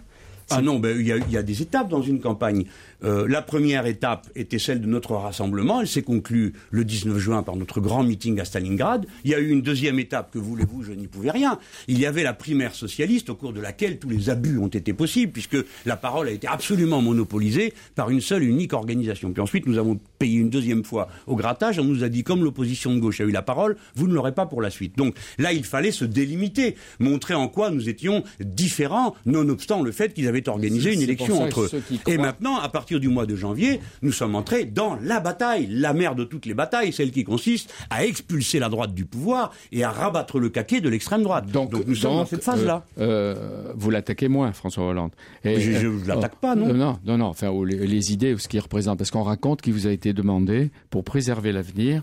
Ah 0.48 0.62
non, 0.62 0.78
ben, 0.78 0.96
il 0.96 1.04
y, 1.04 1.10
a- 1.10 1.16
il 1.16 1.32
y 1.32 1.36
a 1.36 1.42
des 1.42 1.60
étapes 1.60 1.88
dans 1.88 2.02
une 2.02 2.20
campagne. 2.20 2.66
Euh, 3.04 3.26
la 3.28 3.42
première 3.42 3.86
étape 3.86 4.28
était 4.34 4.58
celle 4.58 4.80
de 4.80 4.86
notre 4.86 5.12
rassemblement. 5.12 5.80
Elle 5.80 5.88
s'est 5.88 6.02
conclue 6.02 6.54
le 6.70 6.84
19 6.84 7.18
juin 7.18 7.42
par 7.42 7.56
notre 7.56 7.80
grand 7.80 8.02
meeting 8.02 8.40
à 8.40 8.44
Stalingrad. 8.44 9.06
Il 9.24 9.30
y 9.30 9.34
a 9.34 9.38
eu 9.38 9.48
une 9.48 9.62
deuxième 9.62 9.98
étape 9.98 10.30
que 10.32 10.38
voulez-vous, 10.38 10.82
je 10.82 10.92
n'y 10.92 11.06
pouvais 11.06 11.30
rien. 11.30 11.58
Il 11.88 11.98
y 11.98 12.06
avait 12.06 12.22
la 12.22 12.32
primaire 12.32 12.74
socialiste 12.74 13.30
au 13.30 13.34
cours 13.34 13.52
de 13.52 13.60
laquelle 13.60 13.98
tous 13.98 14.08
les 14.08 14.30
abus 14.30 14.58
ont 14.58 14.68
été 14.68 14.92
possibles 14.92 15.32
puisque 15.32 15.58
la 15.84 15.96
parole 15.96 16.28
a 16.28 16.30
été 16.30 16.46
absolument 16.46 17.02
monopolisée 17.02 17.74
par 17.94 18.10
une 18.10 18.20
seule 18.20 18.42
et 18.42 18.46
unique 18.46 18.72
organisation. 18.72 19.32
Puis 19.32 19.42
ensuite, 19.42 19.66
nous 19.66 19.78
avons 19.78 19.98
payé 20.18 20.38
une 20.38 20.50
deuxième 20.50 20.84
fois 20.84 21.08
au 21.26 21.36
grattage. 21.36 21.78
On 21.78 21.84
nous 21.84 22.04
a 22.04 22.08
dit, 22.08 22.24
comme 22.24 22.44
l'opposition 22.44 22.94
de 22.94 23.00
gauche 23.00 23.20
a 23.20 23.24
eu 23.24 23.30
la 23.30 23.42
parole, 23.42 23.76
vous 23.94 24.08
ne 24.08 24.14
l'aurez 24.14 24.32
pas 24.32 24.46
pour 24.46 24.62
la 24.62 24.70
suite. 24.70 24.96
Donc 24.96 25.16
là, 25.38 25.52
il 25.52 25.64
fallait 25.64 25.92
se 25.92 26.04
délimiter, 26.04 26.76
montrer 26.98 27.34
en 27.34 27.48
quoi 27.48 27.70
nous 27.70 27.88
étions 27.88 28.24
différents, 28.40 29.14
nonobstant 29.26 29.82
le 29.82 29.92
fait 29.92 30.12
qu'ils 30.14 30.28
avaient 30.28 30.48
organisé 30.48 30.94
une 30.94 31.02
élection 31.02 31.42
entre 31.42 31.62
eux. 31.62 31.70
Et 32.06 32.18
maintenant, 32.18 32.58
à 32.58 32.68
partir 32.68 32.85
du 32.94 33.08
mois 33.08 33.26
de 33.26 33.34
janvier, 33.36 33.80
nous 34.02 34.12
sommes 34.12 34.34
entrés 34.34 34.64
dans 34.64 34.96
la 35.02 35.20
bataille, 35.20 35.66
la 35.68 35.92
mère 35.92 36.14
de 36.14 36.24
toutes 36.24 36.46
les 36.46 36.54
batailles, 36.54 36.92
celle 36.92 37.10
qui 37.10 37.24
consiste 37.24 37.72
à 37.90 38.04
expulser 38.06 38.58
la 38.58 38.68
droite 38.68 38.94
du 38.94 39.04
pouvoir 39.04 39.52
et 39.72 39.84
à 39.84 39.90
rabattre 39.90 40.38
le 40.38 40.48
caquet 40.48 40.80
de 40.80 40.88
l'extrême 40.88 41.22
droite. 41.22 41.46
donc, 41.50 41.72
nous 41.86 41.94
sommes 41.94 42.16
dans 42.16 42.26
cette 42.26 42.44
phase-là. 42.44 42.84
euh, 42.98 43.34
euh, 43.36 43.72
vous 43.76 43.90
l'attaquez 43.90 44.28
moins, 44.28 44.52
François 44.52 44.84
Hollande. 44.88 45.10
Et, 45.44 45.60
Je- 45.60 45.72
je 45.72 45.86
euh, 45.88 45.98
l'attaque 46.06 46.32
oh, 46.36 46.38
pas, 46.40 46.54
non 46.54 46.68
euh, 46.68 46.72
Non, 46.72 46.98
non, 47.04 47.18
non. 47.18 47.26
Enfin, 47.26 47.50
ou 47.50 47.64
les, 47.64 47.86
les 47.86 48.12
idées 48.12 48.32
ou 48.34 48.38
ce 48.38 48.48
qu'il 48.48 48.60
représente, 48.60 48.98
parce 48.98 49.10
qu'on 49.10 49.22
raconte 49.24 49.62
qu'il 49.62 49.72
vous 49.72 49.86
a 49.86 49.90
été 49.90 50.12
demandé 50.12 50.70
pour 50.90 51.02
préserver 51.04 51.52
l'avenir 51.52 52.02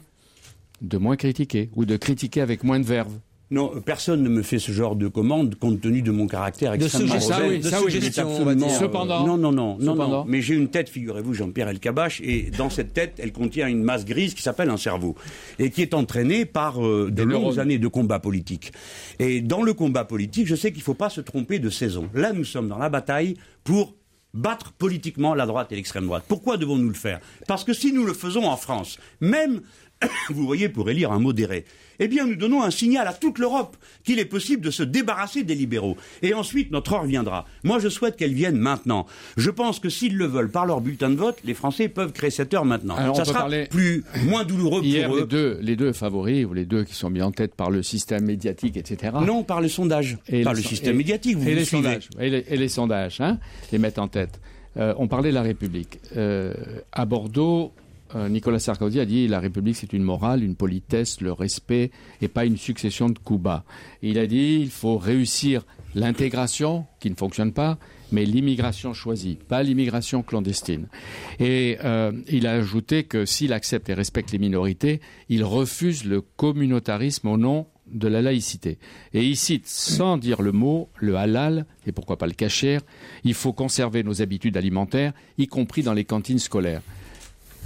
de 0.81 0.97
moins 0.97 1.15
critiquer 1.15 1.69
ou 1.75 1.85
de 1.85 1.95
critiquer 1.97 2.41
avec 2.41 2.63
moins 2.63 2.79
de 2.79 2.85
verve. 2.85 3.13
Non, 3.53 3.71
personne 3.85 4.23
ne 4.23 4.29
me 4.29 4.41
fait 4.41 4.57
ce 4.57 4.71
genre 4.71 4.95
de 4.95 5.07
commande 5.07 5.53
compte 5.55 5.79
tenu 5.79 6.01
de 6.01 6.09
mon 6.11 6.25
caractère 6.27 6.71
De 6.75 6.83
extrêmement 6.83 7.13
rebelle. 7.45 7.61
oui, 7.85 7.91
suggestion, 7.91 8.23
Cependant- 8.79 9.27
non, 9.27 9.37
non, 9.37 9.51
non, 9.51 9.77
non, 9.79 9.95
non. 9.95 10.25
Mais 10.27 10.41
j'ai 10.41 10.55
une 10.55 10.69
tête, 10.69 10.89
figurez-vous, 10.89 11.35
Jean-Pierre 11.35 11.69
Elkabach, 11.69 12.19
et 12.21 12.49
dans 12.57 12.71
cette 12.71 12.93
tête, 12.93 13.13
elle 13.19 13.31
contient 13.31 13.67
une 13.67 13.83
masse 13.83 14.05
grise 14.05 14.33
qui 14.33 14.41
s'appelle 14.41 14.71
un 14.71 14.77
cerveau, 14.77 15.15
et 15.59 15.69
qui 15.69 15.83
est 15.83 15.93
entraînée 15.93 16.45
par 16.45 16.83
euh, 16.83 17.11
de 17.11 17.21
longues 17.23 17.59
années 17.59 17.77
de 17.77 17.87
combat 17.87 18.19
politique. 18.19 18.71
Et 19.19 19.41
dans 19.41 19.61
le 19.61 19.73
combat 19.73 20.03
politique, 20.03 20.47
je 20.47 20.55
sais 20.55 20.71
qu'il 20.71 20.79
ne 20.79 20.85
faut 20.85 20.93
pas 20.95 21.11
se 21.11 21.21
tromper 21.21 21.59
de 21.59 21.69
saison. 21.69 22.09
Là, 22.15 22.33
nous 22.33 22.45
sommes 22.45 22.67
dans 22.67 22.79
la 22.79 22.89
bataille 22.89 23.35
pour 23.63 23.93
battre 24.33 24.71
politiquement 24.73 25.35
la 25.35 25.45
droite 25.45 25.71
et 25.71 25.75
l'extrême 25.75 26.05
droite. 26.05 26.23
Pourquoi 26.27 26.57
devons-nous 26.57 26.87
le 26.89 26.95
faire? 26.95 27.19
Parce 27.47 27.63
que 27.63 27.73
si 27.73 27.93
nous 27.93 28.03
le 28.03 28.13
faisons 28.13 28.45
en 28.47 28.57
France, 28.57 28.97
même 29.21 29.61
vous 30.31 30.45
voyez, 30.45 30.69
pour 30.69 30.89
élire 30.89 31.11
un 31.11 31.19
modéré. 31.19 31.65
Eh 31.99 32.07
bien, 32.07 32.25
nous 32.25 32.35
donnons 32.35 32.63
un 32.63 32.71
signal 32.71 33.07
à 33.07 33.13
toute 33.13 33.39
l'Europe 33.39 33.77
qu'il 34.03 34.19
est 34.19 34.25
possible 34.25 34.61
de 34.63 34.71
se 34.71 34.83
débarrasser 34.83 35.43
des 35.43 35.55
libéraux. 35.55 35.95
Et 36.21 36.33
ensuite, 36.33 36.71
notre 36.71 36.93
heure 36.93 37.05
viendra. 37.05 37.45
Moi, 37.63 37.79
je 37.79 37.89
souhaite 37.89 38.15
qu'elle 38.17 38.33
vienne 38.33 38.57
maintenant. 38.57 39.05
Je 39.37 39.49
pense 39.51 39.79
que 39.79 39.89
s'ils 39.89 40.17
le 40.17 40.25
veulent 40.25 40.49
par 40.51 40.65
leur 40.65 40.81
bulletin 40.81 41.09
de 41.09 41.15
vote, 41.15 41.37
les 41.43 41.53
Français 41.53 41.87
peuvent 41.89 42.11
créer 42.11 42.29
cette 42.31 42.53
heure 42.53 42.65
maintenant. 42.65 42.95
Alors, 42.95 43.15
Ça 43.15 43.25
sera 43.25 43.47
plus, 43.69 44.03
moins 44.25 44.43
douloureux 44.43 44.81
Hier, 44.83 45.07
pour 45.07 45.17
les 45.17 45.23
eux. 45.23 45.27
deux, 45.27 45.59
les 45.61 45.75
deux 45.75 45.93
favoris, 45.93 46.45
ou 46.45 46.53
les 46.53 46.65
deux 46.65 46.83
qui 46.83 46.93
sont 46.95 47.09
mis 47.09 47.21
en 47.21 47.31
tête 47.31 47.55
par 47.55 47.69
le 47.69 47.83
système 47.83 48.25
médiatique, 48.25 48.77
etc. 48.77 49.13
Non, 49.25 49.43
par 49.43 49.61
le 49.61 49.67
sondage, 49.67 50.17
Et 50.27 50.43
par 50.43 50.53
les 50.53 50.61
le 50.61 50.67
système 50.67 50.95
et- 50.95 50.97
médiatique. 50.97 51.37
Vous 51.37 51.47
et 51.47 51.53
vous 51.53 51.59
les 51.59 51.65
suivez. 51.65 51.83
sondages, 51.83 52.09
et 52.19 52.29
les, 52.29 52.45
et 52.49 52.57
les 52.57 52.67
sondages, 52.67 53.21
hein, 53.21 53.37
les 53.71 53.77
mettent 53.77 53.99
en 53.99 54.07
tête. 54.07 54.39
Euh, 54.77 54.93
on 54.97 55.07
parlait 55.07 55.29
de 55.29 55.35
la 55.35 55.43
République. 55.43 55.99
Euh, 56.17 56.53
à 56.91 57.05
Bordeaux, 57.05 57.71
Nicolas 58.15 58.59
Sarkozy 58.59 58.99
a 58.99 59.05
dit 59.05 59.27
la 59.27 59.39
République 59.39 59.75
c'est 59.75 59.93
une 59.93 60.03
morale, 60.03 60.43
une 60.43 60.55
politesse, 60.55 61.21
le 61.21 61.31
respect 61.31 61.91
et 62.21 62.27
pas 62.27 62.45
une 62.45 62.57
succession 62.57 63.09
de 63.09 63.17
coups 63.17 63.41
bas. 63.41 63.63
Il 64.01 64.19
a 64.19 64.27
dit 64.27 64.59
il 64.61 64.69
faut 64.69 64.97
réussir 64.97 65.65
l'intégration 65.95 66.85
qui 66.99 67.09
ne 67.09 67.15
fonctionne 67.15 67.53
pas, 67.53 67.77
mais 68.11 68.25
l'immigration 68.25 68.93
choisie, 68.93 69.37
pas 69.47 69.63
l'immigration 69.63 70.23
clandestine. 70.23 70.87
Et 71.39 71.77
euh, 71.83 72.11
il 72.29 72.47
a 72.47 72.53
ajouté 72.53 73.03
que 73.03 73.25
s'il 73.25 73.53
accepte 73.53 73.89
et 73.89 73.93
respecte 73.93 74.31
les 74.31 74.39
minorités, 74.39 75.01
il 75.29 75.43
refuse 75.43 76.05
le 76.05 76.21
communautarisme 76.21 77.27
au 77.27 77.37
nom 77.37 77.67
de 77.91 78.07
la 78.07 78.21
laïcité. 78.21 78.77
Et 79.13 79.23
il 79.23 79.35
cite, 79.35 79.67
sans 79.67 80.17
dire 80.17 80.41
le 80.41 80.51
mot, 80.51 80.89
le 80.95 81.17
halal, 81.17 81.65
et 81.85 81.91
pourquoi 81.91 82.17
pas 82.17 82.27
le 82.27 82.33
cachère, 82.33 82.81
il 83.23 83.33
faut 83.33 83.53
conserver 83.53 84.03
nos 84.03 84.21
habitudes 84.21 84.57
alimentaires, 84.57 85.13
y 85.37 85.47
compris 85.47 85.83
dans 85.83 85.93
les 85.93 86.05
cantines 86.05 86.39
scolaires. 86.39 86.81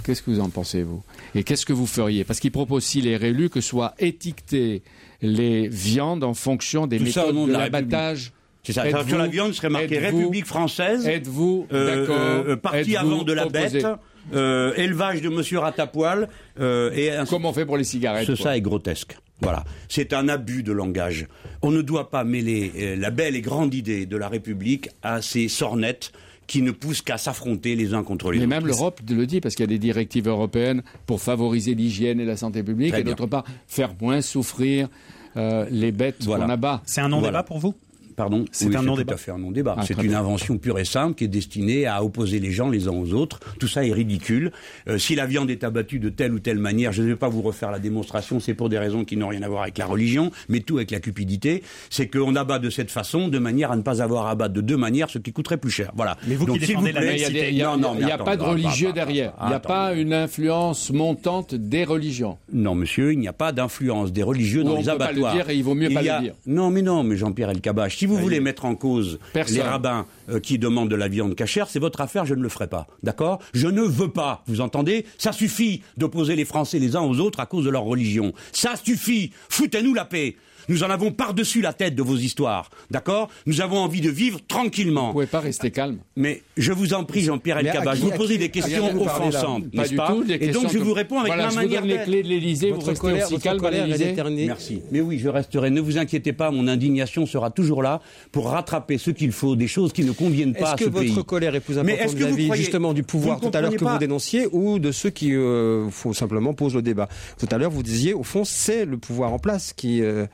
Qu'est-ce 0.04 0.22
que 0.22 0.30
vous 0.30 0.40
en 0.40 0.48
pensez, 0.48 0.82
vous? 0.82 1.02
Et 1.34 1.42
qu'est-ce 1.44 1.66
que 1.66 1.72
vous 1.72 1.86
feriez? 1.86 2.24
Parce 2.24 2.40
qu'il 2.40 2.50
propose, 2.52 2.84
s'il 2.84 3.06
est 3.06 3.16
réélu, 3.16 3.50
que 3.50 3.60
soient 3.60 3.94
étiquetées 3.98 4.82
les 5.22 5.68
viandes 5.68 6.24
en 6.24 6.34
fonction 6.34 6.86
des 6.86 6.98
Tout 6.98 7.04
méthodes 7.04 7.34
de 7.36 7.46
de 7.46 7.52
l'abattage. 7.52 8.32
C'est 8.62 8.72
ça. 8.72 8.84
Sur 9.06 9.18
la 9.18 9.26
viande 9.28 9.52
serait 9.52 9.70
marqué 9.70 9.96
êtes-vous- 9.96 10.18
République 10.18 10.46
française. 10.46 11.06
Êtes-vous 11.06 11.66
euh, 11.72 12.06
euh, 12.50 12.56
parti 12.56 12.96
avant 12.96 13.22
de 13.22 13.32
la 13.32 13.46
bête, 13.46 13.86
euh, 14.34 14.74
élevage 14.76 15.22
de 15.22 15.28
Monsieur 15.28 15.58
Ratapoil, 15.58 16.28
et 16.58 17.10
Comment 17.30 17.50
on 17.50 17.52
fait 17.52 17.64
pour 17.66 17.76
les 17.78 17.84
cigarettes 17.84 18.26
Ce 18.26 18.34
ça 18.34 18.56
est 18.56 18.60
grotesque. 18.60 19.16
Voilà. 19.40 19.64
C'est 19.88 20.12
un 20.12 20.28
abus 20.28 20.62
de 20.64 20.72
langage. 20.72 21.28
On 21.62 21.70
ne 21.70 21.80
doit 21.80 22.10
pas 22.10 22.24
mêler 22.24 22.96
la 22.96 23.10
belle 23.10 23.36
et 23.36 23.40
grande 23.40 23.72
idée 23.72 24.04
de 24.04 24.16
la 24.16 24.28
République 24.28 24.88
à 25.02 25.22
ces 25.22 25.48
sornettes 25.48 26.12
qui 26.48 26.62
ne 26.62 26.72
poussent 26.72 27.02
qu'à 27.02 27.18
s'affronter 27.18 27.76
les 27.76 27.94
uns 27.94 28.02
contre 28.02 28.32
les 28.32 28.38
Mais 28.38 28.44
autres. 28.46 28.54
même 28.54 28.66
l'Europe 28.66 29.00
le 29.08 29.26
dit, 29.26 29.40
parce 29.40 29.54
qu'il 29.54 29.62
y 29.62 29.68
a 29.68 29.68
des 29.68 29.78
directives 29.78 30.26
européennes 30.26 30.82
pour 31.06 31.20
favoriser 31.20 31.74
l'hygiène 31.74 32.18
et 32.18 32.24
la 32.24 32.36
santé 32.36 32.62
publique, 32.64 32.90
Très 32.90 33.02
et 33.02 33.04
d'autre 33.04 33.26
part, 33.26 33.44
faire 33.68 33.94
moins 34.00 34.20
souffrir 34.22 34.88
euh, 35.36 35.66
les 35.70 35.92
bêtes 35.92 36.24
Voilà. 36.24 36.46
qu'on 36.46 36.50
abat. 36.50 36.82
C'est 36.86 37.02
un 37.02 37.08
non-débat 37.10 37.28
Voilà. 37.30 37.42
pour 37.44 37.58
vous? 37.58 37.74
Pardon 38.18 38.44
C'est 38.50 38.66
Oui, 38.66 38.76
un 38.76 38.82
non-débat. 38.82 39.12
tout 39.12 39.14
à 39.14 39.16
fait 39.16 39.30
un 39.30 39.38
non-débat. 39.38 39.76
Ah, 39.78 39.82
c'est 39.86 39.94
une 39.94 40.08
bien. 40.08 40.18
invention 40.18 40.58
pure 40.58 40.78
et 40.80 40.84
simple 40.84 41.14
qui 41.14 41.22
est 41.24 41.28
destinée 41.28 41.86
à 41.86 42.02
opposer 42.02 42.40
les 42.40 42.50
gens 42.50 42.68
les 42.68 42.88
uns 42.88 42.92
aux 42.92 43.12
autres. 43.14 43.38
Tout 43.60 43.68
ça 43.68 43.86
est 43.86 43.92
ridicule. 43.92 44.50
Euh, 44.88 44.98
si 44.98 45.14
la 45.14 45.24
viande 45.24 45.50
est 45.50 45.62
abattue 45.62 46.00
de 46.00 46.08
telle 46.08 46.32
ou 46.34 46.40
telle 46.40 46.58
manière, 46.58 46.92
je 46.92 47.02
ne 47.02 47.06
vais 47.06 47.14
pas 47.16 47.28
vous 47.28 47.42
refaire 47.42 47.70
la 47.70 47.78
démonstration, 47.78 48.40
c'est 48.40 48.54
pour 48.54 48.68
des 48.68 48.78
raisons 48.78 49.04
qui 49.04 49.16
n'ont 49.16 49.28
rien 49.28 49.42
à 49.42 49.48
voir 49.48 49.62
avec 49.62 49.78
la 49.78 49.86
religion, 49.86 50.32
mais 50.48 50.58
tout 50.60 50.78
avec 50.78 50.90
la 50.90 50.98
cupidité. 50.98 51.62
C'est 51.90 52.08
qu'on 52.08 52.34
abat 52.34 52.58
de 52.58 52.70
cette 52.70 52.90
façon, 52.90 53.28
de 53.28 53.38
manière 53.38 53.70
à 53.70 53.76
ne 53.76 53.82
pas 53.82 54.02
avoir 54.02 54.26
à 54.26 54.30
abattre 54.32 54.54
de 54.54 54.60
deux 54.62 54.76
manières, 54.76 55.08
ce 55.10 55.18
qui 55.18 55.32
coûterait 55.32 55.56
plus 55.56 55.70
cher. 55.70 55.92
Voilà. 55.94 56.16
Mais 56.26 56.34
vous 56.34 56.44
qui 56.46 56.50
Donc, 56.52 56.60
défendez 56.60 56.88
vous 56.90 56.94
la 56.96 57.00
plaît, 57.00 57.10
Mais 57.12 57.16
il 57.18 57.22
y 57.22 57.24
a, 57.24 57.30
des- 57.30 57.48
il 57.50 57.56
y 57.56 57.62
a- 57.62 57.66
Non, 57.68 57.76
non, 57.76 57.94
il 58.00 58.06
y 58.08 58.10
a 58.10 58.16
mais 58.18 58.24
pas 58.24 58.36
de 58.36 58.42
religieux 58.42 58.92
derrière. 58.92 59.32
Il 59.42 59.48
n'y 59.48 59.54
a 59.54 59.60
pas 59.60 59.94
une 59.94 60.12
influence 60.12 60.90
montante 60.90 61.54
des 61.54 61.84
religions. 61.84 62.36
Non, 62.52 62.74
monsieur, 62.74 63.12
il 63.12 63.20
n'y 63.20 63.28
a 63.28 63.32
pas 63.32 63.52
d'influence 63.52 64.12
des 64.12 64.24
religieux 64.24 64.62
Ou 64.62 64.64
dans 64.64 64.74
on 64.74 64.78
les 64.78 64.82
peut 64.84 64.98
pas 64.98 65.12
le 65.12 65.18
abattoirs. 65.18 65.34
dire 65.34 65.50
et 65.50 65.54
il 65.56 65.62
vaut 65.62 65.74
mieux 65.76 65.90
pas 65.90 66.02
y 66.02 66.08
le 66.08 66.20
dire. 66.22 66.34
Non, 66.46 66.70
mais 66.70 66.82
non, 66.82 67.04
mais 67.04 67.16
Jean-Pierre 67.16 67.50
Elkabach, 67.50 67.92
si 67.96 68.06
vous 68.08 68.16
voulez 68.16 68.40
mettre 68.40 68.64
en 68.64 68.74
cause 68.74 69.18
Personne. 69.32 69.56
les 69.56 69.62
rabbins 69.62 70.06
euh, 70.28 70.40
qui 70.40 70.58
demandent 70.58 70.88
de 70.90 70.96
la 70.96 71.08
viande 71.08 71.34
cachère, 71.34 71.68
c'est 71.68 71.78
votre 71.78 72.00
affaire, 72.00 72.26
je 72.26 72.34
ne 72.34 72.42
le 72.42 72.48
ferai 72.48 72.66
pas. 72.66 72.86
D'accord? 73.02 73.40
Je 73.54 73.68
ne 73.68 73.82
veux 73.82 74.10
pas, 74.10 74.42
vous 74.46 74.60
entendez? 74.60 75.06
Ça 75.18 75.32
suffit 75.32 75.82
d'opposer 75.96 76.36
les 76.36 76.44
Français 76.44 76.78
les 76.78 76.96
uns 76.96 77.02
aux 77.02 77.18
autres 77.20 77.40
à 77.40 77.46
cause 77.46 77.64
de 77.64 77.70
leur 77.70 77.82
religion. 77.82 78.32
Ça 78.52 78.74
suffit 78.76 79.32
Foutez-nous 79.48 79.94
la 79.94 80.04
paix 80.04 80.36
nous 80.68 80.82
en 80.84 80.90
avons 80.90 81.10
par-dessus 81.12 81.60
la 81.60 81.72
tête 81.72 81.94
de 81.94 82.02
vos 82.02 82.16
histoires, 82.16 82.70
d'accord? 82.90 83.28
Nous 83.46 83.60
avons 83.60 83.78
envie 83.78 84.00
de 84.00 84.10
vivre 84.10 84.40
tranquillement. 84.46 85.08
Vous 85.08 85.12
pouvez 85.14 85.26
pas 85.26 85.40
rester 85.40 85.70
calme. 85.70 85.98
Mais 86.16 86.42
je 86.56 86.72
vous 86.72 86.94
en 86.94 87.04
prie, 87.04 87.20
Jean-Pierre 87.22 87.58
Elkabach, 87.58 87.96
qui- 87.96 88.02
vous 88.02 88.10
posez 88.10 88.38
des 88.38 88.48
questions 88.50 89.00
offensantes, 89.02 89.70
Pas 89.70 89.78
n'est-ce 89.82 89.90
du 89.90 89.96
pas 89.96 90.08
tout. 90.08 90.24
des 90.24 90.34
Et 90.34 90.48
donc 90.48 90.68
je 90.72 90.78
que- 90.78 90.82
vous 90.82 90.92
réponds 90.92 91.18
avec 91.20 91.28
voilà, 91.32 91.44
ma 91.44 91.48
je 91.50 91.54
vous 91.54 91.60
manière 91.62 91.80
donne 91.82 91.90
les 91.90 92.02
clés 92.04 92.22
de 92.22 92.28
l'Élysée. 92.28 92.68
Vous 92.70 92.76
Votre 92.76 92.88
restez 92.88 93.00
colère, 93.00 93.24
aussi 93.24 93.34
votre 93.34 93.44
calme 93.44 93.58
colère, 93.60 93.86
est 93.92 94.00
éternée. 94.12 94.46
Merci. 94.46 94.82
Mais 94.90 95.00
oui, 95.00 95.18
je 95.18 95.28
resterai. 95.28 95.70
Ne 95.70 95.80
vous 95.80 95.98
inquiétez 95.98 96.32
pas, 96.32 96.50
mon 96.50 96.66
indignation 96.68 97.26
sera 97.26 97.50
toujours 97.50 97.82
là 97.82 98.00
pour 98.32 98.48
rattraper 98.50 98.98
ce 98.98 99.10
qu'il 99.10 99.32
faut, 99.32 99.56
des 99.56 99.68
choses 99.68 99.92
qui 99.92 100.04
ne 100.04 100.12
conviennent 100.12 100.52
pas 100.54 100.60
Est-ce 100.60 100.70
à 100.72 100.76
que 100.76 100.84
ce 100.84 100.90
votre 100.90 101.04
pays. 101.04 101.24
colère 101.24 101.54
est 101.54 101.60
plus 101.60 101.74
Mais 101.76 101.80
importante 101.80 102.00
est-ce 102.06 102.12
que 102.14 102.18
vous 102.20 102.26
vis-à-vis 102.28 102.44
croyez- 102.46 102.62
justement 102.62 102.92
du 102.92 103.02
pouvoir 103.02 103.40
tout 103.40 103.50
à 103.54 103.60
l'heure 103.60 103.74
que 103.74 103.84
vous 103.84 103.98
dénonciez 103.98 104.46
ou 104.52 104.78
de 104.78 104.92
ceux 104.92 105.10
qui 105.10 105.34
euh, 105.34 105.88
font 105.90 106.12
simplement 106.12 106.54
posent 106.54 106.74
le 106.74 106.82
débat? 106.82 107.08
Tout 107.38 107.46
à 107.50 107.58
l'heure, 107.58 107.70
vous 107.70 107.82
disiez, 107.82 108.14
au 108.14 108.22
fond, 108.22 108.44
c'est 108.44 108.84
le 108.84 108.98
pouvoir 108.98 109.32
en 109.32 109.38
place 109.38 109.72
qui 109.72 110.02
euh. 110.02 110.26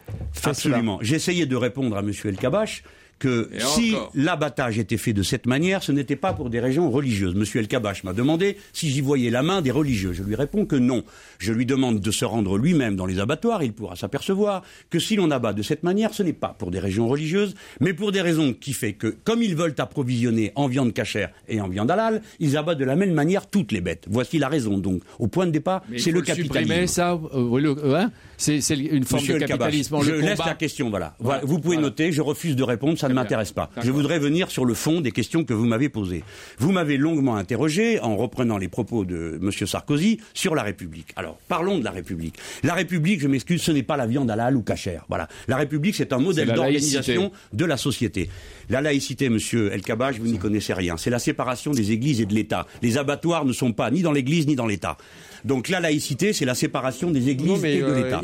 Absolument. 0.44 1.00
Essayé 1.00 1.46
de 1.46 1.56
répondre 1.56 1.96
à 1.96 2.00
M. 2.00 2.12
El 2.24 2.36
Kabash 2.36 2.82
que 3.18 3.50
Et 3.54 3.60
si 3.60 3.94
l'abattage 4.14 4.78
était 4.78 4.96
fait 4.96 5.12
de 5.12 5.22
cette 5.22 5.46
manière, 5.46 5.82
ce 5.82 5.92
n'était 5.92 6.16
pas 6.16 6.32
pour 6.32 6.50
des 6.50 6.60
raisons 6.60 6.90
religieuses. 6.90 7.34
M. 7.36 7.44
El 7.54 7.68
Kabash 7.68 8.04
m'a 8.04 8.12
demandé 8.12 8.56
si 8.72 8.90
j'y 8.90 9.00
voyais 9.00 9.30
la 9.30 9.42
main 9.42 9.62
des 9.62 9.70
religieux. 9.70 10.12
Je 10.12 10.22
lui 10.22 10.34
réponds 10.34 10.66
que 10.66 10.76
non. 10.76 11.04
Je 11.38 11.52
lui 11.52 11.66
demande 11.66 12.00
de 12.00 12.10
se 12.10 12.24
rendre 12.24 12.58
lui-même 12.58 12.96
dans 12.96 13.06
les 13.06 13.18
abattoirs. 13.20 13.62
Il 13.62 13.72
pourra 13.72 13.96
s'apercevoir 13.96 14.62
que 14.90 14.98
si 14.98 15.16
l'on 15.16 15.30
abat 15.30 15.52
de 15.52 15.62
cette 15.62 15.82
manière, 15.82 16.12
ce 16.14 16.22
n'est 16.22 16.32
pas 16.32 16.54
pour 16.58 16.70
des 16.70 16.78
raisons 16.80 17.08
religieuses, 17.08 17.54
mais 17.80 17.94
pour 17.94 18.12
des 18.12 18.20
raisons 18.20 18.52
qui 18.52 18.72
fait 18.72 18.92
que, 18.94 19.08
comme 19.24 19.42
ils 19.42 19.54
veulent 19.56 19.74
approvisionner 19.78 20.52
en 20.54 20.66
viande 20.66 20.92
cachère 20.92 21.30
et 21.48 21.60
en 21.60 21.68
viande 21.68 21.90
halal, 21.90 22.22
ils 22.40 22.56
abattent 22.56 22.78
de 22.78 22.84
la 22.84 22.96
même 22.96 23.12
manière 23.12 23.46
toutes 23.48 23.72
les 23.72 23.80
bêtes. 23.80 24.06
Voici 24.10 24.38
la 24.38 24.48
raison. 24.48 24.78
Donc, 24.78 25.02
au 25.18 25.26
point 25.28 25.46
de 25.46 25.50
départ, 25.52 25.82
c'est 25.96 26.10
le 26.10 26.20
capitalisme. 26.20 26.54
supprimer, 26.54 26.86
ça, 26.86 27.12
euh, 27.12 27.76
euh, 27.84 27.94
hein 27.96 28.10
c'est 28.36 28.58
une 28.76 29.04
forme 29.04 29.22
Monsieur 29.22 29.34
de 29.34 29.44
capitalisme. 29.46 29.96
Je 30.02 30.12
laisse 30.12 30.38
la 30.44 30.54
question, 30.54 30.90
voilà. 30.90 31.14
Voilà. 31.18 31.40
Voilà, 31.40 31.46
Vous 31.46 31.58
pouvez 31.60 31.76
Voilà. 31.76 31.88
noter, 31.88 32.12
je 32.12 32.22
refuse 32.22 32.56
de 32.56 32.62
répondre, 32.62 32.98
ça 32.98 33.08
ne 33.14 33.20
m'intéresse 33.20 33.52
pas. 33.52 33.70
Je 33.82 33.90
voudrais 33.90 34.18
venir 34.18 34.50
sur 34.50 34.64
le 34.64 34.74
fond 34.74 35.00
des 35.00 35.12
questions 35.12 35.44
que 35.44 35.54
vous 35.54 35.66
m'avez 35.66 35.88
posées. 35.88 36.24
Vous 36.58 36.72
m'avez 36.72 36.96
longuement 36.96 37.36
interrogé, 37.36 38.00
en 38.00 38.16
reprenant 38.16 38.58
les 38.58 38.68
propos 38.68 39.04
de 39.04 39.38
Monsieur 39.40 39.66
Sarkozy, 39.66 40.20
sur 40.34 40.54
la 40.54 40.62
République. 40.62 41.12
Alors, 41.16 41.38
parlons 41.48 41.78
de 41.78 41.84
la 41.84 41.90
République. 41.90 42.36
La 42.62 42.74
République, 42.74 43.20
je 43.20 43.28
m'excuse, 43.28 43.62
ce 43.62 43.72
n'est 43.72 43.82
pas 43.82 43.96
la 43.96 44.06
viande 44.06 44.30
halal 44.30 44.56
ou 44.56 44.62
cachère. 44.62 45.04
Voilà. 45.08 45.28
La 45.48 45.56
République, 45.56 45.94
c'est 45.94 46.12
un 46.12 46.18
modèle 46.18 46.48
la 46.48 46.54
d'organisation 46.54 47.30
de 47.52 47.64
la 47.64 47.76
société. 47.76 48.28
La 48.68 48.80
laïcité, 48.80 49.28
monsieur 49.28 49.72
El 49.72 49.82
Kabbach, 49.82 50.18
vous 50.18 50.26
n'y 50.26 50.38
connaissez 50.38 50.74
rien. 50.74 50.96
C'est 50.96 51.10
la 51.10 51.18
séparation 51.18 51.72
des 51.72 51.92
églises 51.92 52.20
et 52.20 52.26
de 52.26 52.34
l'État. 52.34 52.66
Les 52.82 52.98
abattoirs 52.98 53.44
ne 53.44 53.52
sont 53.52 53.72
pas 53.72 53.90
ni 53.90 54.02
dans 54.02 54.12
l'église 54.12 54.46
ni 54.46 54.56
dans 54.56 54.66
l'État. 54.66 54.96
Donc 55.44 55.68
la 55.68 55.78
laïcité, 55.80 56.32
c'est 56.32 56.44
la 56.44 56.54
séparation 56.54 57.10
des 57.10 57.28
églises 57.28 57.48
Non, 57.50 57.56
et 57.64 57.78
de 57.80 57.84
euh, 57.84 58.02
l'État. 58.04 58.20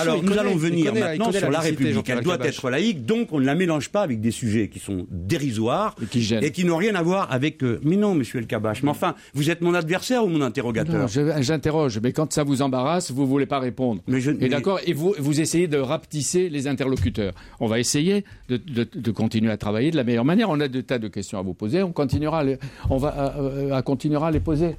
Alors 0.00 0.22
nous 0.22 0.28
connaît, 0.28 0.40
allons 0.40 0.56
venir 0.56 0.86
connaît, 0.86 1.00
maintenant 1.00 1.30
sur 1.30 1.40
la 1.42 1.46
la 1.50 1.58
laïcité, 1.60 1.84
République. 1.84 2.08
Elle 2.10 2.20
doit 2.24 2.38
être 2.44 2.70
laïque, 2.70 3.06
donc 3.06 3.28
on 3.32 3.38
ne 3.40 3.44
la 3.46 3.54
mélange 3.54 3.88
pas 3.90 4.02
avec 4.02 4.20
des 4.20 4.30
sujets 4.32 4.68
qui 4.68 4.78
sont 4.80 5.06
dérisoires 5.10 5.94
Et 6.02 6.06
qui 6.06 6.22
gênent. 6.22 6.42
n'ont 6.66 6.76
rien 6.76 6.94
à 6.94 7.02
voir 7.02 7.32
avec. 7.32 7.62
euh, 7.62 7.80
Mais 7.84 7.96
non, 7.96 8.14
monsieur 8.14 8.40
El 8.40 8.46
Kabbach. 8.46 8.82
Mais 8.82 8.90
enfin, 8.90 9.14
vous 9.34 9.50
êtes 9.50 9.60
mon 9.60 9.74
adversaire 9.74 10.24
ou 10.24 10.28
mon 10.28 10.40
interrogateur 10.40 11.08
j'interroge, 11.42 12.00
mais 12.02 12.12
quand 12.12 12.32
ça 12.32 12.42
vous 12.42 12.62
embarrasse, 12.62 13.10
vous 13.12 13.26
voulez 13.26 13.46
pas 13.46 13.58
répondre. 13.60 14.02
Mais 14.08 14.20
je- 14.20 14.32
et 14.32 14.34
mais- 14.40 14.48
d'accord, 14.48 14.80
et 14.84 14.92
vous, 14.92 15.14
vous 15.18 15.40
essayez 15.40 15.68
de 15.68 15.78
rapetisser 15.78 16.48
les 16.48 16.66
interlocuteurs. 16.66 17.32
On 17.60 17.66
va 17.66 17.78
essayer 17.78 18.24
de, 18.48 18.56
de- 18.56 18.88
de 18.92 19.10
continuer 19.12 19.50
à 19.50 19.56
travailler 19.56 19.90
de 19.92 19.96
la 19.96 20.04
meilleure 20.04 20.24
manière. 20.24 20.50
On 20.50 20.58
a 20.60 20.68
des 20.68 20.82
tas 20.82 20.98
de 20.98 21.08
questions 21.08 21.38
à 21.38 21.42
vous 21.42 21.54
poser. 21.54 21.82
On 21.82 21.92
continuera, 21.92 22.40
à 22.40 22.44
les, 22.44 22.58
on 22.90 22.96
va, 22.96 23.34
euh, 23.38 23.80
continuera 23.82 24.28
à 24.28 24.30
les 24.30 24.40
poser, 24.40 24.76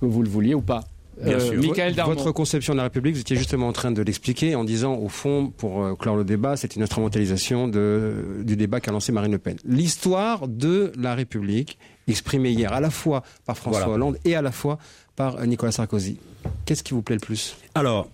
que 0.00 0.06
vous 0.06 0.22
le 0.22 0.28
vouliez 0.28 0.54
ou 0.54 0.60
pas. 0.60 0.84
Bien 1.22 1.38
sûr. 1.38 1.54
Michael 1.54 1.94
Darmon. 1.94 2.14
Votre 2.14 2.32
conception 2.32 2.72
de 2.74 2.78
la 2.78 2.84
République, 2.84 3.14
vous 3.14 3.20
étiez 3.20 3.36
justement 3.36 3.68
en 3.68 3.72
train 3.72 3.90
de 3.90 4.02
l'expliquer 4.02 4.54
en 4.54 4.64
disant, 4.64 4.94
au 4.94 5.08
fond, 5.08 5.52
pour 5.56 5.82
euh, 5.82 5.94
clore 5.94 6.16
le 6.16 6.24
débat, 6.24 6.56
c'est 6.56 6.76
une 6.76 6.82
instrumentalisation 6.82 7.68
de, 7.68 8.42
du 8.42 8.56
débat 8.56 8.80
qu'a 8.80 8.92
lancé 8.92 9.12
Marine 9.12 9.32
Le 9.32 9.38
Pen. 9.38 9.56
L'histoire 9.64 10.48
de 10.48 10.92
la 10.96 11.14
République, 11.14 11.78
exprimée 12.08 12.50
hier 12.50 12.72
à 12.72 12.80
la 12.80 12.90
fois 12.90 13.22
par 13.46 13.56
François 13.56 13.80
Voilà. 13.80 13.94
Hollande 13.94 14.18
et 14.24 14.34
à 14.34 14.42
la 14.42 14.52
fois 14.52 14.78
par 15.16 15.36
euh, 15.36 15.46
Nicolas 15.46 15.72
Sarkozy. 15.72 16.18
Qu'est-ce 16.66 16.82
qui 16.82 16.94
vous 16.94 17.02
plaît 17.02 17.16
le 17.16 17.20
plus? 17.20 17.56
Alors, 17.74 18.08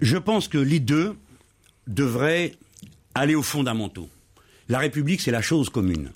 je 0.00 0.16
pense 0.16 0.48
que 0.48 0.58
les 0.58 0.80
deux 0.80 1.14
devraient 1.86 2.52
aller 3.14 3.34
aux 3.34 3.42
fondamentaux. 3.42 4.08
La 4.68 4.78
République, 4.78 5.20
c'est 5.20 5.30
la 5.30 5.42
chose 5.42 5.68
commune. 5.68 6.10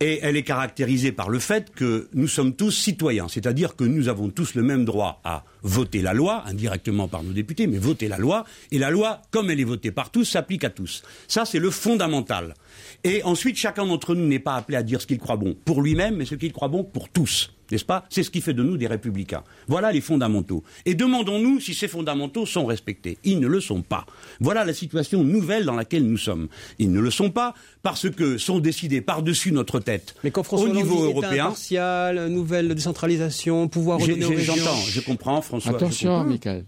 Et 0.00 0.20
elle 0.22 0.36
est 0.36 0.44
caractérisée 0.44 1.10
par 1.10 1.28
le 1.28 1.40
fait 1.40 1.70
que 1.74 2.08
nous 2.14 2.28
sommes 2.28 2.54
tous 2.54 2.70
citoyens, 2.70 3.26
c'est-à-dire 3.28 3.74
que 3.74 3.82
nous 3.82 4.08
avons 4.08 4.28
tous 4.28 4.54
le 4.54 4.62
même 4.62 4.84
droit 4.84 5.20
à 5.24 5.44
voter 5.62 6.02
la 6.02 6.14
loi, 6.14 6.44
indirectement 6.46 7.08
par 7.08 7.24
nos 7.24 7.32
députés, 7.32 7.66
mais 7.66 7.78
voter 7.78 8.06
la 8.06 8.16
loi, 8.16 8.44
et 8.70 8.78
la 8.78 8.90
loi, 8.90 9.22
comme 9.32 9.50
elle 9.50 9.58
est 9.58 9.64
votée 9.64 9.90
par 9.90 10.10
tous, 10.10 10.24
s'applique 10.24 10.62
à 10.62 10.70
tous. 10.70 11.02
Ça, 11.26 11.44
c'est 11.44 11.58
le 11.58 11.70
fondamental. 11.70 12.54
Et 13.02 13.24
ensuite, 13.24 13.56
chacun 13.56 13.86
d'entre 13.86 14.14
nous 14.14 14.26
n'est 14.26 14.38
pas 14.38 14.54
appelé 14.54 14.78
à 14.78 14.84
dire 14.84 15.00
ce 15.00 15.06
qu'il 15.06 15.18
croit 15.18 15.36
bon 15.36 15.56
pour 15.64 15.82
lui-même, 15.82 16.16
mais 16.16 16.26
ce 16.26 16.36
qu'il 16.36 16.52
croit 16.52 16.68
bon 16.68 16.84
pour 16.84 17.08
tous. 17.08 17.50
N'est-ce 17.70 17.84
pas? 17.84 18.04
C'est 18.10 18.22
ce 18.22 18.30
qui 18.30 18.40
fait 18.40 18.54
de 18.54 18.62
nous 18.62 18.76
des 18.76 18.86
républicains. 18.86 19.42
Voilà 19.66 19.92
les 19.92 20.00
fondamentaux. 20.00 20.62
Et 20.86 20.94
demandons-nous 20.94 21.60
si 21.60 21.74
ces 21.74 21.88
fondamentaux 21.88 22.46
sont 22.46 22.66
respectés. 22.66 23.18
Ils 23.24 23.40
ne 23.40 23.46
le 23.46 23.60
sont 23.60 23.82
pas. 23.82 24.06
Voilà 24.40 24.64
la 24.64 24.72
situation 24.74 25.22
nouvelle 25.24 25.64
dans 25.64 25.74
laquelle 25.74 26.04
nous 26.04 26.16
sommes. 26.16 26.48
Ils 26.78 26.92
ne 26.92 27.00
le 27.00 27.10
sont 27.10 27.30
pas 27.30 27.54
parce 27.82 28.08
que 28.10 28.38
sont 28.38 28.58
décidés 28.58 29.00
par-dessus 29.00 29.52
notre 29.52 29.80
tête 29.80 30.14
Mais 30.24 30.30
quand 30.30 30.42
François 30.42 30.68
au 30.68 30.70
Hollande 30.70 30.82
niveau 30.84 30.96
dit 30.96 31.02
européen. 31.02 31.32
État 31.32 31.44
impartial, 31.44 32.28
nouvelle 32.28 32.74
décentralisation, 32.74 33.68
pouvoir 33.68 33.98
redonner 34.00 34.24
aux 34.24 34.28
régions. 34.30 34.54
J'entends, 34.56 34.76
je 34.88 35.00
comprends, 35.00 35.40
François. 35.42 35.72
je 35.72 35.76
Attention, 35.76 36.10
comprends. 36.10 36.30
Michael. 36.30 36.64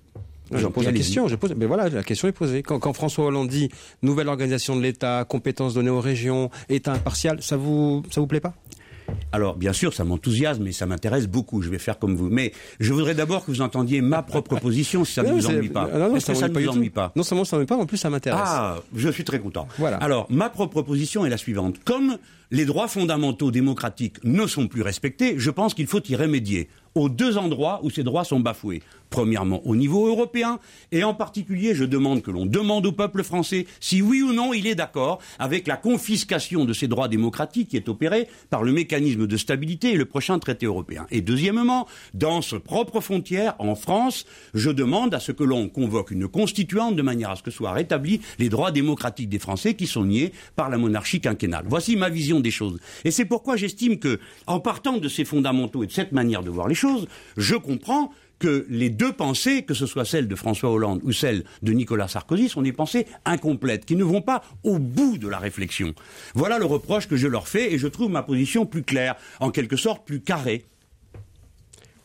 Non, 0.50 0.58
Je 0.58 0.66
pose 0.66 0.84
la 0.84 0.92
question, 0.92 1.28
je 1.28 1.36
pose, 1.36 1.54
mais 1.56 1.66
voilà, 1.66 1.88
la 1.88 2.02
question 2.02 2.26
est 2.26 2.32
posée. 2.32 2.64
Quand, 2.64 2.80
quand 2.80 2.92
François 2.92 3.26
Hollande 3.26 3.48
dit 3.48 3.68
nouvelle 4.02 4.26
organisation 4.26 4.74
de 4.74 4.80
l'État, 4.82 5.24
compétences 5.24 5.74
données 5.74 5.90
aux 5.90 6.00
régions, 6.00 6.50
État 6.68 6.92
impartial, 6.92 7.40
ça 7.40 7.56
vous, 7.56 8.02
ça 8.10 8.20
vous 8.20 8.26
plaît 8.26 8.40
pas? 8.40 8.54
Alors, 9.32 9.56
bien 9.56 9.72
sûr, 9.72 9.94
ça 9.94 10.04
m'enthousiasme 10.04 10.66
et 10.66 10.72
ça 10.72 10.86
m'intéresse 10.86 11.26
beaucoup. 11.26 11.62
Je 11.62 11.70
vais 11.70 11.78
faire 11.78 11.98
comme 11.98 12.14
vous. 12.16 12.28
Mais 12.30 12.52
je 12.78 12.92
voudrais 12.92 13.14
d'abord 13.14 13.44
que 13.44 13.50
vous 13.50 13.60
entendiez 13.60 14.00
ma 14.00 14.22
propre 14.22 14.56
position, 14.56 15.04
si 15.04 15.14
ça 15.14 15.22
ne 15.24 15.32
vous 15.32 15.46
ennuie 15.46 15.68
pas. 15.68 15.88
non, 15.92 16.10
non, 16.10 16.20
ça 16.20 16.32
ne 16.48 16.58
vous 16.58 16.68
ennuie 16.68 16.90
pas 16.90 17.12
Non 17.16 17.22
seulement 17.22 17.44
ça 17.44 17.56
ne 17.56 17.60
m'ennuie 17.60 17.66
pas, 17.66 17.76
mais 17.76 17.82
en 17.82 17.86
plus 17.86 17.96
ça 17.98 18.10
m'intéresse. 18.10 18.40
Ah, 18.44 18.76
je 18.94 19.08
suis 19.08 19.24
très 19.24 19.38
content. 19.40 19.66
Voilà. 19.78 19.96
Alors, 19.98 20.26
ma 20.30 20.48
propre 20.50 20.82
position 20.82 21.24
est 21.26 21.30
la 21.30 21.36
suivante. 21.36 21.76
Comme 21.84 22.18
les 22.50 22.64
droits 22.64 22.88
fondamentaux 22.88 23.50
démocratiques 23.50 24.22
ne 24.24 24.46
sont 24.46 24.66
plus 24.66 24.82
respectés, 24.82 25.34
je 25.38 25.50
pense 25.50 25.74
qu'il 25.74 25.86
faut 25.86 26.02
y 26.08 26.16
remédier 26.16 26.68
aux 26.94 27.08
deux 27.08 27.38
endroits 27.38 27.80
où 27.82 27.90
ces 27.90 28.02
droits 28.02 28.24
sont 28.24 28.40
bafoués. 28.40 28.82
Premièrement, 29.10 29.60
au 29.66 29.74
niveau 29.74 30.06
européen, 30.06 30.60
et 30.92 31.02
en 31.02 31.14
particulier, 31.14 31.74
je 31.74 31.84
demande 31.84 32.22
que 32.22 32.30
l'on 32.30 32.46
demande 32.46 32.86
au 32.86 32.92
peuple 32.92 33.24
français 33.24 33.66
si 33.80 34.02
oui 34.02 34.22
ou 34.22 34.32
non 34.32 34.54
il 34.54 34.68
est 34.68 34.76
d'accord 34.76 35.18
avec 35.38 35.66
la 35.66 35.76
confiscation 35.76 36.64
de 36.64 36.72
ces 36.72 36.86
droits 36.86 37.08
démocratiques 37.08 37.68
qui 37.68 37.76
est 37.76 37.88
opérée 37.88 38.28
par 38.50 38.62
le 38.62 38.72
mécanisme 38.72 39.26
de 39.26 39.36
stabilité 39.36 39.92
et 39.92 39.96
le 39.96 40.04
prochain 40.04 40.38
traité 40.38 40.66
européen. 40.66 41.06
Et 41.10 41.22
deuxièmement, 41.22 41.88
dans 42.14 42.40
ce 42.40 42.54
propre 42.54 43.00
frontière, 43.00 43.56
en 43.58 43.74
France, 43.74 44.26
je 44.54 44.70
demande 44.70 45.12
à 45.12 45.20
ce 45.20 45.32
que 45.32 45.44
l'on 45.44 45.68
convoque 45.68 46.12
une 46.12 46.28
constituante 46.28 46.94
de 46.94 47.02
manière 47.02 47.30
à 47.30 47.36
ce 47.36 47.42
que 47.42 47.50
soient 47.50 47.72
rétablis 47.72 48.20
les 48.38 48.48
droits 48.48 48.70
démocratiques 48.70 49.28
des 49.28 49.40
Français 49.40 49.74
qui 49.74 49.88
sont 49.88 50.04
niés 50.04 50.32
par 50.54 50.70
la 50.70 50.78
monarchie 50.78 51.20
quinquennale. 51.20 51.64
Voici 51.68 51.96
ma 51.96 52.10
vision 52.10 52.39
des 52.40 52.50
choses. 52.50 52.78
Et 53.04 53.10
c'est 53.10 53.24
pourquoi 53.24 53.56
j'estime 53.56 53.98
que, 53.98 54.18
en 54.46 54.60
partant 54.60 54.96
de 54.98 55.08
ces 55.08 55.24
fondamentaux 55.24 55.82
et 55.82 55.86
de 55.86 55.92
cette 55.92 56.12
manière 56.12 56.42
de 56.42 56.50
voir 56.50 56.68
les 56.68 56.74
choses, 56.74 57.06
je 57.36 57.54
comprends 57.54 58.12
que 58.38 58.64
les 58.70 58.88
deux 58.88 59.12
pensées, 59.12 59.64
que 59.64 59.74
ce 59.74 59.84
soit 59.84 60.06
celle 60.06 60.26
de 60.26 60.34
François 60.34 60.70
Hollande 60.70 61.00
ou 61.04 61.12
celle 61.12 61.44
de 61.62 61.72
Nicolas 61.72 62.08
Sarkozy, 62.08 62.48
sont 62.48 62.62
des 62.62 62.72
pensées 62.72 63.06
incomplètes, 63.26 63.84
qui 63.84 63.96
ne 63.96 64.04
vont 64.04 64.22
pas 64.22 64.42
au 64.64 64.78
bout 64.78 65.18
de 65.18 65.28
la 65.28 65.38
réflexion. 65.38 65.92
Voilà 66.34 66.58
le 66.58 66.64
reproche 66.64 67.06
que 67.06 67.16
je 67.16 67.28
leur 67.28 67.48
fais 67.48 67.70
et 67.74 67.78
je 67.78 67.86
trouve 67.86 68.10
ma 68.10 68.22
position 68.22 68.64
plus 68.64 68.82
claire, 68.82 69.16
en 69.40 69.50
quelque 69.50 69.76
sorte 69.76 70.06
plus 70.06 70.20
carrée. 70.20 70.64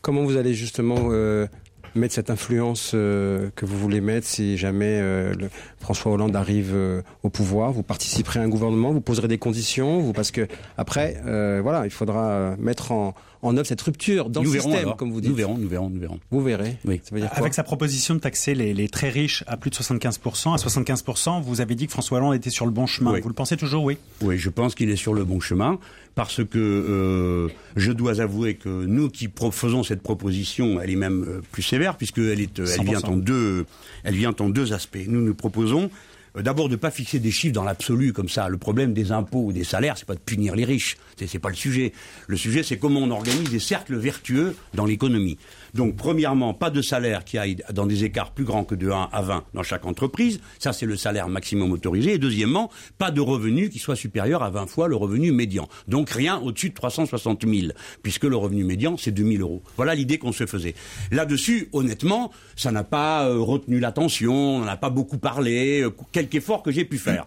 Comment 0.02 0.24
vous 0.24 0.36
allez 0.36 0.52
justement 0.52 1.08
euh, 1.10 1.46
mettre 1.94 2.14
cette 2.14 2.28
influence 2.30 2.92
euh, 2.94 3.48
que 3.56 3.64
vous 3.66 3.78
voulez 3.78 4.00
mettre 4.02 4.26
si 4.26 4.56
jamais 4.58 5.00
euh, 5.00 5.32
le- 5.34 5.48
François 5.86 6.10
Hollande 6.10 6.34
arrive 6.34 6.72
euh, 6.74 7.02
au 7.22 7.30
pouvoir 7.30 7.70
Vous 7.70 7.84
participerez 7.84 8.40
à 8.40 8.42
un 8.42 8.48
gouvernement 8.48 8.90
Vous 8.90 9.00
poserez 9.00 9.28
des 9.28 9.38
conditions 9.38 10.00
vous, 10.00 10.12
Parce 10.12 10.32
que 10.32 10.48
après, 10.76 11.22
euh, 11.26 11.60
voilà, 11.62 11.84
il 11.84 11.92
faudra 11.92 12.28
euh, 12.28 12.56
mettre 12.58 12.90
en, 12.90 13.14
en 13.42 13.56
œuvre 13.56 13.68
cette 13.68 13.82
rupture 13.82 14.28
dans 14.28 14.42
nous 14.42 14.46
le 14.48 14.52
verrons 14.54 14.70
système, 14.70 14.86
alors. 14.86 14.96
comme 14.96 15.12
vous 15.12 15.20
dites. 15.20 15.30
Nous 15.30 15.36
verrons, 15.36 15.56
nous 15.56 15.68
verrons, 15.68 15.88
nous 15.88 16.00
verrons. 16.00 16.18
Vous 16.32 16.42
verrez. 16.42 16.76
Oui. 16.84 17.00
Ça 17.04 17.14
veut 17.14 17.20
dire 17.20 17.30
quoi 17.30 17.38
Avec 17.38 17.54
sa 17.54 17.62
proposition 17.62 18.14
de 18.14 18.18
taxer 18.18 18.56
les, 18.56 18.74
les 18.74 18.88
très 18.88 19.10
riches 19.10 19.44
à 19.46 19.56
plus 19.56 19.70
de 19.70 19.76
75%, 19.76 20.54
à 20.54 20.56
75%, 20.56 21.40
vous 21.40 21.60
avez 21.60 21.76
dit 21.76 21.86
que 21.86 21.92
François 21.92 22.18
Hollande 22.18 22.34
était 22.34 22.50
sur 22.50 22.66
le 22.66 22.72
bon 22.72 22.86
chemin. 22.86 23.12
Oui. 23.12 23.20
Vous 23.20 23.28
le 23.28 23.34
pensez 23.34 23.56
toujours, 23.56 23.84
oui? 23.84 23.96
Oui, 24.22 24.38
je 24.38 24.50
pense 24.50 24.74
qu'il 24.74 24.90
est 24.90 24.96
sur 24.96 25.14
le 25.14 25.24
bon 25.24 25.38
chemin 25.38 25.78
parce 26.16 26.42
que 26.42 26.58
euh, 26.58 27.48
je 27.76 27.92
dois 27.92 28.20
avouer 28.20 28.54
que 28.54 28.86
nous 28.86 29.08
qui 29.10 29.28
faisons 29.52 29.84
cette 29.84 30.02
proposition, 30.02 30.80
elle 30.80 30.90
est 30.90 30.96
même 30.96 31.42
plus 31.52 31.62
sévère 31.62 31.96
puisqu'elle 31.96 32.40
est, 32.40 32.58
elle 32.58 32.84
vient 32.84 32.98
100%. 32.98 33.06
en 33.06 33.16
deux, 33.18 33.66
elle 34.02 34.14
vient 34.14 34.34
en 34.40 34.48
deux 34.48 34.72
aspects. 34.72 34.98
Nous 35.06 35.20
nous 35.20 35.34
proposons 35.34 35.75
euh, 35.84 36.42
D'abord, 36.42 36.68
de 36.68 36.72
ne 36.72 36.76
pas 36.76 36.90
fixer 36.90 37.18
des 37.18 37.30
chiffres 37.30 37.54
dans 37.54 37.64
l'absolu 37.64 38.12
comme 38.12 38.28
ça. 38.28 38.48
Le 38.48 38.58
problème 38.58 38.92
des 38.92 39.12
impôts 39.12 39.44
ou 39.44 39.52
des 39.52 39.64
salaires, 39.64 39.96
c'est 39.96 40.06
pas 40.06 40.14
de 40.14 40.20
punir 40.20 40.54
les 40.54 40.64
riches. 40.64 40.96
C'est, 41.16 41.26
c'est 41.26 41.38
pas 41.38 41.48
le 41.48 41.54
sujet. 41.54 41.92
Le 42.26 42.36
sujet, 42.36 42.62
c'est 42.62 42.78
comment 42.78 43.00
on 43.00 43.10
organise 43.10 43.50
des 43.50 43.60
cercles 43.60 43.96
vertueux 43.96 44.56
dans 44.74 44.86
l'économie. 44.86 45.38
Donc, 45.76 45.94
premièrement, 45.96 46.54
pas 46.54 46.70
de 46.70 46.80
salaire 46.80 47.22
qui 47.22 47.36
aille 47.36 47.58
dans 47.72 47.84
des 47.84 48.04
écarts 48.04 48.30
plus 48.30 48.44
grands 48.44 48.64
que 48.64 48.74
de 48.74 48.90
1 48.90 49.10
à 49.12 49.20
20 49.20 49.44
dans 49.52 49.62
chaque 49.62 49.84
entreprise. 49.84 50.40
Ça, 50.58 50.72
c'est 50.72 50.86
le 50.86 50.96
salaire 50.96 51.28
maximum 51.28 51.70
autorisé. 51.70 52.14
Et 52.14 52.18
deuxièmement, 52.18 52.70
pas 52.96 53.10
de 53.10 53.20
revenu 53.20 53.68
qui 53.68 53.78
soit 53.78 53.94
supérieur 53.94 54.42
à 54.42 54.48
20 54.48 54.68
fois 54.68 54.88
le 54.88 54.96
revenu 54.96 55.32
médian. 55.32 55.68
Donc, 55.86 56.08
rien 56.08 56.38
au-dessus 56.38 56.70
de 56.70 56.74
360 56.74 57.46
000, 57.46 57.72
puisque 58.02 58.24
le 58.24 58.36
revenu 58.36 58.64
médian, 58.64 58.96
c'est 58.96 59.10
2 59.10 59.22
000 59.22 59.42
euros. 59.42 59.62
Voilà 59.76 59.94
l'idée 59.94 60.16
qu'on 60.16 60.32
se 60.32 60.46
faisait. 60.46 60.74
Là-dessus, 61.12 61.68
honnêtement, 61.72 62.32
ça 62.56 62.72
n'a 62.72 62.84
pas 62.84 63.26
euh, 63.26 63.38
retenu 63.38 63.78
l'attention, 63.78 64.34
on 64.34 64.58
n'en 64.60 64.66
a 64.66 64.78
pas 64.78 64.90
beaucoup 64.90 65.18
parlé, 65.18 65.82
euh, 65.82 65.90
quelque 66.10 66.36
effort 66.36 66.62
que 66.62 66.70
j'ai 66.70 66.86
pu 66.86 66.96
faire. 66.96 67.26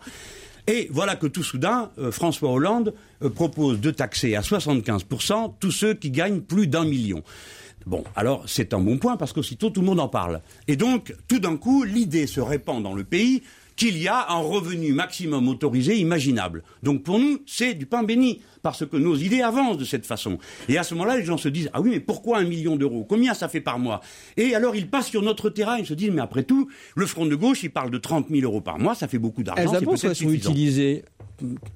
Et 0.66 0.88
voilà 0.92 1.16
que 1.16 1.28
tout 1.28 1.44
soudain, 1.44 1.92
euh, 2.00 2.12
François 2.12 2.52
Hollande 2.52 2.96
propose 3.36 3.80
de 3.80 3.92
taxer 3.92 4.36
à 4.36 4.42
75% 4.42 5.54
tous 5.60 5.72
ceux 5.72 5.94
qui 5.94 6.10
gagnent 6.10 6.42
plus 6.42 6.66
d'un 6.66 6.86
million. 6.86 7.24
Bon, 7.86 8.04
alors 8.16 8.44
c'est 8.48 8.74
un 8.74 8.80
bon 8.80 8.98
point 8.98 9.18
parce 9.18 9.34
qu'aussitôt 9.34 9.70
tout 9.70 9.82
le 9.82 9.88
monde 9.88 10.00
en 10.00 10.10
parle. 10.10 10.42
Et 10.68 10.76
donc, 10.76 11.16
tout 11.28 11.40
d'un 11.40 11.58
coup, 11.58 11.84
l'idée 11.84 12.28
se 12.28 12.42
répand 12.42 12.84
dans 12.84 12.94
le 12.94 13.04
pays 13.04 13.42
qu'il 13.80 13.98
y 13.98 14.10
a 14.10 14.30
un 14.32 14.40
revenu 14.40 14.92
maximum 14.92 15.48
autorisé 15.48 15.98
imaginable. 15.98 16.64
Donc 16.84 17.04
pour 17.04 17.18
nous, 17.18 17.40
c'est 17.46 17.74
du 17.74 17.86
pain 17.86 18.04
béni, 18.04 18.42
parce 18.62 18.86
que 18.86 18.98
nos 18.98 19.16
idées 19.16 19.42
avancent 19.42 19.78
de 19.78 19.86
cette 19.86 20.06
façon. 20.06 20.38
Et 20.68 20.78
à 20.78 20.84
ce 20.84 20.94
moment-là, 20.96 21.18
les 21.18 21.26
gens 21.26 21.38
se 21.38 21.50
disent, 21.50 21.70
ah 21.74 21.82
oui, 21.82 21.90
mais 21.92 22.00
pourquoi 22.00 22.40
un 22.40 22.46
million 22.46 22.76
d'euros? 22.76 23.06
Combien 23.08 23.34
ça 23.34 23.48
fait 23.48 23.62
par 23.62 23.80
mois? 23.80 24.02
Et 24.38 24.56
alors 24.56 24.76
ils 24.76 24.90
passent 24.90 25.10
sur 25.10 25.22
notre 25.22 25.50
terrain, 25.50 25.78
ils 25.78 25.86
se 25.86 25.94
disent, 25.94 26.12
mais 26.12 26.22
après 26.22 26.44
tout, 26.44 26.70
le 26.96 27.06
Front 27.06 27.26
de 27.26 27.36
gauche, 27.36 27.64
il 27.64 27.72
parle 27.72 27.92
de 27.92 27.98
30 27.98 28.28
000 28.30 28.42
euros 28.44 28.62
par 28.62 28.80
mois, 28.80 28.96
ça 28.96 29.08
fait 29.08 29.20
beaucoup 29.20 29.44
d'argent, 29.44 29.62
Elles 29.62 29.76
avancent 29.76 30.04
ou 30.04 30.08
elles 30.08 30.16
sont 30.16 30.30
utilisées? 30.30 31.04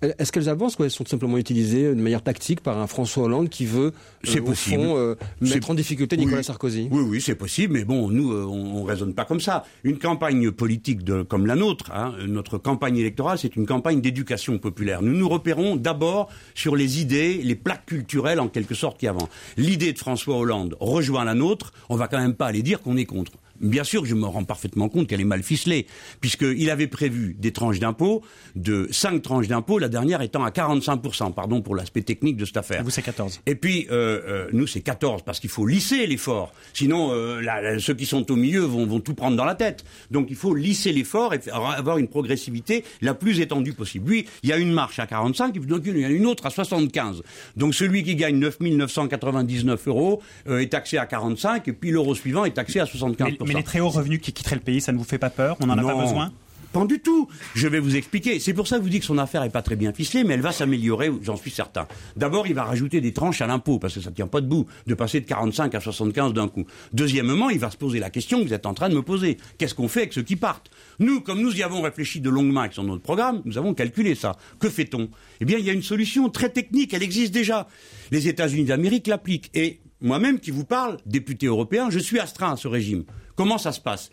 Est-ce 0.02 0.32
qu'elles 0.34 0.50
avancent 0.50 0.78
ou 0.78 0.84
elles 0.84 0.92
sont 0.92 1.06
simplement 1.06 1.38
utilisées 1.38 1.96
de 1.96 2.02
manière 2.02 2.22
tactique 2.22 2.62
par 2.62 2.78
un 2.78 2.88
François 2.88 3.24
Hollande 3.24 3.48
qui 3.50 3.66
veut, 3.66 3.94
euh, 4.28 4.40
au 4.40 4.44
possible. 4.44 4.84
fond, 4.84 4.98
euh, 4.98 5.16
mettre 5.40 5.70
en 5.72 5.74
difficulté 5.74 6.18
Nicolas 6.18 6.40
Oui. 6.40 6.44
Sarkozy? 6.44 6.90
Oui, 6.92 7.04
oui, 7.08 7.22
c'est 7.22 7.36
possible, 7.36 7.74
mais 7.74 7.86
bon, 7.86 8.10
nous, 8.10 8.34
euh, 8.34 8.46
on, 8.46 8.82
on 8.82 8.84
raisonne 8.84 9.14
pas 9.14 9.24
comme 9.24 9.40
ça. 9.40 9.64
Une 9.86 10.00
campagne 10.00 10.52
politique 10.52 11.04
de, 11.04 11.22
comme 11.22 11.46
la 11.46 11.56
nôtre, 11.56 11.92
hein, 11.94 12.14
notre 12.28 12.58
campagne 12.58 12.98
électorale, 12.98 13.38
c'est 13.38 13.56
une 13.56 13.66
campagne 13.66 14.02
d'éducation 14.02 14.58
populaire. 14.58 15.02
Nous 15.02 15.14
nous 15.14 15.30
repérons 15.30 15.78
d'abord 15.78 16.30
sur 16.56 16.73
les 16.76 17.02
idées, 17.02 17.42
les 17.44 17.56
plaques 17.56 17.86
culturelles 17.86 18.40
en 18.40 18.48
quelque 18.48 18.76
sorte 18.76 19.00
qui 19.00 19.08
avant. 19.08 19.30
L'idée 19.58 19.94
de 19.94 19.98
François 19.98 20.38
Hollande 20.38 20.76
rejoint 20.80 21.26
la 21.26 21.34
nôtre, 21.34 21.74
on 21.90 21.96
va 21.96 22.08
quand 22.08 22.20
même 22.20 22.36
pas 22.36 22.48
aller 22.48 22.64
dire 22.64 22.82
qu'on 22.82 22.98
est 22.98 23.06
contre. 23.06 23.34
Bien 23.64 23.84
sûr, 23.84 24.06
je 24.06 24.14
me 24.14 24.26
rends 24.26 24.44
parfaitement 24.44 24.90
compte 24.90 25.08
qu'elle 25.08 25.22
est 25.22 25.26
mal 25.26 25.42
ficelée, 25.42 25.88
puisqu'il 26.22 26.70
avait 26.70 26.88
prévu 26.88 27.36
des 27.40 27.52
tranches 27.52 27.80
d'impôts, 27.80 28.22
de 28.56 28.88
cinq 28.92 29.22
tranches 29.22 29.48
d'impôts, 29.48 29.80
la 29.80 29.90
dernière 29.90 30.22
étant 30.22 30.44
à 30.44 30.50
45%, 30.52 31.34
pardon 31.34 31.62
pour 31.62 31.76
l'aspect 31.76 32.02
technique 32.02 32.38
de 32.38 32.46
cette 32.46 32.58
affaire. 32.58 32.84
Vous, 32.84 32.90
c'est 32.90 33.02
14. 33.02 33.42
Et 33.46 33.56
puis, 33.56 33.88
euh, 33.90 34.22
euh, 34.28 34.48
nous, 34.54 34.68
c'est 34.68 34.82
14, 34.82 35.22
parce 35.24 35.40
qu'il 35.40 35.50
faut 35.50 35.66
lisser 35.66 36.06
l'effort. 36.08 36.54
Sinon, 36.74 37.12
euh, 37.14 37.42
la- 37.42 37.62
la- 37.62 37.80
ceux 37.80 37.94
qui 37.94 38.06
sont 38.06 38.30
au 38.32 38.36
milieu 38.36 38.62
vont, 38.62 38.86
vont 38.86 39.00
tout 39.00 39.14
prendre 39.14 39.38
dans 39.38 39.46
la 39.46 39.56
tête. 39.56 39.84
Donc, 40.12 40.28
il 40.30 40.36
faut 40.36 40.54
lisser 40.54 40.92
l'effort 40.92 41.34
et 41.34 41.40
avoir 41.52 41.98
une 41.98 42.08
progressivité 42.08 42.84
la 43.02 43.14
plus 43.14 43.40
étendue 43.40 43.74
possible. 43.74 44.10
Lui, 44.10 44.26
il 44.44 44.50
y 44.50 44.54
a 44.54 44.58
une 44.58 44.74
marche 44.74 45.00
à 45.00 45.08
45, 45.08 45.56
et 45.56 45.60
puis 45.60 45.70
donc 45.70 45.84
il 45.86 45.98
y 45.98 46.06
en 46.06 46.10
a 46.10 46.12
une 46.12 46.26
autre 46.26 46.46
à 46.46 46.50
75. 46.50 47.24
Donc, 47.56 47.74
celui 47.74 48.04
qui 48.04 48.16
gagne 48.16 48.38
9 48.38 48.60
999 48.60 49.88
euros 49.88 50.22
euh, 50.48 50.60
est 50.60 50.68
taxé 50.72 50.98
à 50.98 51.06
45, 51.06 51.68
et 51.68 51.74
puis 51.74 51.92
l'euro 51.92 52.16
suivant 52.16 52.46
est 52.46 52.52
taxé 52.52 52.80
à 52.80 52.86
75%. 52.86 53.24
Mais, 53.24 53.38
mais 53.53 53.53
les 53.54 53.64
très 53.64 53.80
hauts 53.80 53.90
revenus 53.90 54.20
qui 54.22 54.34
quitteraient 54.34 54.56
le 54.56 54.62
pays, 54.62 54.82
ça 54.82 54.92
ne 54.92 54.98
vous 54.98 55.04
fait 55.04 55.18
pas 55.18 55.30
peur 55.30 55.58
On 55.62 55.68
n'en 55.68 55.78
a 55.78 55.84
pas 55.84 55.96
besoin 55.96 56.32
Pas 56.72 56.86
du 56.86 57.00
tout. 57.00 57.28
Je 57.54 57.68
vais 57.68 57.80
vous 57.80 57.96
expliquer. 57.96 58.40
C'est 58.40 58.54
pour 58.54 58.68
ça 58.68 58.78
que 58.78 58.82
je 58.82 58.84
vous 58.86 58.90
dis 58.90 59.00
que 59.00 59.06
son 59.06 59.20
affaire 59.20 59.44
est 59.44 59.52
pas 59.52 59.62
très 59.62 59.76
bien 59.76 59.94
ficelée, 59.94 60.24
mais 60.24 60.34
elle 60.34 60.42
va 60.42 60.52
s'améliorer, 60.52 61.12
j'en 61.22 61.36
suis 61.36 61.52
certain. 61.52 61.88
D'abord, 62.18 62.48
il 62.48 62.56
va 62.56 62.64
rajouter 62.64 63.00
des 63.00 63.14
tranches 63.14 63.42
à 63.42 63.48
l'impôt, 63.48 63.78
parce 63.78 63.94
que 63.94 64.02
ça 64.02 64.12
tient 64.12 64.26
pas 64.26 64.42
debout, 64.42 64.66
de 64.88 64.96
passer 64.96 65.22
de 65.22 65.26
45 65.28 65.76
à 65.76 65.80
75 65.80 66.34
d'un 66.34 66.48
coup. 66.48 66.66
Deuxièmement, 66.92 67.52
il 67.52 67.60
va 67.60 67.70
se 67.70 67.78
poser 67.78 68.00
la 68.00 68.10
question 68.10 68.42
que 68.42 68.48
vous 68.48 68.54
êtes 68.54 68.66
en 68.66 68.74
train 68.74 68.90
de 68.90 68.96
me 68.96 69.04
poser. 69.04 69.38
Qu'est-ce 69.60 69.76
qu'on 69.76 69.88
fait 69.88 70.02
avec 70.02 70.14
ceux 70.14 70.24
qui 70.24 70.36
partent? 70.36 70.72
Nous, 70.98 71.22
comme 71.22 71.42
nous 71.42 71.56
y 71.56 71.62
avons 71.62 71.82
réfléchi 71.82 72.22
de 72.22 72.30
longuement 72.32 72.62
avec 72.62 72.74
sur 72.74 72.84
notre 72.84 73.04
programme, 73.04 73.44
nous 73.46 73.60
avons 73.60 73.76
calculé 73.76 74.16
ça. 74.16 74.36
Que 74.60 74.70
fait-on? 74.70 75.10
Eh 75.42 75.46
bien, 75.46 75.60
il 75.60 75.66
y 75.66 75.70
a 75.70 75.74
une 75.74 75.84
solution 75.84 76.28
très 76.30 76.50
technique, 76.50 76.96
elle 76.96 77.04
existe 77.04 77.34
déjà. 77.34 77.68
Les 78.10 78.28
États-Unis 78.28 78.66
d'Amérique 78.66 79.06
l'appliquent. 79.06 79.52
Et 79.54 79.80
moi-même 80.02 80.40
qui 80.40 80.52
vous 80.52 80.66
parle, 80.66 80.98
député 81.06 81.46
européen, 81.46 81.90
je 81.92 82.00
suis 82.00 82.20
astreint 82.20 82.54
à 82.54 82.58
ce 82.58 82.68
régime. 82.68 83.04
Comment 83.36 83.58
ça 83.58 83.72
se 83.72 83.80
passe? 83.80 84.12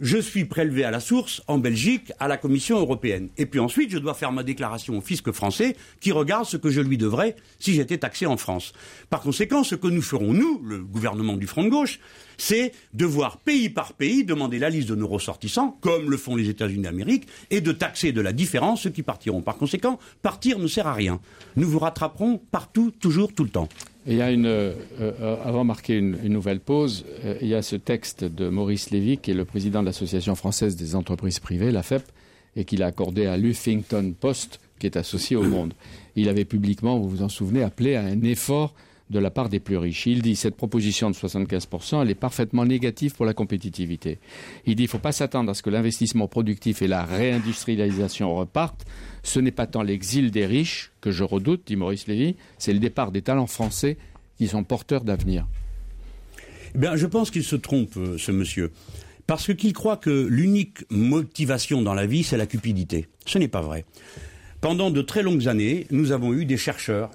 Je 0.00 0.18
suis 0.18 0.44
prélevé 0.44 0.84
à 0.84 0.90
la 0.90 0.98
source 0.98 1.42
en 1.46 1.58
Belgique 1.58 2.12
à 2.18 2.26
la 2.26 2.36
Commission 2.36 2.78
européenne. 2.78 3.28
Et 3.36 3.46
puis 3.46 3.60
ensuite, 3.60 3.90
je 3.90 3.98
dois 3.98 4.14
faire 4.14 4.32
ma 4.32 4.42
déclaration 4.42 4.98
au 4.98 5.00
fisc 5.00 5.30
français 5.30 5.76
qui 6.00 6.10
regarde 6.10 6.44
ce 6.44 6.56
que 6.56 6.70
je 6.70 6.80
lui 6.80 6.98
devrais 6.98 7.36
si 7.60 7.74
j'étais 7.74 7.98
taxé 7.98 8.26
en 8.26 8.36
France. 8.36 8.72
Par 9.10 9.20
conséquent, 9.20 9.62
ce 9.62 9.76
que 9.76 9.86
nous 9.86 10.02
ferons, 10.02 10.32
nous, 10.32 10.60
le 10.64 10.78
gouvernement 10.78 11.36
du 11.36 11.46
Front 11.46 11.62
de 11.62 11.68
gauche, 11.68 12.00
c'est 12.42 12.72
de 12.92 13.04
voir 13.04 13.36
pays 13.36 13.68
par 13.68 13.92
pays 13.92 14.24
demander 14.24 14.58
la 14.58 14.68
liste 14.68 14.88
de 14.88 14.96
nos 14.96 15.06
ressortissants, 15.06 15.78
comme 15.80 16.10
le 16.10 16.16
font 16.16 16.34
les 16.34 16.48
États-Unis 16.48 16.82
d'Amérique, 16.82 17.28
et 17.50 17.60
de 17.60 17.70
taxer 17.70 18.10
de 18.10 18.20
la 18.20 18.32
différence 18.32 18.82
ceux 18.82 18.90
qui 18.90 19.04
partiront. 19.04 19.42
Par 19.42 19.56
conséquent, 19.56 20.00
partir 20.22 20.58
ne 20.58 20.66
sert 20.66 20.88
à 20.88 20.92
rien. 20.92 21.20
Nous 21.54 21.68
vous 21.68 21.78
rattraperons 21.78 22.40
partout, 22.50 22.90
toujours, 22.90 23.32
tout 23.32 23.44
le 23.44 23.50
temps. 23.50 23.68
il 24.08 24.16
y 24.16 24.22
a 24.22 24.32
une, 24.32 24.46
euh, 24.46 24.72
euh, 25.00 25.36
avant 25.44 25.62
de 25.62 25.68
marquer 25.68 25.96
une, 25.98 26.16
nouvelle 26.24 26.58
pause, 26.58 27.04
euh, 27.24 27.38
il 27.40 27.46
y 27.46 27.54
a 27.54 27.62
ce 27.62 27.76
texte 27.76 28.24
de 28.24 28.48
Maurice 28.48 28.90
Lévy, 28.90 29.18
qui 29.18 29.30
est 29.30 29.34
le 29.34 29.44
président 29.44 29.80
de 29.80 29.86
l'Association 29.86 30.34
française 30.34 30.74
des 30.74 30.96
entreprises 30.96 31.38
privées, 31.38 31.70
la 31.70 31.84
FEP, 31.84 32.02
et 32.56 32.64
qu'il 32.64 32.82
a 32.82 32.86
accordé 32.86 33.26
à 33.26 33.36
l'Huffington 33.36 34.14
Post, 34.18 34.58
qui 34.80 34.86
est 34.86 34.96
associé 34.96 35.36
au 35.36 35.44
Monde. 35.44 35.74
Il 36.16 36.28
avait 36.28 36.44
publiquement, 36.44 36.98
vous 36.98 37.08
vous 37.08 37.22
en 37.22 37.28
souvenez, 37.28 37.62
appelé 37.62 37.94
à 37.94 38.02
un 38.02 38.22
effort 38.22 38.74
de 39.10 39.18
la 39.18 39.30
part 39.30 39.48
des 39.48 39.60
plus 39.60 39.76
riches. 39.76 40.06
Il 40.06 40.22
dit 40.22 40.36
cette 40.36 40.56
proposition 40.56 41.10
de 41.10 41.14
75%, 41.14 42.02
elle 42.02 42.10
est 42.10 42.14
parfaitement 42.14 42.64
négative 42.64 43.14
pour 43.14 43.26
la 43.26 43.34
compétitivité. 43.34 44.18
Il 44.66 44.76
dit 44.76 44.84
il 44.84 44.86
ne 44.86 44.90
faut 44.90 44.98
pas 44.98 45.12
s'attendre 45.12 45.50
à 45.50 45.54
ce 45.54 45.62
que 45.62 45.70
l'investissement 45.70 46.28
productif 46.28 46.82
et 46.82 46.86
la 46.86 47.04
réindustrialisation 47.04 48.34
repartent. 48.34 48.84
Ce 49.22 49.38
n'est 49.40 49.50
pas 49.50 49.66
tant 49.66 49.82
l'exil 49.82 50.30
des 50.30 50.46
riches 50.46 50.92
que 51.00 51.10
je 51.10 51.24
redoute, 51.24 51.62
dit 51.66 51.76
Maurice 51.76 52.06
Lévy, 52.06 52.36
c'est 52.58 52.72
le 52.72 52.78
départ 52.78 53.12
des 53.12 53.22
talents 53.22 53.46
français 53.46 53.96
qui 54.38 54.48
sont 54.48 54.64
porteurs 54.64 55.04
d'avenir. 55.04 55.46
Eh 56.74 56.78
bien, 56.78 56.96
je 56.96 57.06
pense 57.06 57.30
qu'il 57.30 57.44
se 57.44 57.56
trompe, 57.56 57.96
euh, 57.96 58.16
ce 58.18 58.32
monsieur. 58.32 58.72
Parce 59.26 59.54
qu'il 59.54 59.72
croit 59.72 59.98
que 59.98 60.26
l'unique 60.28 60.84
motivation 60.90 61.82
dans 61.82 61.94
la 61.94 62.06
vie, 62.06 62.24
c'est 62.24 62.36
la 62.36 62.46
cupidité. 62.46 63.08
Ce 63.26 63.38
n'est 63.38 63.48
pas 63.48 63.60
vrai. 63.60 63.84
Pendant 64.60 64.90
de 64.90 65.02
très 65.02 65.22
longues 65.22 65.48
années, 65.48 65.86
nous 65.90 66.12
avons 66.12 66.32
eu 66.32 66.44
des 66.44 66.56
chercheurs 66.56 67.10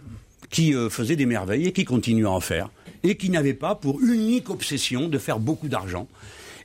qui 0.50 0.74
euh, 0.74 0.89
faisaient 0.89 1.16
des 1.16 1.26
merveilles 1.26 1.68
et 1.68 1.72
qui 1.72 1.86
continuent 1.86 2.28
à 2.28 2.32
en 2.32 2.39
faire, 2.39 2.70
et 3.04 3.16
qui 3.16 3.30
n'avaient 3.30 3.54
pas 3.54 3.76
pour 3.76 4.02
unique 4.02 4.50
obsession 4.50 5.08
de 5.08 5.18
faire 5.18 5.39
beaucoup 5.39 5.68
d'argent. 5.68 6.08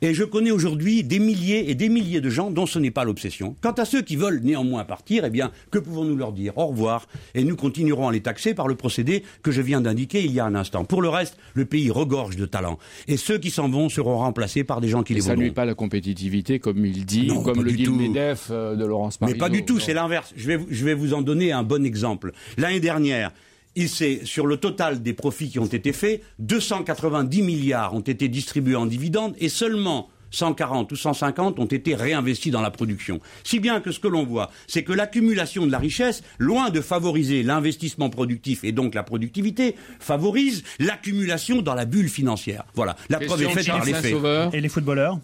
Et 0.05 0.15
je 0.15 0.25
connais 0.25 0.51
aujourd'hui 0.51 1.05
des 1.05 1.21
milliers 1.21 1.71
et 1.71 1.77
des 1.77 1.89
milliers 1.89 2.21
de 2.21 2.29
gens 2.29 2.51
dont 2.51 2.67
ce 2.67 2.81
n'est 2.81 2.91
pas 2.91 3.05
l'obsession. 3.05 3.55
Quant 3.61 3.71
à 3.71 3.85
ceux 3.85 4.03
qui 4.03 4.17
veulent 4.17 4.41
néanmoins 4.43 4.83
partir, 4.83 5.25
eh 5.25 5.31
bien, 5.31 5.53
que 5.71 5.79
pouvons-nous 5.79 6.17
leur 6.17 6.33
dire 6.33 6.59
Au 6.59 6.67
revoir. 6.67 7.07
Et 7.37 7.45
nous 7.45 7.55
continuerons 7.55 8.09
à 8.09 8.13
les 8.13 8.21
taxer 8.21 8.53
par 8.53 8.67
le 8.67 8.75
procédé 8.75 9.23
que 9.45 9.53
je 9.53 9.63
viens 9.63 9.81
d'indiquer 9.81 10.25
il 10.25 10.33
y 10.33 10.41
a 10.41 10.45
un 10.45 10.57
instant. 10.57 10.85
Pour 10.85 11.03
le 11.03 11.09
reste, 11.09 11.39
le 11.55 11.67
pays 11.67 11.89
regorge 11.89 12.35
de 12.35 12.47
talents. 12.47 12.81
Et 13.07 13.17
ceux 13.17 13.39
qui 13.39 13.53
s'en 13.53 13.69
vont 13.69 13.89
seront 13.89 14.19
remplacés 14.19 14.65
par 14.65 14.81
des 14.81 14.89
gens 14.89 15.05
qui 15.05 15.15
les 15.15 15.21
voudront. 15.21 15.37
Ça 15.37 15.41
nuit 15.41 15.53
pas 15.53 15.67
la 15.67 15.75
compétitivité, 15.75 16.59
comme 16.59 16.85
il 16.85 17.07
dit, 17.07 17.29
comme 17.45 17.63
le 17.63 17.71
dit 17.71 17.85
le 17.85 17.93
MEDEF 17.93 18.49
euh, 18.51 18.75
de 18.75 18.85
Laurence 18.85 19.19
Parisot. 19.19 19.37
Mais 19.37 19.39
pas 19.39 19.51
du 19.51 19.65
tout, 19.65 19.79
c'est 19.79 19.95
l'inverse. 19.95 20.35
Je 20.37 20.49
vais, 20.49 20.59
je 20.69 20.85
vais 20.85 20.95
vous 20.95 21.15
en 21.15 21.23
donner 21.23 21.53
un 21.53 21.63
bon 21.63 21.87
exemple. 21.87 22.33
L'année 22.59 22.81
dernière, 22.81 23.31
il 23.75 23.89
s'est, 23.89 24.21
sur 24.25 24.47
le 24.47 24.57
total 24.57 25.03
des 25.03 25.15
profits 25.15 25.51
qui 25.51 25.59
ont 25.59 25.67
été 25.67 25.93
faits, 25.93 26.23
290 26.39 27.43
milliards 27.43 27.95
ont 27.95 28.01
été 28.01 28.29
distribués 28.29 28.77
en 28.77 28.87
dividendes 28.87 29.35
et 29.39 29.49
seulement 29.49 30.09
140 30.33 30.91
ou 30.91 30.97
150 30.97 31.59
ont 31.59 31.67
été 31.67 31.95
réinvestis 31.95 32.51
dans 32.51 32.61
la 32.61 32.71
production. 32.71 33.21
Si 33.45 33.61
bien 33.61 33.81
que 33.81 33.93
ce 33.93 34.01
que 34.01 34.09
l'on 34.09 34.25
voit, 34.25 34.51
c'est 34.67 34.83
que 34.83 34.93
l'accumulation 34.93 35.67
de 35.67 35.71
la 35.71 35.79
richesse, 35.79 36.23
loin 36.39 36.71
de 36.71 36.81
favoriser 36.81 37.43
l'investissement 37.43 38.11
productif 38.11 38.65
et 38.65 38.73
donc 38.73 38.95
la 38.95 39.03
productivité, 39.03 39.77
favorise 40.01 40.65
l'accumulation 40.79 41.63
dans 41.63 41.75
la 41.75 41.85
bulle 41.85 42.09
financière. 42.09 42.65
Voilà, 42.75 42.97
la 43.09 43.21
preuve 43.21 43.43
est 43.43 43.51
faite 43.51 43.67
par 43.67 43.85
les 43.85 43.95
faits. 43.95 44.15
Et 44.53 44.61
les 44.61 44.69
footballeurs 44.69 45.19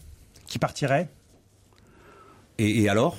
qui 0.46 0.58
partiraient? 0.58 1.08
Et 2.58 2.88
alors? 2.88 3.16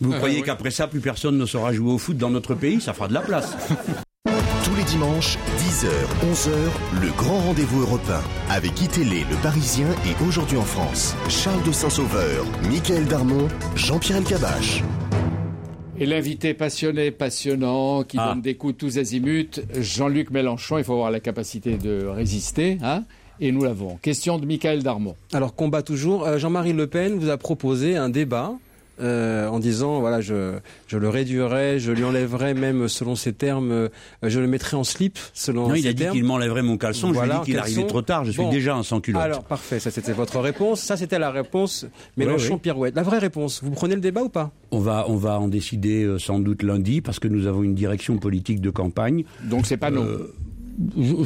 Vous, 0.00 0.12
croyez 0.12 0.42
qu'après 0.42 0.70
ça, 0.70 0.86
plus 0.86 1.00
personne 1.00 1.38
ne 1.38 1.46
saura 1.46 1.72
jouer 1.72 1.92
au 1.92 1.98
foot 1.98 2.16
dans 2.16 2.30
notre 2.30 2.54
pays? 2.54 2.80
Ça 2.80 2.92
fera 2.92 3.08
de 3.08 3.14
la 3.14 3.20
place. 3.20 3.56
Tous 4.64 4.74
les 4.74 4.84
dimanches, 4.84 5.38
10h, 5.58 5.88
11h, 6.32 6.50
le 7.00 7.16
grand 7.16 7.38
rendez-vous 7.38 7.82
européen 7.82 8.20
avec 8.50 8.80
Itélé, 8.80 9.24
le 9.30 9.36
Parisien 9.42 9.86
et 10.04 10.24
aujourd'hui 10.24 10.56
en 10.56 10.64
France. 10.64 11.14
Charles 11.28 11.62
de 11.62 11.70
Saint-Sauveur, 11.70 12.44
Michael 12.68 13.04
Darmon, 13.04 13.46
Jean-Pierre 13.76 14.18
Elkabach. 14.18 14.82
Et 15.98 16.04
l'invité 16.04 16.52
passionné, 16.52 17.10
passionnant, 17.10 18.02
qui 18.02 18.18
ah. 18.18 18.30
donne 18.30 18.42
des 18.42 18.56
coups 18.56 18.76
tous 18.76 18.98
azimuts, 18.98 19.60
Jean-Luc 19.78 20.30
Mélenchon, 20.30 20.78
il 20.78 20.84
faut 20.84 20.92
avoir 20.92 21.10
la 21.10 21.20
capacité 21.20 21.78
de 21.78 22.04
résister, 22.04 22.78
hein 22.82 23.04
et 23.40 23.52
nous 23.52 23.62
l'avons. 23.62 23.96
Question 23.96 24.38
de 24.38 24.46
Michael 24.46 24.82
Darmon. 24.82 25.14
Alors, 25.32 25.54
combat 25.54 25.82
toujours. 25.82 26.26
Euh, 26.26 26.38
Jean-Marie 26.38 26.72
Le 26.72 26.86
Pen 26.86 27.18
vous 27.18 27.28
a 27.28 27.36
proposé 27.36 27.96
un 27.96 28.08
débat 28.08 28.54
euh, 29.00 29.48
en 29.48 29.58
disant 29.58 30.00
voilà 30.00 30.20
je, 30.20 30.58
je 30.86 30.96
le 30.96 31.08
réduirais, 31.08 31.78
je 31.78 31.92
lui 31.92 32.04
enlèverais 32.04 32.54
même 32.54 32.88
selon 32.88 33.14
ses 33.14 33.32
termes, 33.32 33.70
euh, 33.70 33.88
je 34.22 34.40
le 34.40 34.46
mettrais 34.46 34.76
en 34.76 34.84
slip 34.84 35.18
selon 35.34 35.68
non, 35.68 35.74
il 35.74 35.86
a 35.86 35.92
dit 35.92 36.06
qu'il 36.10 36.24
m'enlèverait 36.24 36.62
mon 36.62 36.76
caleçon, 36.76 37.12
je 37.12 37.20
lui 37.20 37.28
ai 37.28 37.32
dit 37.32 37.40
qu'il 37.44 37.58
arrivait 37.58 37.86
trop 37.86 38.02
tard, 38.02 38.24
je 38.24 38.32
suis 38.32 38.48
déjà 38.50 38.74
un 38.74 38.82
sans 38.82 39.00
culotte. 39.00 39.22
Alors 39.22 39.44
parfait, 39.44 39.80
ça 39.80 39.90
c'était 39.90 40.12
votre 40.12 40.40
réponse, 40.40 40.80
ça 40.80 40.96
c'était 40.96 41.18
la 41.18 41.30
réponse 41.30 41.86
Mélenchon 42.16 42.58
Pirouette. 42.58 42.94
La 42.94 43.02
vraie 43.02 43.18
réponse, 43.18 43.62
vous 43.62 43.70
prenez 43.70 43.94
le 43.94 44.00
débat 44.00 44.22
ou 44.22 44.28
pas? 44.28 44.52
On 44.70 44.78
va 44.78 45.06
on 45.08 45.16
va 45.16 45.38
en 45.38 45.48
décider 45.48 46.02
euh, 46.04 46.18
sans 46.18 46.38
doute 46.38 46.62
lundi 46.62 47.00
parce 47.00 47.18
que 47.18 47.28
nous 47.28 47.46
avons 47.46 47.62
une 47.62 47.74
direction 47.74 48.18
politique 48.18 48.60
de 48.60 48.70
campagne. 48.70 49.24
Donc 49.44 49.66
c'est 49.66 49.76
pas 49.76 49.90
non. 49.90 50.06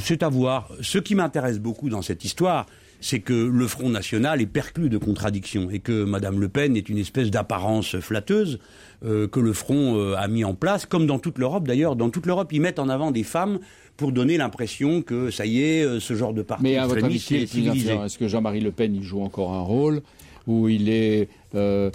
c'est 0.00 0.22
à 0.22 0.28
voir. 0.28 0.68
Ce 0.80 0.98
qui 0.98 1.14
m'intéresse 1.14 1.58
beaucoup 1.58 1.88
dans 1.88 2.02
cette 2.02 2.24
histoire, 2.24 2.66
c'est 3.00 3.20
que 3.20 3.32
le 3.32 3.66
Front 3.66 3.88
National 3.88 4.40
est 4.40 4.46
perclus 4.46 4.90
de 4.90 4.98
contradictions 4.98 5.70
et 5.70 5.78
que 5.78 6.04
Mme 6.04 6.38
Le 6.38 6.48
Pen 6.48 6.76
est 6.76 6.88
une 6.88 6.98
espèce 6.98 7.30
d'apparence 7.30 7.98
flatteuse 7.98 8.58
euh, 9.04 9.26
que 9.26 9.40
le 9.40 9.54
Front 9.54 9.96
euh, 9.96 10.14
a 10.16 10.28
mis 10.28 10.44
en 10.44 10.54
place, 10.54 10.84
comme 10.84 11.06
dans 11.06 11.18
toute 11.18 11.38
l'Europe 11.38 11.66
d'ailleurs. 11.66 11.96
Dans 11.96 12.10
toute 12.10 12.26
l'Europe, 12.26 12.52
ils 12.52 12.60
mettent 12.60 12.78
en 12.78 12.90
avant 12.90 13.10
des 13.10 13.22
femmes 13.22 13.58
pour 13.96 14.12
donner 14.12 14.36
l'impression 14.36 15.00
que 15.00 15.30
ça 15.30 15.46
y 15.46 15.62
est, 15.62 15.82
euh, 15.82 16.00
ce 16.00 16.14
genre 16.14 16.34
de 16.34 16.42
parti 16.42 16.64
Mais 16.64 16.76
à 16.76 16.86
votre 16.86 17.04
avis, 17.04 17.16
est-ce 17.16 18.18
que 18.18 18.28
Jean-Marie 18.28 18.60
Le 18.60 18.72
Pen 18.72 18.94
y 18.94 19.02
joue 19.02 19.22
encore 19.22 19.54
un 19.54 19.62
rôle 19.62 20.02
où 20.46 20.68
il 20.68 20.88
est 20.88 21.28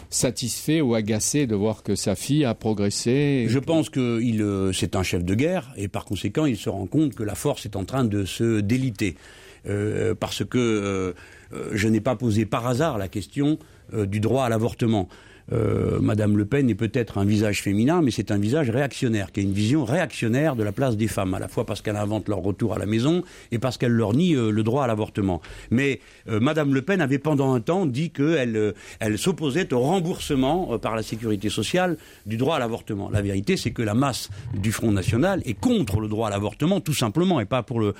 satisfait 0.10 0.82
ou 0.82 0.96
agacé 0.96 1.48
de 1.48 1.56
voir 1.56 1.82
que 1.84 1.96
sa 1.96 2.16
fille 2.16 2.46
a 2.46 2.54
progressé 2.54 3.46
Je 3.50 3.60
pense 3.60 3.90
que 3.90 4.72
c'est 4.72 4.96
un 4.96 5.04
chef 5.04 5.24
de 5.24 5.34
guerre 5.34 5.74
et 5.78 5.88
par 5.88 6.06
conséquent 6.06 6.46
il 6.46 6.56
se 6.56 6.70
rend 6.70 6.86
compte 6.86 7.16
que 7.16 7.24
la 7.24 7.36
force 7.36 7.66
est 7.66 7.76
en 7.76 7.86
train 7.86 8.06
de 8.06 8.24
se 8.24 8.62
déliter. 8.62 9.16
Euh, 9.68 10.14
parce 10.16 10.46
que 10.46 10.58
euh, 10.58 11.14
euh, 11.54 11.70
je 11.74 11.88
n'ai 11.88 12.02
pas 12.02 12.16
posé 12.16 12.46
par 12.46 12.68
hasard 12.68 12.98
la 12.98 13.08
question 13.08 13.58
du 13.94 14.20
droit 14.20 14.46
à 14.46 14.50
l'avortement. 14.50 15.08
Euh, 15.52 16.00
Madame 16.00 16.38
Le 16.38 16.46
Pen 16.46 16.70
est 16.70 16.76
peut-être 16.76 17.18
un 17.18 17.26
visage 17.26 17.62
féminin, 17.62 18.02
mais 18.02 18.12
c'est 18.12 18.32
un 18.32 18.38
visage 18.38 18.70
réactionnaire, 18.70 19.32
qui 19.32 19.42
a 19.42 19.44
une 19.44 19.54
vision 19.54 19.86
réactionnaire 19.86 20.56
de 20.56 20.64
la 20.64 20.72
place 20.72 20.98
des 20.98 21.08
femmes, 21.08 21.34
à 21.34 21.40
la 21.40 21.48
fois 21.48 21.66
parce 21.66 21.82
qu'elle 21.82 21.98
invente 21.98 22.28
leur 22.28 22.40
retour 22.40 22.74
à 22.74 22.80
la 22.80 22.86
maison 22.86 23.24
et 23.52 23.60
parce 23.60 23.78
qu'elle 23.78 23.92
leur 23.92 24.14
nie 24.14 24.36
euh, 24.36 24.50
le 24.50 24.64
droit 24.64 24.84
à 24.84 24.88
l'avortement. 24.88 25.42
Mais 25.70 26.00
euh, 26.30 26.40
Madame 26.40 26.74
Le 26.74 26.82
Pen 26.82 27.02
avait 27.02 27.20
pendant 27.20 27.54
un 27.54 27.60
temps 27.60 27.86
dit 27.86 28.10
qu'elle 28.10 28.74
elle 29.00 29.18
s'opposait 29.18 29.74
au 29.74 29.80
remboursement 29.80 30.78
par 30.80 30.96
la 30.96 31.04
sécurité 31.04 31.50
sociale 31.50 31.98
du 32.26 32.38
droit 32.38 32.56
à 32.56 32.60
l'avortement. 32.60 33.10
La 33.10 33.22
vérité, 33.22 33.58
c'est 33.58 33.72
que 33.72 33.82
la 33.82 33.94
masse 33.94 34.30
du 34.56 34.72
Front 34.72 34.92
National 34.92 35.42
est 35.46 35.54
contre 35.54 36.00
le 36.00 36.08
droit 36.08 36.28
à 36.28 36.32
l'avortement, 36.32 36.82
tout 36.82 36.94
simplement, 36.94 37.40
et 37.40 37.46
pas, 37.46 37.64
pour 37.64 37.80
le, 37.80 37.94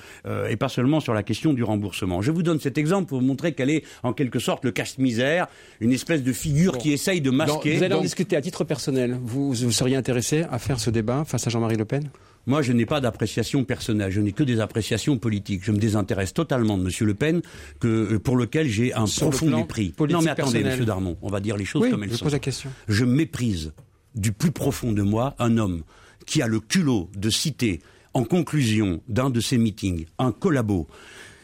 et 0.48 0.56
pas 0.56 0.68
seulement 0.68 1.00
sur 1.00 1.14
la 1.14 1.22
question 1.22 1.52
du 1.52 1.62
remboursement. 1.62 2.22
Je 2.22 2.30
vous 2.30 2.42
donne 2.42 2.60
cet 2.60 2.78
exemple 2.78 3.08
pour 3.08 3.20
vous 3.20 3.26
montrer 3.26 3.52
qu'elle 3.52 3.70
est 3.70 3.84
en 4.02 4.12
quelque 4.12 4.38
sorte 4.38 4.64
le 4.64 4.70
casse-misère, 4.70 5.46
une 5.80 5.92
espèce 5.92 6.22
de 6.22 6.32
figure 6.32 6.78
qui 6.78 6.92
essaye 6.92 7.20
de 7.20 7.30
vous 7.44 7.82
allez 7.82 7.94
en 7.94 8.00
discuter 8.00 8.36
à 8.36 8.40
titre 8.40 8.64
personnel. 8.64 9.18
Vous, 9.22 9.52
vous 9.52 9.72
seriez 9.72 9.96
intéressé 9.96 10.44
à 10.50 10.58
faire 10.58 10.80
ce 10.80 10.90
débat 10.90 11.24
face 11.24 11.46
à 11.46 11.50
Jean-Marie 11.50 11.76
Le 11.76 11.84
Pen? 11.84 12.08
Moi, 12.46 12.62
je 12.62 12.72
n'ai 12.72 12.86
pas 12.86 13.00
d'appréciation 13.00 13.64
personnelle, 13.64 14.12
je 14.12 14.20
n'ai 14.20 14.30
que 14.30 14.44
des 14.44 14.60
appréciations 14.60 15.18
politiques. 15.18 15.64
Je 15.64 15.72
me 15.72 15.78
désintéresse 15.78 16.32
totalement 16.32 16.78
de 16.78 16.84
M. 16.84 16.90
Le 17.00 17.14
Pen, 17.14 17.42
que, 17.80 17.88
euh, 17.88 18.18
pour 18.20 18.36
lequel 18.36 18.68
j'ai 18.68 18.94
un 18.94 19.06
profond 19.06 19.50
mépris. 19.50 19.92
Non, 19.98 20.22
mais 20.22 20.30
attendez, 20.30 20.60
M. 20.60 20.84
Darmon, 20.84 21.16
on 21.22 21.28
va 21.28 21.40
dire 21.40 21.56
les 21.56 21.64
choses 21.64 21.90
comme 21.90 22.04
elles 22.04 22.10
je 22.10 22.16
sont. 22.16 22.24
Pose 22.24 22.34
la 22.34 22.38
question. 22.38 22.70
Je 22.86 23.04
méprise 23.04 23.72
du 24.14 24.32
plus 24.32 24.52
profond 24.52 24.92
de 24.92 25.02
moi 25.02 25.34
un 25.38 25.58
homme 25.58 25.82
qui 26.24 26.40
a 26.40 26.46
le 26.46 26.60
culot 26.60 27.10
de 27.16 27.30
citer 27.30 27.80
en 28.14 28.24
conclusion 28.24 29.02
d'un 29.08 29.28
de 29.28 29.40
ses 29.40 29.58
meetings 29.58 30.06
un 30.18 30.32
collabo 30.32 30.86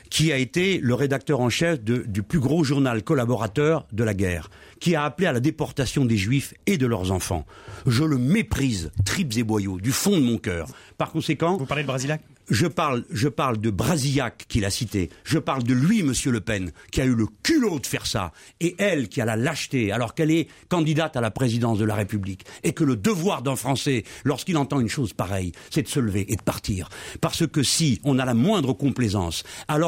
qui 0.09 0.30
a 0.30 0.36
été 0.36 0.78
le 0.78 0.95
rédacteur 0.95 1.40
en 1.40 1.49
chef 1.49 1.82
du 1.82 2.22
plus 2.22 2.38
gros 2.38 2.64
journal 2.64 3.03
collaborateur 3.03 3.86
de 3.93 4.05
la 4.05 4.12
guerre, 4.12 4.51
qui 4.83 4.97
a 4.97 5.05
appelé 5.05 5.28
à 5.28 5.33
la 5.33 5.39
déportation 5.39 6.05
des 6.05 6.16
juifs 6.16 6.55
et 6.66 6.76
de 6.76 6.87
leurs 6.87 7.12
enfants. 7.12 7.47
Je 7.87 8.03
le 8.03 8.18
méprise, 8.18 8.91
tripes 9.05 9.37
et 9.37 9.45
boyaux, 9.45 9.78
du 9.80 9.93
fond 9.93 10.16
de 10.16 10.24
mon 10.24 10.39
cœur. 10.39 10.66
Par 10.99 11.12
conséquent... 11.12 11.57
Vous 11.57 11.66
parlez 11.66 11.85
de 11.85 11.87
Brasilac? 11.87 12.20
Je 12.53 12.66
parle, 12.66 13.05
je 13.11 13.28
parle 13.28 13.59
de 13.59 13.70
Brasillac 13.70 14.44
qu'il 14.46 14.66
a 14.66 14.70
cité. 14.70 15.09
Je 15.24 15.38
parle 15.38 15.62
de 15.62 15.72
lui, 15.72 16.03
Monsieur 16.03 16.30
Le 16.30 16.40
Pen, 16.40 16.70
qui 16.90 17.00
a 17.00 17.05
eu 17.07 17.14
le 17.14 17.26
culot 17.42 17.78
de 17.78 17.86
faire 17.86 18.07
ça, 18.07 18.32
et 18.61 18.76
elle 18.78 19.09
qui 19.09 19.22
a 19.22 19.24
la 19.24 19.36
lâcheté, 19.36 19.90
alors 19.90 20.14
qu'elle 20.14 20.30
est 20.30 20.48
candidate 20.68 21.16
à 21.16 21.22
la 21.22 21.30
présidence 21.30 21.78
de 21.78 21.86
la 21.86 21.94
République, 21.94 22.44
et 22.62 22.74
que 22.74 22.84
le 22.84 22.94
devoir 22.94 23.40
d'un 23.40 23.57
Français, 23.57 24.05
lorsqu'il 24.24 24.59
entend 24.59 24.80
une 24.80 24.90
chose 24.90 25.14
pareille, 25.14 25.53
c'est 25.70 25.82
de 25.82 25.88
se 25.88 25.98
lever 25.98 26.30
et 26.30 26.36
de 26.36 26.42
partir. 26.42 26.90
Parce 27.22 27.46
que 27.46 27.62
si 27.62 28.00
on 28.05 28.18
a 28.18 28.26
la 28.26 28.34
moindre 28.34 28.74
complaisance 28.74 29.44
à 29.66 29.78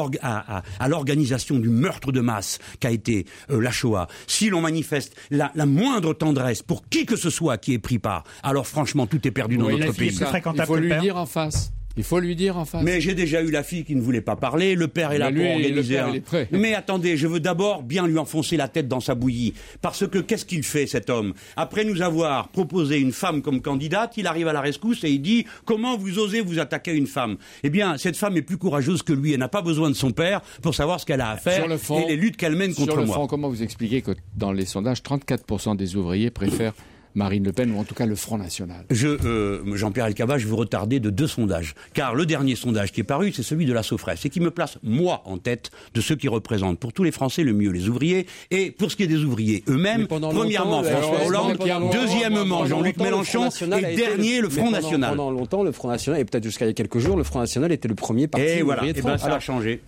l'organisation 0.87 1.59
du 1.59 1.69
meurtre 1.69 2.11
de 2.11 2.21
masse 2.21 2.57
qu'a 2.79 2.89
été 2.89 3.27
euh, 3.51 3.61
la 3.61 3.71
Shoah, 3.71 4.07
si 4.25 4.49
l'on 4.49 4.61
manifeste 4.61 5.15
la, 5.29 5.51
moindre 5.67 6.15
tendresse 6.15 6.63
pour 6.63 6.89
qui 6.89 7.05
que 7.05 7.15
ce 7.15 7.29
soit 7.29 7.59
qui 7.59 7.73
ait 7.73 7.79
pris 7.79 7.99
part, 7.99 8.23
alors 8.41 8.65
franchement 8.65 9.05
tout 9.05 9.27
est 9.27 9.31
perdu 9.31 9.57
dans 9.57 9.69
notre 9.69 9.93
pays. 9.93 10.17
Il 10.17 10.65
faut 10.65 10.75
lui 10.77 10.97
dire 10.97 11.17
en 11.17 11.27
face. 11.27 11.71
Il 11.97 12.03
faut 12.03 12.19
lui 12.19 12.35
dire 12.35 12.57
en 12.57 12.65
face. 12.65 12.83
Mais 12.83 12.99
j'ai 12.99 13.13
déjà 13.15 13.41
eu 13.41 13.51
la 13.51 13.63
fille 13.63 13.83
qui 13.85 13.95
ne 13.95 14.01
voulait 14.01 14.21
pas 14.21 14.35
parler, 14.35 14.75
le 14.75 14.87
père 14.87 15.11
est 15.13 15.17
là 15.17 15.27
pour 15.31 15.37
le 15.41 15.49
organiser 15.49 15.95
père, 15.95 16.07
un- 16.07 16.09
il 16.11 16.15
est 16.17 16.21
prêt. 16.21 16.47
Mais 16.51 16.73
attendez, 16.75 17.15
je 17.17 17.25
veux 17.27 17.39
d'abord 17.39 17.83
bien 17.83 18.05
lui 18.07 18.17
enfoncer 18.17 18.57
la 18.57 18.67
tête 18.67 18.87
dans 18.87 18.99
sa 18.99 19.15
bouillie. 19.15 19.53
Parce 19.81 20.05
que 20.07 20.17
qu'est-ce 20.19 20.45
qu'il 20.45 20.63
fait, 20.63 20.87
cet 20.87 21.09
homme? 21.09 21.33
Après 21.55 21.85
nous 21.85 22.01
avoir 22.01 22.49
proposé 22.49 22.97
une 22.99 23.11
femme 23.13 23.41
comme 23.41 23.61
candidate, 23.61 24.13
il 24.17 24.27
arrive 24.27 24.47
à 24.47 24.53
la 24.53 24.61
rescousse 24.61 25.03
et 25.03 25.09
il 25.11 25.21
dit 25.21 25.45
«Comment 25.65 25.97
vous 25.97 26.19
osez 26.19 26.41
vous 26.41 26.59
attaquer 26.59 26.91
à 26.91 26.93
une 26.95 27.07
femme?» 27.07 27.37
Eh 27.63 27.69
bien, 27.69 27.97
cette 27.97 28.17
femme 28.17 28.35
est 28.37 28.41
plus 28.41 28.57
courageuse 28.57 29.01
que 29.01 29.13
lui. 29.13 29.31
Elle 29.33 29.39
n'a 29.39 29.47
pas 29.47 29.61
besoin 29.61 29.89
de 29.89 29.95
son 29.95 30.11
père 30.11 30.41
pour 30.61 30.75
savoir 30.75 30.99
ce 30.99 31.05
qu'elle 31.05 31.21
a 31.21 31.29
à 31.31 31.37
faire 31.37 31.55
Sur 31.61 31.67
le 31.67 31.77
fond- 31.77 32.05
et 32.05 32.09
les 32.09 32.15
luttes 32.17 32.35
qu'elle 32.37 32.55
mène 32.55 32.73
Sur 32.73 32.85
contre 32.87 32.97
le 32.99 33.05
moi. 33.05 33.15
fond, 33.15 33.27
comment 33.27 33.47
vous 33.49 33.63
expliquez 33.63 34.01
que 34.01 34.11
dans 34.35 34.51
les 34.51 34.65
sondages, 34.65 35.01
34% 35.01 35.75
des 35.75 35.95
ouvriers 35.95 36.29
préfèrent 36.29 36.73
Marine 37.15 37.43
Le 37.43 37.51
Pen 37.51 37.71
ou 37.71 37.79
en 37.79 37.83
tout 37.83 37.95
cas 37.95 38.05
le 38.05 38.15
Front 38.15 38.37
National 38.37 38.85
Je, 38.89 39.07
euh, 39.07 39.75
Jean-Pierre 39.75 40.05
Elkabach, 40.05 40.39
je 40.39 40.47
vous 40.47 40.55
retarder 40.55 40.99
de 40.99 41.09
deux 41.09 41.27
sondages. 41.27 41.73
Car 41.93 42.13
le 42.15 42.25
dernier 42.25 42.55
sondage 42.55 42.91
qui 42.91 43.01
est 43.01 43.05
paru, 43.05 43.31
c'est 43.31 43.43
celui 43.43 43.65
de 43.65 43.73
la 43.73 43.83
Sofres, 43.83 44.25
et 44.25 44.29
qui 44.29 44.39
me 44.39 44.51
place, 44.51 44.77
moi, 44.83 45.21
en 45.25 45.37
tête 45.37 45.71
de 45.93 46.01
ceux 46.01 46.15
qui 46.15 46.27
représentent 46.27 46.79
pour 46.79 46.93
tous 46.93 47.03
les 47.03 47.11
Français 47.11 47.43
le 47.43 47.53
mieux 47.53 47.71
les 47.71 47.89
ouvriers. 47.89 48.27
Et 48.51 48.71
pour 48.71 48.91
ce 48.91 48.95
qui 48.95 49.03
est 49.03 49.07
des 49.07 49.23
ouvriers 49.23 49.63
eux-mêmes, 49.67 50.07
premièrement 50.07 50.83
François 50.83 51.17
RPS, 51.17 51.27
Hollande, 51.27 51.57
deuxièmement 51.91 52.65
Jean-Luc 52.65 52.97
Mélenchon, 52.97 53.49
et 53.49 53.95
dernier 53.95 54.41
le 54.41 54.49
Front 54.49 54.71
National. 54.71 55.11
Pendant 55.11 55.31
longtemps, 55.31 55.63
le 55.63 55.71
Front 55.71 55.89
National, 55.89 56.21
et 56.21 56.25
peut-être 56.25 56.43
jusqu'à 56.43 56.65
il 56.65 56.69
y 56.69 56.71
a 56.71 56.73
quelques 56.73 56.99
jours, 56.99 57.17
le 57.17 57.23
Front 57.23 57.39
National 57.39 57.71
était 57.71 57.87
le 57.87 57.95
premier 57.95 58.27
parti 58.27 58.45
Et 58.45 58.61
voilà, 58.61 58.85
et 58.85 58.93
de 58.93 59.01
ben 59.01 59.17
ça 59.17 59.35
a 59.35 59.39
changé. 59.39 59.81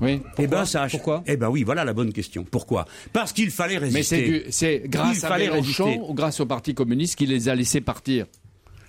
Oui. 0.00 0.20
Eh 0.38 0.46
ben 0.46 0.64
ça 0.64 0.82
a 0.82 0.88
Pourquoi 0.88 1.22
Eh 1.26 1.36
ben 1.36 1.48
oui, 1.48 1.62
voilà 1.64 1.84
la 1.84 1.92
bonne 1.92 2.12
question. 2.12 2.44
Pourquoi? 2.48 2.86
Parce 3.12 3.32
qu'il 3.32 3.50
fallait 3.50 3.78
résister. 3.78 4.28
Mais 4.44 4.44
c'est 4.50 4.82
grâce 4.86 5.18
Il 5.20 5.24
à 5.24 5.28
fallait 5.28 5.50
Mélenchon 5.50 5.84
résister. 5.84 6.04
ou 6.08 6.14
grâce 6.14 6.40
au 6.40 6.46
Parti 6.46 6.74
communiste 6.74 7.16
qui 7.16 7.26
les 7.26 7.48
a 7.48 7.54
laissés 7.54 7.80
partir? 7.80 8.26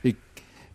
Et- 0.06 0.16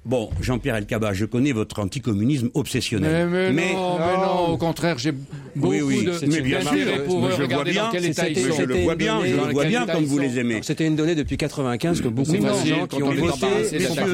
Bon, 0.05 0.31
Jean-Pierre 0.41 0.77
Elkabach, 0.77 1.13
je 1.15 1.27
connais 1.27 1.53
votre 1.53 1.81
anticommunisme 1.81 2.49
obsessionnel. 2.55 3.29
mais, 3.29 3.53
mais 3.53 3.73
non, 3.75 3.99
mais 3.99 4.17
non, 4.17 4.47
au 4.49 4.57
contraire, 4.57 4.97
j'ai 4.97 5.13
beaucoup 5.13 5.69
Oui, 5.75 5.81
oui, 5.83 6.05
de 6.05 6.13
mais 6.29 6.41
bien 6.41 6.61
sûr, 6.63 7.05
pour 7.05 7.21
mais 7.21 7.37
je 7.37 7.43
vois 7.43 7.65
bien, 7.65 7.85
dans 7.87 7.91
quel 7.91 8.05
état 8.07 8.23
c'était- 8.25 8.41
ils 8.41 8.47
Mais 8.47 8.53
sont. 8.53 8.59
je 8.59 8.63
le 8.63 8.75
vois 8.77 8.93
une 8.93 8.99
bien, 8.99 9.21
je 9.23 9.31
donnée- 9.33 9.47
le 9.49 9.53
vois 9.53 9.65
bien 9.67 9.87
comme 9.87 10.05
vous 10.05 10.19
les 10.19 10.39
aimez. 10.39 10.61
C'était 10.63 10.87
une 10.87 10.97
donnée 10.97 11.15
depuis 11.15 11.37
95 11.37 12.01
que 12.01 12.09
beaucoup 12.09 12.31
de 12.33 12.37
gens 12.41 12.87
qui 12.87 13.03
on 13.03 13.07
ont 13.09 13.13
voté 13.13 13.47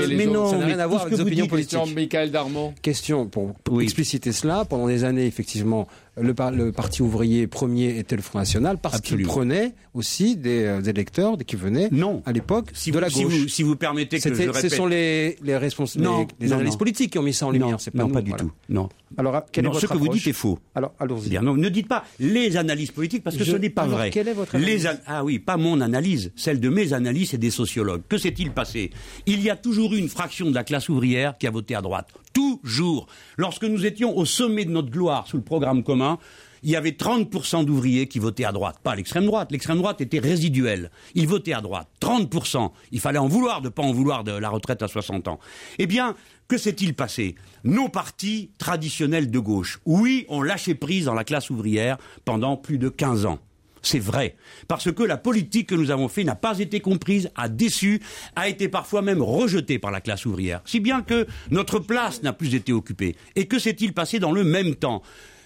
mais 0.09 0.17
mais 0.17 0.27
non, 0.27 0.51
Ça 0.51 0.57
n'a 0.59 0.67
rien 0.67 0.79
à 0.81 0.87
voir 0.87 1.03
avec 1.03 1.15
les 1.15 1.21
opinions 1.21 1.47
politiques. 1.47 1.79
Question 1.79 1.95
Michael 1.95 2.31
Darmon. 2.33 2.75
Question 2.83 3.27
pour, 3.27 3.55
expliciter 3.81 4.33
cela. 4.33 4.65
Pendant 4.65 4.89
des 4.89 5.05
années, 5.05 5.27
effectivement, 5.27 5.87
le, 6.21 6.33
par- 6.35 6.51
le 6.53 6.71
parti 6.73 7.03
ouvrier 7.03 7.47
premier 7.47 7.99
était 7.99 8.15
le 8.17 8.23
Front 8.23 8.39
National 8.39 8.79
parce 8.79 9.01
qu'il 9.01 9.23
prenait 9.23 9.75
aussi 9.95 10.37
des, 10.37 10.65
euh, 10.65 10.81
des 10.81 10.91
électeurs 10.91 11.37
qui 11.47 11.57
venaient 11.57 11.89
Non. 11.91 12.23
à 12.25 12.33
l'époque 12.33 12.69
Si 12.73 12.91
de 12.91 12.97
vous, 12.97 13.01
la 13.01 13.11
si 13.11 13.23
gauche. 13.25 13.33
vous, 13.33 13.49
si 13.49 13.63
vous 13.65 13.77
permettez 13.77 14.19
que 14.19 14.29
je 14.29 14.35
C'était- 14.35 14.47
répète. 14.51 14.71
ce 14.71 14.77
sont 14.77 14.87
les, 14.87 15.37
les 15.43 15.57
responsables, 15.57 16.05
Non, 16.05 16.21
les, 16.21 16.27
les 16.41 16.49
non, 16.49 16.55
analystes 16.57 16.75
non. 16.75 16.79
politiques 16.79 17.13
qui 17.13 17.19
ont 17.19 17.23
mis 17.23 17.35
ça 17.35 17.47
en 17.47 17.51
lumière. 17.51 17.71
non, 17.71 17.79
c'est 17.79 17.91
pas 17.91 18.05
nous, 18.05 18.09
pas 18.11 18.23
du 18.23 18.31
voilà. 18.31 18.45
tout. 18.45 18.53
Non. 18.69 18.89
Alors, 19.17 19.43
quelle 19.53 19.65
Non, 19.65 19.71
est 19.71 19.75
votre 19.75 19.87
ce 19.89 19.93
que 19.93 19.99
vous 19.99 20.09
dites 20.09 20.27
est 20.27 20.33
faux. 20.33 20.59
Alors, 20.75 20.93
allons-y. 20.99 21.39
Non, 21.41 21.55
ne 21.57 21.69
dites 21.69 21.89
pas 21.89 22.05
les 22.19 22.57
analyses 22.57 22.91
politiques 22.91 23.23
parce 23.23 23.37
que 23.37 23.45
Je- 23.45 23.53
ce 23.53 23.57
n'est 23.57 23.71
pas 23.71 23.83
alors, 23.83 23.99
vrai. 23.99 24.11
quelle 24.11 24.27
est 24.29 24.33
votre 24.35 24.57
Les 24.57 24.87
analyse 24.87 24.87
an- 24.87 25.03
Ah 25.07 25.25
oui, 25.25 25.39
pas 25.39 25.57
mon 25.57 25.81
analyse, 25.81 26.33
celle 26.37 26.59
de 26.61 26.69
mes 26.69 26.93
analystes 26.93 27.35
et 27.35 27.39
des 27.39 27.51
sociologues. 27.51 28.03
Que 28.09 28.19
s'est-il 28.19 28.51
passé? 28.53 28.91
Il 29.27 29.41
y 29.43 29.51
a 29.51 29.57
toujours 29.57 29.95
eu 29.95 29.99
une 29.99 30.09
fraction 30.09 30.49
de 30.51 30.55
la 30.55 30.65
classe 30.65 30.89
ouvrière 30.89 31.37
qui 31.39 31.47
a 31.47 31.51
voté 31.51 31.75
à 31.77 31.83
droite. 31.83 32.09
Toujours. 32.35 33.07
Lorsque 33.39 33.65
nous 33.65 33.87
étions 33.87 34.17
au 34.17 34.27
sommet 34.27 34.67
de 34.67 34.71
notre 34.71 34.91
gloire 34.91 35.27
sous 35.27 35.39
le 35.39 35.43
programme 35.43 35.83
commun, 35.83 36.19
il 36.65 36.71
y 36.71 36.77
avait 36.77 36.93
30% 36.93 37.65
d'ouvriers 37.65 38.09
qui 38.09 38.19
votaient 38.19 38.47
à 38.47 38.53
droite, 38.53 38.79
pas 38.83 38.93
à 38.93 38.97
l'extrême 38.97 39.27
droite. 39.27 39.53
L'extrême 39.53 39.77
droite 39.79 40.01
était 40.01 40.19
résiduelle. 40.19 40.91
Ils 41.15 41.29
votaient 41.29 41.53
à 41.53 41.61
droite. 41.61 41.89
30%. 42.01 42.71
Il 42.91 43.01
fallait 43.01 43.19
en 43.19 43.29
vouloir 43.29 43.61
de 43.61 43.69
pas 43.69 43.83
en 43.83 43.93
vouloir 43.93 44.25
de 44.25 44.33
la 44.33 44.49
retraite 44.49 44.83
à 44.83 44.89
60 44.89 45.29
ans. 45.29 45.39
Eh 45.79 45.87
bien, 45.87 46.17
que 46.49 46.57
s'est-il 46.57 46.95
passé? 46.95 47.35
Nos 47.65 47.89
partis 47.89 48.51
traditionnels 48.57 49.31
de 49.31 49.39
gauche, 49.39 49.79
oui, 49.85 50.25
ont 50.29 50.43
lâché 50.43 50.75
prise 50.75 51.05
dans 51.05 51.15
la 51.15 51.25
classe 51.25 51.51
ouvrière 51.51 51.99
pendant 52.25 52.57
plus 52.57 52.79
de 52.79 52.89
15 52.89 53.27
ans. 53.27 53.39
C'est 53.85 53.99
vrai. 53.99 54.35
Parce 54.67 54.91
que 54.91 55.03
la 55.03 55.19
politique 55.19 55.69
que 55.69 55.75
nous 55.75 55.91
avons 55.91 56.09
faite 56.09 56.25
n'a 56.25 56.35
pas 56.35 56.59
été 56.59 56.81
comprise, 56.81 57.31
a 57.37 57.49
déçu, 57.49 58.01
a 58.35 58.49
été 58.49 58.69
parfois 58.69 59.03
même 59.03 59.23
rejetée 59.23 59.79
par 59.79 59.91
la 59.91 60.01
classe 60.01 60.27
ouvrière. 60.27 60.63
Si 60.65 60.81
bien 60.81 61.03
que 61.03 61.27
notre 61.51 61.79
place 61.79 62.23
n'a 62.23 62.33
plus 62.33 62.55
été 62.55 62.73
occupée. 62.73 63.15
Et 63.37 63.47
que 63.47 63.59
s'est-il 63.59 63.93
passé 63.93 64.19
dans 64.19 64.33
le 64.33 64.43
même 64.43 64.75
temps? 64.75 65.03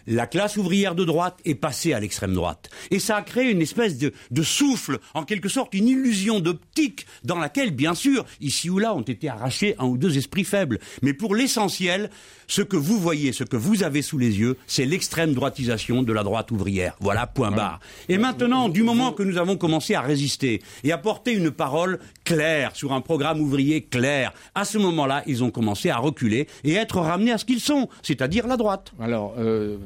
La 0.08 0.26
classe 0.26 0.56
ouvrière 0.56 0.94
de 0.94 1.04
droite 1.04 1.38
est 1.44 1.54
passée 1.54 1.92
à 1.92 2.00
l'extrême 2.00 2.34
droite. 2.34 2.70
Et 2.90 2.98
ça 2.98 3.16
a 3.16 3.22
créé 3.22 3.50
une 3.50 3.62
espèce 3.62 3.98
de, 3.98 4.12
de 4.30 4.42
souffle, 4.42 4.98
en 5.14 5.24
quelque 5.24 5.48
sorte 5.48 5.74
une 5.74 5.88
illusion 5.88 6.40
d'optique, 6.40 7.06
dans 7.24 7.38
laquelle, 7.38 7.70
bien 7.70 7.94
sûr, 7.94 8.24
ici 8.40 8.70
ou 8.70 8.78
là, 8.78 8.94
ont 8.94 9.02
été 9.02 9.28
arrachés 9.28 9.74
un 9.78 9.86
ou 9.86 9.98
deux 9.98 10.16
esprits 10.16 10.44
faibles. 10.44 10.78
Mais 11.02 11.12
pour 11.12 11.34
l'essentiel, 11.34 12.10
ce 12.46 12.62
que 12.62 12.76
vous 12.76 12.98
voyez, 12.98 13.32
ce 13.32 13.44
que 13.44 13.56
vous 13.56 13.82
avez 13.82 14.02
sous 14.02 14.18
les 14.18 14.38
yeux, 14.38 14.56
c'est 14.66 14.86
l'extrême 14.86 15.34
droitisation 15.34 16.02
de 16.02 16.12
la 16.12 16.22
droite 16.22 16.50
ouvrière. 16.50 16.96
Voilà, 17.00 17.26
point 17.26 17.50
barre. 17.50 17.80
Et 18.08 18.16
maintenant, 18.16 18.68
du 18.68 18.82
moment 18.82 19.12
que 19.12 19.22
nous 19.22 19.36
avons 19.36 19.56
commencé 19.56 19.94
à 19.94 20.00
résister 20.00 20.62
et 20.84 20.92
à 20.92 20.98
porter 20.98 21.32
une 21.32 21.50
parole 21.50 21.98
claire 22.24 22.74
sur 22.74 22.92
un 22.92 23.02
programme 23.02 23.40
ouvrier 23.40 23.82
clair, 23.82 24.32
à 24.54 24.64
ce 24.64 24.78
moment-là, 24.78 25.22
ils 25.26 25.44
ont 25.44 25.50
commencé 25.50 25.90
à 25.90 25.98
reculer 25.98 26.48
et 26.64 26.78
à 26.78 26.82
être 26.82 26.98
ramenés 26.98 27.32
à 27.32 27.38
ce 27.38 27.44
qu'ils 27.44 27.60
sont, 27.60 27.88
c'est-à-dire 28.02 28.46
la 28.46 28.56
droite. 28.56 28.92
Alors, 29.00 29.34
euh, 29.38 29.76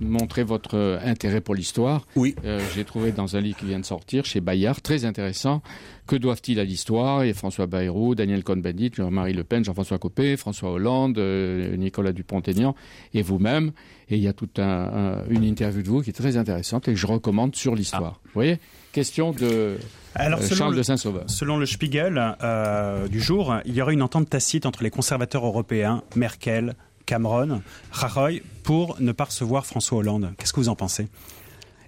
montrez 0.00 0.44
votre 0.44 0.76
euh, 0.76 0.98
intérêt 1.04 1.40
pour 1.40 1.54
l'histoire. 1.54 2.06
Oui. 2.16 2.34
Euh, 2.44 2.60
J'ai 2.74 2.84
trouvé 2.84 3.12
dans 3.12 3.36
un 3.36 3.40
livre 3.40 3.58
qui 3.58 3.66
vient 3.66 3.78
de 3.80 3.84
sortir 3.84 4.24
chez 4.24 4.40
Bayard, 4.40 4.80
très 4.82 5.04
intéressant. 5.04 5.62
Que 6.06 6.16
doivent-ils 6.16 6.60
à 6.60 6.64
l'histoire? 6.64 7.22
Et 7.24 7.32
François 7.34 7.66
Bayrou, 7.66 8.14
Daniel 8.14 8.44
Cohn-Bendit, 8.44 8.92
Jean-Marie 8.94 9.32
Le 9.32 9.42
Pen, 9.44 9.64
Jean-François 9.64 9.98
Copé, 9.98 10.36
François 10.36 10.70
Hollande, 10.70 11.18
euh, 11.18 11.76
Nicolas 11.76 12.12
Dupont-Aignan 12.12 12.74
et 13.14 13.22
vous-même. 13.22 13.72
Et 14.08 14.16
il 14.16 14.22
y 14.22 14.28
a 14.28 14.32
toute 14.32 14.58
un, 14.60 14.64
un- 14.68 15.24
une 15.28 15.42
interview 15.42 15.82
de 15.82 15.88
vous 15.88 16.02
qui 16.02 16.10
est 16.10 16.12
très 16.12 16.36
intéressante 16.36 16.86
et 16.88 16.92
que 16.92 16.98
je 16.98 17.06
recommande 17.06 17.56
sur 17.56 17.74
l'histoire. 17.74 18.20
Vous 18.26 18.30
voyez? 18.34 18.58
Question 18.92 19.32
de 19.32 19.76
Alors, 20.14 20.40
selon 20.42 20.56
Charles 20.56 20.72
le- 20.72 20.78
de 20.78 20.82
Saint-Sauveur. 20.84 21.24
Selon 21.26 21.58
le 21.58 21.66
Spiegel 21.66 22.36
euh, 22.42 23.08
du 23.08 23.20
jour, 23.20 23.56
il 23.66 23.74
y 23.74 23.82
aurait 23.82 23.94
une 23.94 24.02
entente 24.02 24.30
tacite 24.30 24.64
entre 24.64 24.84
les 24.84 24.90
conservateurs 24.90 25.44
européens, 25.44 26.02
Merkel, 26.14 26.74
Cameron, 27.06 27.62
Rajoy, 27.92 28.42
pour 28.64 29.00
ne 29.00 29.12
pas 29.12 29.24
recevoir 29.24 29.64
François 29.64 29.98
Hollande. 29.98 30.32
Qu'est-ce 30.36 30.52
que 30.52 30.60
vous 30.60 30.68
en 30.68 30.74
pensez? 30.74 31.06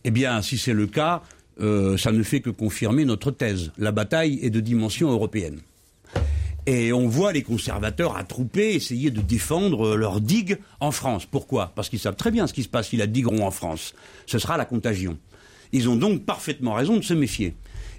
Eh 0.04 0.10
bien, 0.10 0.40
si 0.42 0.56
c'est 0.56 0.72
le 0.72 0.86
cas, 0.86 1.22
euh, 1.60 1.96
ça 1.98 2.12
ne 2.12 2.22
fait 2.22 2.40
que 2.40 2.50
confirmer 2.50 3.04
notre 3.04 3.32
thèse. 3.32 3.72
La 3.78 3.90
bataille 3.90 4.38
est 4.42 4.50
de 4.50 4.60
dimension 4.60 5.10
européenne. 5.10 5.60
Et 6.66 6.92
on 6.92 7.08
voit 7.08 7.32
les 7.32 7.42
conservateurs 7.42 8.16
attrouper, 8.16 8.74
essayer 8.74 9.10
de 9.10 9.20
défendre 9.20 9.96
leur 9.96 10.20
digue 10.20 10.58
en 10.80 10.92
France. 10.92 11.26
Pourquoi? 11.26 11.72
Parce 11.74 11.88
qu'ils 11.88 11.98
savent 11.98 12.16
très 12.16 12.30
bien 12.30 12.46
ce 12.46 12.52
qui 12.52 12.62
se 12.62 12.68
passe 12.68 12.88
si 12.88 12.96
la 12.96 13.06
digueront 13.06 13.44
en 13.44 13.50
France. 13.50 13.94
Ce 14.26 14.38
sera 14.38 14.56
la 14.56 14.66
contagion. 14.66 15.18
Ils 15.72 15.88
ont 15.88 15.96
donc 15.96 16.24
parfaitement 16.24 16.74
raison 16.74 16.96
de 16.96 17.02
se 17.02 17.14
méfier. 17.14 17.54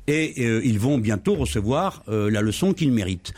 Et 0.08 0.36
euh, 0.40 0.62
ils 0.64 0.80
vont 0.80 0.98
bientôt 0.98 1.36
recevoir 1.36 2.04
euh, 2.08 2.32
la 2.32 2.42
leçon 2.42 2.74
qu'ils 2.74 2.92
méritent. 2.92 3.34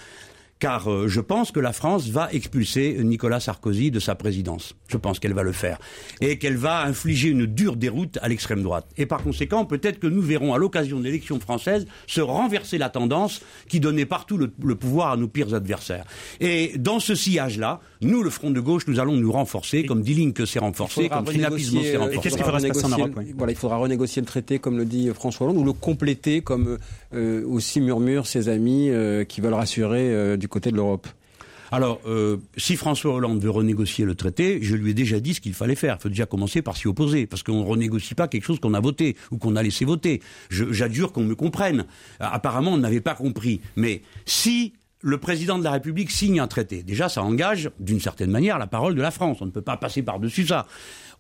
Car 0.61 0.91
euh, 0.91 1.07
je 1.07 1.19
pense 1.19 1.51
que 1.51 1.59
la 1.59 1.73
France 1.73 2.07
va 2.09 2.31
expulser 2.31 2.95
Nicolas 3.03 3.39
Sarkozy 3.39 3.89
de 3.89 3.99
sa 3.99 4.13
présidence. 4.13 4.75
Je 4.89 4.97
pense 4.97 5.19
qu'elle 5.19 5.33
va 5.33 5.41
le 5.41 5.53
faire. 5.53 5.79
Et 6.21 6.37
qu'elle 6.37 6.55
va 6.55 6.83
infliger 6.83 7.29
une 7.29 7.47
dure 7.47 7.75
déroute 7.75 8.19
à 8.21 8.29
l'extrême 8.29 8.61
droite. 8.61 8.85
Et 8.95 9.07
par 9.07 9.23
conséquent, 9.23 9.65
peut-être 9.65 9.99
que 9.99 10.05
nous 10.05 10.21
verrons 10.21 10.53
à 10.53 10.59
l'occasion 10.59 10.99
de 10.99 11.03
l'élection 11.03 11.39
française 11.39 11.87
se 12.05 12.21
renverser 12.21 12.77
la 12.77 12.89
tendance 12.89 13.41
qui 13.67 13.79
donnait 13.79 14.05
partout 14.05 14.37
le, 14.37 14.53
le 14.63 14.75
pouvoir 14.75 15.13
à 15.13 15.17
nos 15.17 15.27
pires 15.27 15.55
adversaires. 15.55 16.05
Et 16.39 16.73
dans 16.77 16.99
ce 16.99 17.15
sillage-là, 17.15 17.81
nous, 18.01 18.23
le 18.23 18.29
Front 18.29 18.51
de 18.51 18.59
gauche, 18.59 18.87
nous 18.87 18.99
allons 18.99 19.15
nous 19.15 19.31
renforcer, 19.31 19.85
comme 19.85 20.01
Dilink 20.01 20.45
s'est 20.47 20.59
renforcé, 20.59 21.07
comme 21.09 21.27
Finapismo 21.27 21.81
s'est 21.81 21.95
renégocier, 21.95 21.95
euh, 21.95 21.99
renforcé. 21.99 22.17
Et 22.17 22.21
qu'est-ce 22.21 22.35
qu'il 22.35 22.45
faudra 22.45 22.59
passer 22.59 22.69
en 22.69 22.87
renégocier 22.87 23.03
Europe, 23.03 23.13
oui. 23.17 23.33
Voilà, 23.37 23.51
il 23.53 23.57
faudra 23.57 23.77
renégocier 23.77 24.21
le 24.21 24.25
traité, 24.25 24.59
comme 24.59 24.77
le 24.77 24.85
dit 24.85 25.09
François 25.13 25.47
Hollande, 25.47 25.57
ou 25.61 25.63
le 25.63 25.73
compléter, 25.73 26.41
comme 26.41 26.77
euh, 27.13 27.45
aussi 27.45 27.79
murmurent 27.81 28.27
ses 28.27 28.49
amis 28.49 28.89
euh, 28.89 29.23
qui 29.23 29.41
veulent 29.41 29.53
rassurer 29.53 30.13
euh, 30.13 30.37
du 30.37 30.47
côté 30.47 30.71
de 30.71 30.75
l'Europe. 30.75 31.07
Alors, 31.73 32.01
euh, 32.05 32.35
si 32.57 32.75
François 32.75 33.13
Hollande 33.13 33.41
veut 33.41 33.49
renégocier 33.49 34.03
le 34.03 34.13
traité, 34.13 34.59
je 34.61 34.75
lui 34.75 34.91
ai 34.91 34.93
déjà 34.93 35.21
dit 35.21 35.33
ce 35.33 35.39
qu'il 35.39 35.53
fallait 35.53 35.75
faire. 35.75 35.95
Il 35.99 36.01
faut 36.01 36.09
déjà 36.09 36.25
commencer 36.25 36.61
par 36.61 36.75
s'y 36.75 36.89
opposer, 36.89 37.27
parce 37.27 37.43
qu'on 37.43 37.61
ne 37.61 37.65
renégocie 37.65 38.13
pas 38.13 38.27
quelque 38.27 38.43
chose 38.43 38.59
qu'on 38.59 38.73
a 38.73 38.81
voté 38.81 39.15
ou 39.31 39.37
qu'on 39.37 39.55
a 39.55 39.63
laissé 39.63 39.85
voter. 39.85 40.21
J'adjure 40.49 41.13
qu'on 41.13 41.23
me 41.23 41.33
comprenne. 41.33 41.85
Euh, 42.21 42.25
Apparemment, 42.29 42.73
on 42.73 42.77
n'avait 42.77 42.99
pas 42.99 43.15
compris. 43.15 43.61
Mais 43.77 44.01
si 44.25 44.73
le 45.01 45.17
président 45.17 45.57
de 45.57 45.63
la 45.63 45.71
République 45.71 46.11
signe 46.11 46.39
un 46.39 46.47
traité, 46.47 46.83
déjà, 46.83 47.09
ça 47.09 47.23
engage, 47.23 47.71
d'une 47.79 47.99
certaine 47.99 48.31
manière, 48.31 48.59
la 48.59 48.67
parole 48.67 48.95
de 48.95 49.01
la 49.01 49.11
France. 49.11 49.39
On 49.41 49.45
ne 49.45 49.51
peut 49.51 49.61
pas 49.61 49.77
passer 49.77 50.03
par-dessus 50.03 50.47
ça. 50.47 50.67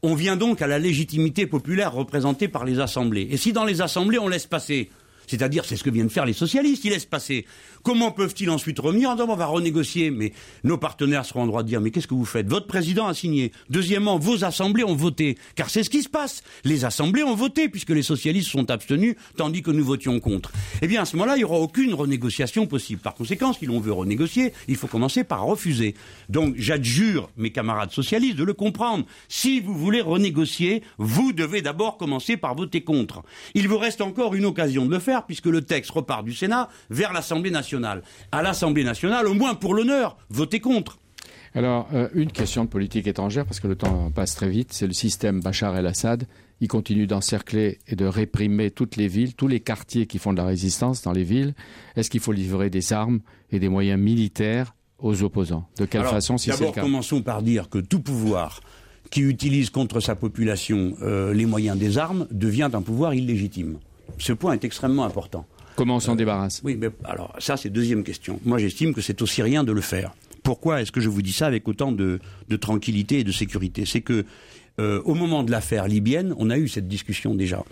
On 0.03 0.15
vient 0.15 0.35
donc 0.35 0.61
à 0.61 0.67
la 0.67 0.79
légitimité 0.79 1.45
populaire 1.47 1.93
représentée 1.93 2.47
par 2.47 2.65
les 2.65 2.79
assemblées. 2.79 3.27
Et 3.31 3.37
si 3.37 3.53
dans 3.53 3.65
les 3.65 3.81
assemblées, 3.81 4.17
on 4.19 4.27
laisse 4.27 4.47
passer 4.47 4.89
C'est-à-dire, 5.27 5.63
c'est 5.65 5.75
ce 5.75 5.83
que 5.83 5.89
viennent 5.89 6.09
faire 6.09 6.25
les 6.25 6.33
socialistes. 6.33 6.83
Ils 6.85 6.91
laissent 6.91 7.05
passer. 7.05 7.45
Comment 7.83 8.11
peuvent-ils 8.11 8.49
ensuite 8.49 8.79
revenir 8.79 9.09
en 9.09 9.15
disant 9.15 9.27
on 9.29 9.35
va 9.35 9.45
renégocier 9.47 10.11
Mais 10.11 10.33
nos 10.63 10.77
partenaires 10.77 11.25
seront 11.25 11.43
en 11.43 11.47
droit 11.47 11.63
de 11.63 11.67
dire 11.67 11.81
mais 11.81 11.89
qu'est-ce 11.89 12.07
que 12.07 12.13
vous 12.13 12.25
faites 12.25 12.47
Votre 12.47 12.67
président 12.67 13.07
a 13.07 13.13
signé. 13.13 13.51
Deuxièmement, 13.69 14.19
vos 14.19 14.43
assemblées 14.43 14.83
ont 14.83 14.95
voté. 14.95 15.37
Car 15.55 15.69
c'est 15.69 15.83
ce 15.83 15.89
qui 15.89 16.03
se 16.03 16.09
passe. 16.09 16.43
Les 16.63 16.85
assemblées 16.85 17.23
ont 17.23 17.35
voté 17.35 17.69
puisque 17.69 17.89
les 17.89 18.03
socialistes 18.03 18.49
sont 18.49 18.69
abstenus 18.69 19.15
tandis 19.35 19.63
que 19.63 19.71
nous 19.71 19.83
votions 19.83 20.19
contre. 20.19 20.51
Eh 20.81 20.87
bien, 20.87 21.01
à 21.01 21.05
ce 21.05 21.15
moment-là, 21.15 21.35
il 21.35 21.39
n'y 21.39 21.43
aura 21.43 21.59
aucune 21.59 21.93
renégociation 21.93 22.67
possible. 22.67 23.01
Par 23.01 23.15
conséquent, 23.15 23.53
si 23.53 23.65
l'on 23.65 23.79
veut 23.79 23.93
renégocier, 23.93 24.53
il 24.67 24.75
faut 24.75 24.87
commencer 24.87 25.23
par 25.23 25.43
refuser. 25.43 25.95
Donc, 26.29 26.55
j'adjure 26.57 27.29
mes 27.37 27.51
camarades 27.51 27.91
socialistes 27.91 28.37
de 28.37 28.43
le 28.43 28.53
comprendre. 28.53 29.05
Si 29.27 29.59
vous 29.59 29.73
voulez 29.73 30.01
renégocier, 30.01 30.83
vous 30.97 31.33
devez 31.33 31.61
d'abord 31.61 31.97
commencer 31.97 32.37
par 32.37 32.55
voter 32.55 32.81
contre. 32.81 33.23
Il 33.55 33.67
vous 33.67 33.77
reste 33.77 34.01
encore 34.01 34.35
une 34.35 34.45
occasion 34.45 34.85
de 34.85 34.91
le 34.91 34.99
faire 34.99 35.25
puisque 35.25 35.47
le 35.47 35.61
texte 35.61 35.91
repart 35.91 36.23
du 36.23 36.33
Sénat 36.33 36.69
vers 36.89 37.13
l'Assemblée 37.13 37.49
nationale. 37.49 37.70
À 38.31 38.41
l'Assemblée 38.41 38.83
nationale, 38.83 39.27
au 39.27 39.33
moins 39.33 39.55
pour 39.55 39.73
l'honneur, 39.73 40.17
votez 40.29 40.59
contre. 40.59 40.99
Alors, 41.53 41.89
euh, 41.93 42.07
une 42.13 42.31
question 42.31 42.63
de 42.63 42.69
politique 42.69 43.07
étrangère, 43.07 43.45
parce 43.45 43.59
que 43.59 43.67
le 43.67 43.75
temps 43.75 44.09
passe 44.11 44.35
très 44.35 44.49
vite, 44.49 44.71
c'est 44.71 44.87
le 44.87 44.93
système 44.93 45.41
Bachar 45.41 45.75
el-Assad. 45.75 46.25
Il 46.61 46.67
continue 46.67 47.07
d'encercler 47.07 47.79
et 47.87 47.95
de 47.95 48.05
réprimer 48.05 48.71
toutes 48.71 48.95
les 48.95 49.07
villes, 49.07 49.33
tous 49.33 49.47
les 49.47 49.59
quartiers 49.59 50.05
qui 50.05 50.17
font 50.17 50.31
de 50.31 50.37
la 50.37 50.45
résistance 50.45 51.01
dans 51.01 51.11
les 51.11 51.23
villes. 51.23 51.53
Est-ce 51.95 52.09
qu'il 52.09 52.21
faut 52.21 52.31
livrer 52.31 52.69
des 52.69 52.93
armes 52.93 53.19
et 53.51 53.59
des 53.59 53.67
moyens 53.67 53.99
militaires 53.99 54.75
aux 54.99 55.23
opposants? 55.23 55.67
De 55.77 55.85
quelle 55.85 56.05
façon, 56.05 56.37
si 56.37 56.51
c'est 56.51 56.51
le 56.51 56.59
D'abord, 56.59 56.75
commençons 56.75 57.21
par 57.21 57.41
dire 57.41 57.69
que 57.69 57.79
tout 57.79 57.99
pouvoir 57.99 58.61
qui 59.09 59.21
utilise 59.21 59.69
contre 59.71 59.99
sa 59.99 60.15
population 60.15 60.95
euh, 61.01 61.33
les 61.33 61.45
moyens 61.45 61.77
des 61.77 61.97
armes 61.97 62.27
devient 62.31 62.69
un 62.71 62.81
pouvoir 62.81 63.13
illégitime. 63.13 63.77
Ce 64.17 64.31
point 64.31 64.53
est 64.53 64.63
extrêmement 64.63 65.03
important. 65.03 65.45
Comment 65.75 65.97
on 65.97 65.99
s'en 65.99 66.15
débarrasse? 66.15 66.61
Oui, 66.63 66.77
mais 66.79 66.89
alors 67.03 67.33
ça 67.39 67.57
c'est 67.57 67.69
deuxième 67.69 68.03
question. 68.03 68.39
Moi 68.45 68.57
j'estime 68.57 68.93
que 68.93 69.01
c'est 69.01 69.21
aussi 69.21 69.41
rien 69.41 69.63
de 69.63 69.71
le 69.71 69.81
faire. 69.81 70.13
Pourquoi 70.43 70.81
est-ce 70.81 70.91
que 70.91 71.01
je 71.01 71.09
vous 71.09 71.21
dis 71.21 71.33
ça 71.33 71.45
avec 71.47 71.67
autant 71.67 71.91
de, 71.91 72.19
de 72.49 72.55
tranquillité 72.55 73.19
et 73.19 73.23
de 73.23 73.31
sécurité? 73.31 73.85
C'est 73.85 74.01
que 74.01 74.25
euh, 74.79 75.01
au 75.05 75.13
moment 75.13 75.43
de 75.43 75.51
l'affaire 75.51 75.87
libyenne, 75.87 76.33
on 76.37 76.49
a 76.49 76.57
eu 76.57 76.67
cette 76.67 76.87
discussion 76.87 77.35
déjà. 77.35 77.63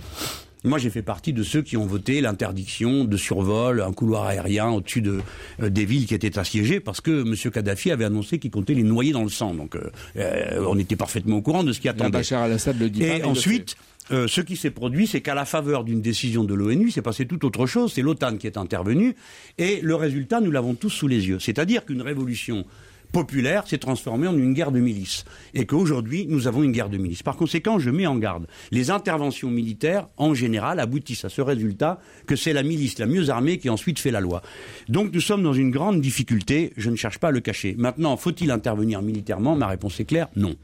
Moi, 0.66 0.78
j'ai 0.78 0.90
fait 0.90 1.02
partie 1.02 1.32
de 1.32 1.42
ceux 1.42 1.62
qui 1.62 1.78
ont 1.78 1.86
voté 1.86 2.20
l'interdiction 2.20 3.06
de 3.06 3.16
survol, 3.16 3.82
un 3.82 3.94
couloir 3.94 4.26
aérien 4.26 4.70
au-dessus 4.70 5.02
de, 5.02 5.22
euh, 5.62 5.70
des 5.70 5.86
villes 5.86 6.06
qui 6.06 6.14
étaient 6.14 6.38
assiégées, 6.38 6.82
parce 6.82 7.00
que 7.00 7.22
M. 7.22 7.52
Kadhafi 7.52 7.92
avait 7.92 8.04
annoncé 8.04 8.40
qu'il 8.40 8.52
comptait 8.52 8.74
les 8.74 8.84
noyer 8.84 9.14
dans 9.14 9.24
le 9.24 9.30
sang. 9.30 9.54
Donc, 9.54 9.76
euh, 9.78 9.90
euh, 10.18 10.66
on 10.68 10.78
était 10.78 10.98
parfaitement 10.98 11.38
au 11.38 11.42
courant 11.42 11.64
de 11.64 11.72
ce 11.72 11.80
qui 11.80 11.88
attendait. 11.88 12.12
Bachar 12.12 12.46
el-Assad 12.46 12.78
le 12.78 12.90
dit 12.90 13.04
Et 13.04 13.24
ensuite, 13.24 13.78
euh, 14.12 14.28
ce 14.28 14.42
qui 14.42 14.56
s'est 14.56 14.72
produit, 14.72 15.08
c'est 15.08 15.22
qu'à 15.22 15.36
la 15.36 15.46
faveur 15.46 15.84
d'une 15.84 16.02
décision 16.02 16.44
de 16.44 16.54
l'ONU, 16.54 16.92
c'est 16.92 17.02
passé 17.02 17.26
tout 17.26 17.46
autre 17.46 17.66
chose. 17.66 17.94
C'est 17.94 18.02
l'OTAN 18.02 18.38
qui 18.38 18.48
est 18.48 18.58
intervenue. 18.58 19.16
Et 19.58 19.82
le 19.82 19.96
résultat, 19.96 20.42
nous 20.42 20.52
l'avons 20.52 20.76
tous 20.76 20.90
sous 20.90 21.08
les 21.08 21.28
yeux. 21.28 21.40
C'est-à-dire 21.40 21.86
qu'une 21.86 22.02
révolution 22.02 22.66
populaire 23.12 23.68
s'est 23.68 23.78
transformée 23.78 24.28
en 24.28 24.38
une 24.38 24.54
guerre 24.54 24.72
de 24.72 24.80
milices. 24.80 25.26
Et 25.54 25.66
qu'aujourd'hui, 25.66 26.26
nous 26.28 26.48
avons 26.48 26.64
une 26.64 26.72
guerre 26.72 26.90
de 26.90 26.98
milices. 26.98 27.24
Par 27.24 27.36
conséquent, 27.36 27.80
je 27.80 27.90
mets 27.90 28.08
en 28.08 28.18
garde. 28.18 28.48
Les 28.72 28.92
interventions 28.92 29.50
militaires, 29.50 30.08
en 30.18 30.34
général, 30.34 30.80
aboutissent 30.80 31.26
à 31.26 31.30
ce 31.30 31.42
résultat 31.42 32.00
que 32.28 32.36
c'est 32.36 32.54
la 32.54 32.64
milice 32.64 33.00
la 33.00 33.08
mieux 33.08 33.30
armée 33.30 33.58
qui 33.58 33.70
ensuite 33.70 34.00
fait 34.00 34.12
la 34.12 34.20
loi. 34.20 34.42
Donc 34.88 35.14
nous 35.14 35.22
sommes 35.22 35.44
dans 35.44 35.54
une 35.54 35.72
grande 35.72 36.02
difficulté. 36.02 36.74
Je 36.78 36.90
ne 36.90 36.96
cherche 36.96 37.20
pas 37.20 37.30
à 37.30 37.32
le 37.32 37.40
cacher. 37.40 37.76
Maintenant, 37.78 38.16
faut-il 38.18 38.52
intervenir 38.52 39.02
militairement? 39.02 39.56
Ma 39.56 39.68
réponse 39.68 40.00
est 40.00 40.06
claire, 40.06 40.28
non. 40.36 40.56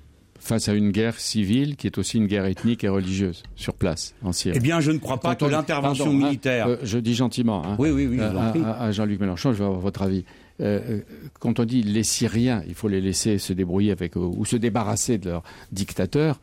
Face 0.45 0.69
à 0.69 0.73
une 0.73 0.91
guerre 0.91 1.19
civile 1.19 1.75
qui 1.75 1.87
est 1.87 1.97
aussi 1.97 2.17
une 2.17 2.27
guerre 2.27 2.45
ethnique 2.45 2.83
et 2.83 2.87
religieuse 2.87 3.41
sur 3.55 3.73
place 3.73 4.13
en 4.23 4.31
Syrie. 4.31 4.55
Eh 4.57 4.61
bien, 4.61 4.79
je 4.79 4.91
ne 4.91 4.99
crois 4.99 5.19
pas 5.19 5.35
Quand 5.35 5.45
que 5.47 5.51
on- 5.51 5.55
l'intervention 5.55 6.09
hein, 6.11 6.13
militaire. 6.13 6.67
euh, 6.67 6.77
je 6.83 6.97
dis 6.99 7.15
gentiment. 7.15 7.65
hein, 7.65 7.75
Oui, 7.79 7.89
oui, 7.89 8.05
oui, 8.07 8.17
je 8.17 8.23
euh, 8.23 8.37
à, 8.37 8.51
à- 8.71 8.83
à 8.85 8.91
Jean-Luc 8.91 9.19
Mélenchon, 9.19 9.51
je 9.53 9.57
veux 9.57 9.65
avoir 9.65 9.79
votre 9.79 10.01
avis. 10.03 10.23
Euh, 10.61 10.79
euh, 10.89 11.01
quand 11.39 11.59
on 11.59 11.65
dit 11.65 11.81
les 11.83 12.03
Syriens, 12.03 12.63
il 12.67 12.75
faut 12.75 12.87
les 12.87 13.01
laisser 13.01 13.39
se 13.39 13.53
débrouiller 13.53 13.91
avec 13.91 14.15
euh, 14.15 14.19
ou 14.21 14.45
se 14.45 14.55
débarrasser 14.55 15.17
de 15.17 15.29
leur 15.31 15.43
dictateur. 15.71 16.39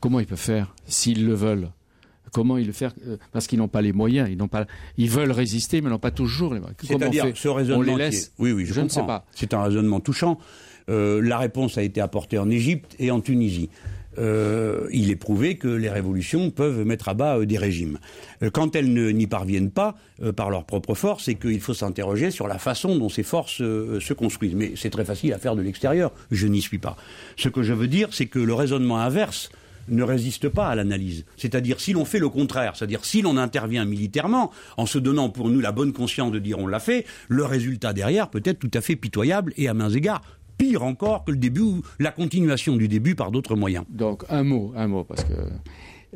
Comment 0.00 0.20
ils 0.20 0.26
peuvent 0.26 0.38
faire 0.38 0.74
s'ils 0.86 1.26
le 1.26 1.34
veulent? 1.34 1.70
Comment 2.32 2.58
ils 2.58 2.66
le 2.66 2.72
faire 2.72 2.92
euh, 3.08 3.16
Parce 3.32 3.46
qu'ils 3.46 3.58
n'ont 3.58 3.68
pas 3.68 3.80
les 3.82 3.92
moyens. 3.92 4.28
Ils 4.30 4.36
n'ont 4.36 4.48
pas. 4.48 4.66
Ils 4.98 5.08
veulent 5.08 5.30
résister, 5.32 5.80
mais 5.80 5.88
n'ont 5.88 5.98
pas 5.98 6.10
toujours 6.10 6.52
les 6.52 6.60
moyens. 6.60 6.76
C'est-à-dire 6.84 7.24
ce 7.34 7.48
raisonnement. 7.48 7.80
On 7.80 7.96
les 7.96 8.04
laisse 8.04 8.24
est- 8.26 8.32
Oui, 8.38 8.52
oui, 8.52 8.66
je, 8.66 8.74
Je 8.74 8.80
ne 8.82 8.88
sais 8.88 9.02
pas. 9.06 9.24
C'est 9.32 9.54
un 9.54 9.62
raisonnement 9.62 10.00
touchant. 10.00 10.38
Euh, 10.88 11.20
la 11.22 11.38
réponse 11.38 11.78
a 11.78 11.82
été 11.82 12.00
apportée 12.00 12.38
en 12.38 12.50
Égypte 12.50 12.94
et 12.98 13.10
en 13.10 13.20
Tunisie. 13.20 13.70
Euh, 14.18 14.88
il 14.92 15.10
est 15.10 15.16
prouvé 15.16 15.56
que 15.56 15.68
les 15.68 15.90
révolutions 15.90 16.50
peuvent 16.50 16.84
mettre 16.84 17.08
à 17.08 17.14
bas 17.14 17.38
euh, 17.38 17.46
des 17.46 17.58
régimes. 17.58 17.98
Euh, 18.42 18.50
quand 18.50 18.74
elles 18.74 18.92
n'y 18.92 19.26
parviennent 19.26 19.70
pas 19.70 19.96
par 20.34 20.50
leur 20.50 20.64
propre 20.64 20.94
force, 20.94 21.24
c'est 21.24 21.34
qu'il 21.34 21.60
faut 21.60 21.74
s'interroger 21.74 22.30
sur 22.30 22.48
la 22.48 22.58
façon 22.58 22.96
dont 22.96 23.10
ces 23.10 23.22
forces 23.22 23.58
se 23.58 24.12
construisent. 24.14 24.54
Mais 24.54 24.72
c'est 24.76 24.88
très 24.88 25.04
facile 25.04 25.34
à 25.34 25.38
faire 25.38 25.54
de 25.56 25.60
l'extérieur. 25.60 26.10
Je 26.30 26.46
n'y 26.46 26.62
suis 26.62 26.78
pas. 26.78 26.96
Ce 27.36 27.50
que 27.50 27.62
je 27.62 27.74
veux 27.74 27.86
dire, 27.86 28.08
c'est 28.12 28.26
que 28.26 28.38
le 28.38 28.54
raisonnement 28.54 28.98
inverse 28.98 29.50
ne 29.88 30.02
résiste 30.02 30.48
pas 30.48 30.68
à 30.68 30.74
l'analyse. 30.74 31.26
C'est-à-dire 31.36 31.80
si 31.80 31.92
l'on 31.92 32.06
fait 32.06 32.18
le 32.18 32.30
contraire, 32.30 32.76
c'est-à-dire 32.76 33.04
si 33.04 33.20
l'on 33.20 33.36
intervient 33.36 33.84
militairement 33.84 34.50
en 34.78 34.86
se 34.86 34.98
donnant 34.98 35.28
pour 35.28 35.50
nous 35.50 35.60
la 35.60 35.72
bonne 35.72 35.92
conscience 35.92 36.32
de 36.32 36.38
dire 36.38 36.58
on 36.58 36.66
l'a 36.66 36.80
fait, 36.80 37.04
le 37.28 37.44
résultat 37.44 37.92
derrière 37.92 38.30
peut 38.30 38.42
être 38.44 38.58
tout 38.58 38.70
à 38.72 38.80
fait 38.80 38.96
pitoyable 38.96 39.52
et 39.58 39.68
à 39.68 39.74
mains 39.74 39.90
égards 39.90 40.22
pire 40.58 40.82
encore 40.82 41.24
que 41.24 41.30
le 41.30 41.36
début 41.36 41.60
ou 41.60 41.82
la 41.98 42.10
continuation 42.10 42.76
du 42.76 42.88
début 42.88 43.14
par 43.14 43.30
d'autres 43.30 43.56
moyens. 43.56 43.84
Donc 43.88 44.24
un 44.30 44.42
mot, 44.42 44.72
un 44.76 44.86
mot, 44.86 45.04
parce 45.04 45.24
que 45.24 45.32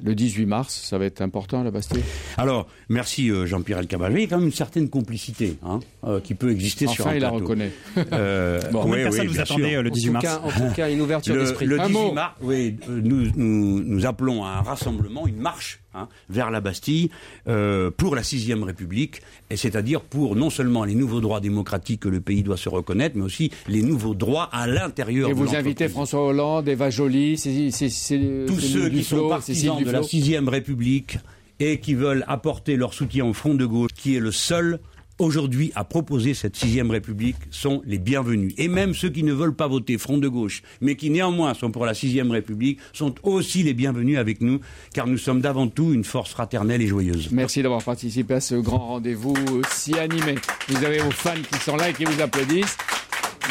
le 0.03 0.15
18 0.15 0.47
mars, 0.47 0.75
ça 0.89 0.97
va 0.97 1.05
être 1.05 1.21
important 1.21 1.63
la 1.63 1.71
Bastille? 1.71 2.03
Alors, 2.39 2.67
merci 2.89 3.31
euh, 3.31 3.45
Jean-Pierre 3.45 3.81
Elkabbach. 3.81 4.11
Il 4.15 4.21
y 4.21 4.25
a 4.25 4.27
quand 4.29 4.39
même 4.39 4.47
une 4.47 4.53
certaine 4.53 4.89
complicité 4.89 5.59
hein, 5.63 5.81
euh, 6.05 6.21
qui 6.21 6.35
peut 6.35 6.51
exister 6.51 6.87
sur 6.87 7.05
Enfin, 7.05 7.11
un 7.11 7.17
il 7.17 7.21
la 7.21 7.29
reconnaît. 7.31 7.71
Euh, 8.13 8.61
Bon, 8.73 8.83
Combien 8.83 8.93
oui, 8.95 8.99
de 9.01 9.03
personnes 9.05 9.21
oui, 9.23 9.27
vous 9.27 9.35
sûr. 9.35 9.45
euh, 9.77 9.83
le 9.83 9.91
En 9.91 9.93
18 9.93 10.07
tout, 10.07 10.13
mars 10.13 10.25
cas, 10.25 10.41
en 10.43 10.51
tout 10.69 10.75
cas, 10.77 10.91
une 10.91 11.01
ouverture 11.03 11.35
Le, 11.35 11.41
d'esprit. 11.43 11.67
le 11.67 11.81
Un 11.81 11.87
18 11.89 11.93
mot. 11.93 12.13
mars, 12.13 12.35
oui, 12.41 12.77
euh, 12.89 13.01
nous, 13.03 13.27
nous, 13.37 13.83
nous 13.83 14.07
appelons 14.07 14.43
à 14.45 14.51
un 14.51 14.63
rassemblement, 14.63 15.27
une 15.27 15.37
marche 15.41 15.80
hein, 15.95 16.09
vers 16.29 16.51
la 16.51 16.61
Bastille 16.61 17.11
euh, 17.49 17.91
pour 17.91 18.15
la 18.15 18.23
sixième 18.23 18.63
République, 18.63 19.23
et 19.51 19.57
c'est-à-dire 19.57 20.01
pour 20.01 20.37
non 20.37 20.51
seulement 20.51 20.85
les 20.85 20.95
nouveaux 20.95 21.21
droits 21.21 21.41
démocratiques 21.41 22.01
que 22.01 22.09
le 22.09 22.21
pays 22.21 22.43
doit 22.43 22.57
se 22.57 22.69
reconnaître, 22.69 23.17
mais 23.17 23.23
aussi 23.25 23.51
les 23.69 23.83
nouveaux 23.83 24.15
droits 24.15 24.49
à 24.53 24.67
l'intérieur 24.67 25.29
Et 25.31 25.33
de 25.33 25.39
vous 25.39 25.55
invitez 25.55 25.89
François 25.89 26.27
Hollande, 26.27 26.69
Eva 26.69 26.91
Joly, 26.91 27.37
c'est, 27.39 27.71
c'est, 27.71 27.89
c'est- 27.89 28.45
tous 28.47 28.61
ceux 28.61 28.89
qui 28.89 28.97
Duflo, 28.97 29.19
sont 29.19 29.29
partisans 29.29 29.83
de 29.83 29.91
la 29.91 30.03
sixième 30.03 30.49
République 30.49 31.19
et 31.59 31.79
qui 31.81 31.95
veulent 31.95 32.25
apporter 32.27 32.77
leur 32.77 32.95
soutien 32.95 33.27
au 33.27 33.33
Front 33.35 33.55
de 33.55 33.67
gauche, 33.67 33.91
qui 33.95 34.17
est 34.17 34.21
le 34.21 34.33
seul 34.33 34.79
aujourd'hui 35.21 35.71
à 35.75 35.85
proposer 35.85 36.35
cette 36.35 36.57
sixième 36.57 36.91
République, 36.91 37.37
sont 37.51 37.83
les 37.85 37.99
bienvenus. 37.99 38.55
Et 38.57 38.69
même 38.69 38.95
ceux 38.95 39.11
qui 39.11 39.23
ne 39.23 39.33
veulent 39.33 39.55
pas 39.55 39.69
voter 39.69 39.99
Front 39.99 40.19
de 40.19 40.29
gauche, 40.29 40.63
mais 40.81 40.97
qui 40.97 41.11
néanmoins 41.11 41.55
sont 41.55 41.71
pour 41.71 41.87
la 41.87 41.95
sixième 41.95 42.31
République, 42.31 42.81
sont 42.93 43.15
aussi 43.23 43.63
les 43.63 43.75
bienvenus 43.75 44.19
avec 44.19 44.41
nous, 44.41 44.61
car 44.95 45.07
nous 45.07 45.19
sommes 45.19 45.41
d'avant 45.41 45.69
tout 45.69 45.93
une 45.93 46.05
force 46.05 46.31
fraternelle 46.31 46.83
et 46.83 46.87
joyeuse. 46.87 47.29
Merci 47.31 47.63
d'avoir 47.63 47.85
participé 47.85 48.35
à 48.35 48.41
ce 48.41 48.55
grand 48.55 48.79
rendez-vous 48.79 49.37
si 49.71 49.97
animé. 49.99 50.37
Vous 50.69 50.85
avez 50.85 50.99
vos 50.99 51.11
fans 51.11 51.35
qui 51.53 51.59
sont 51.61 51.77
là 51.77 51.91
et 51.91 51.93
qui 51.93 52.05
vous 52.05 52.21
applaudissent. 52.21 52.77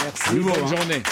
Merci, 0.03 0.39
bonne 0.39 0.53
hein. 0.63 0.75
journée. 0.75 1.03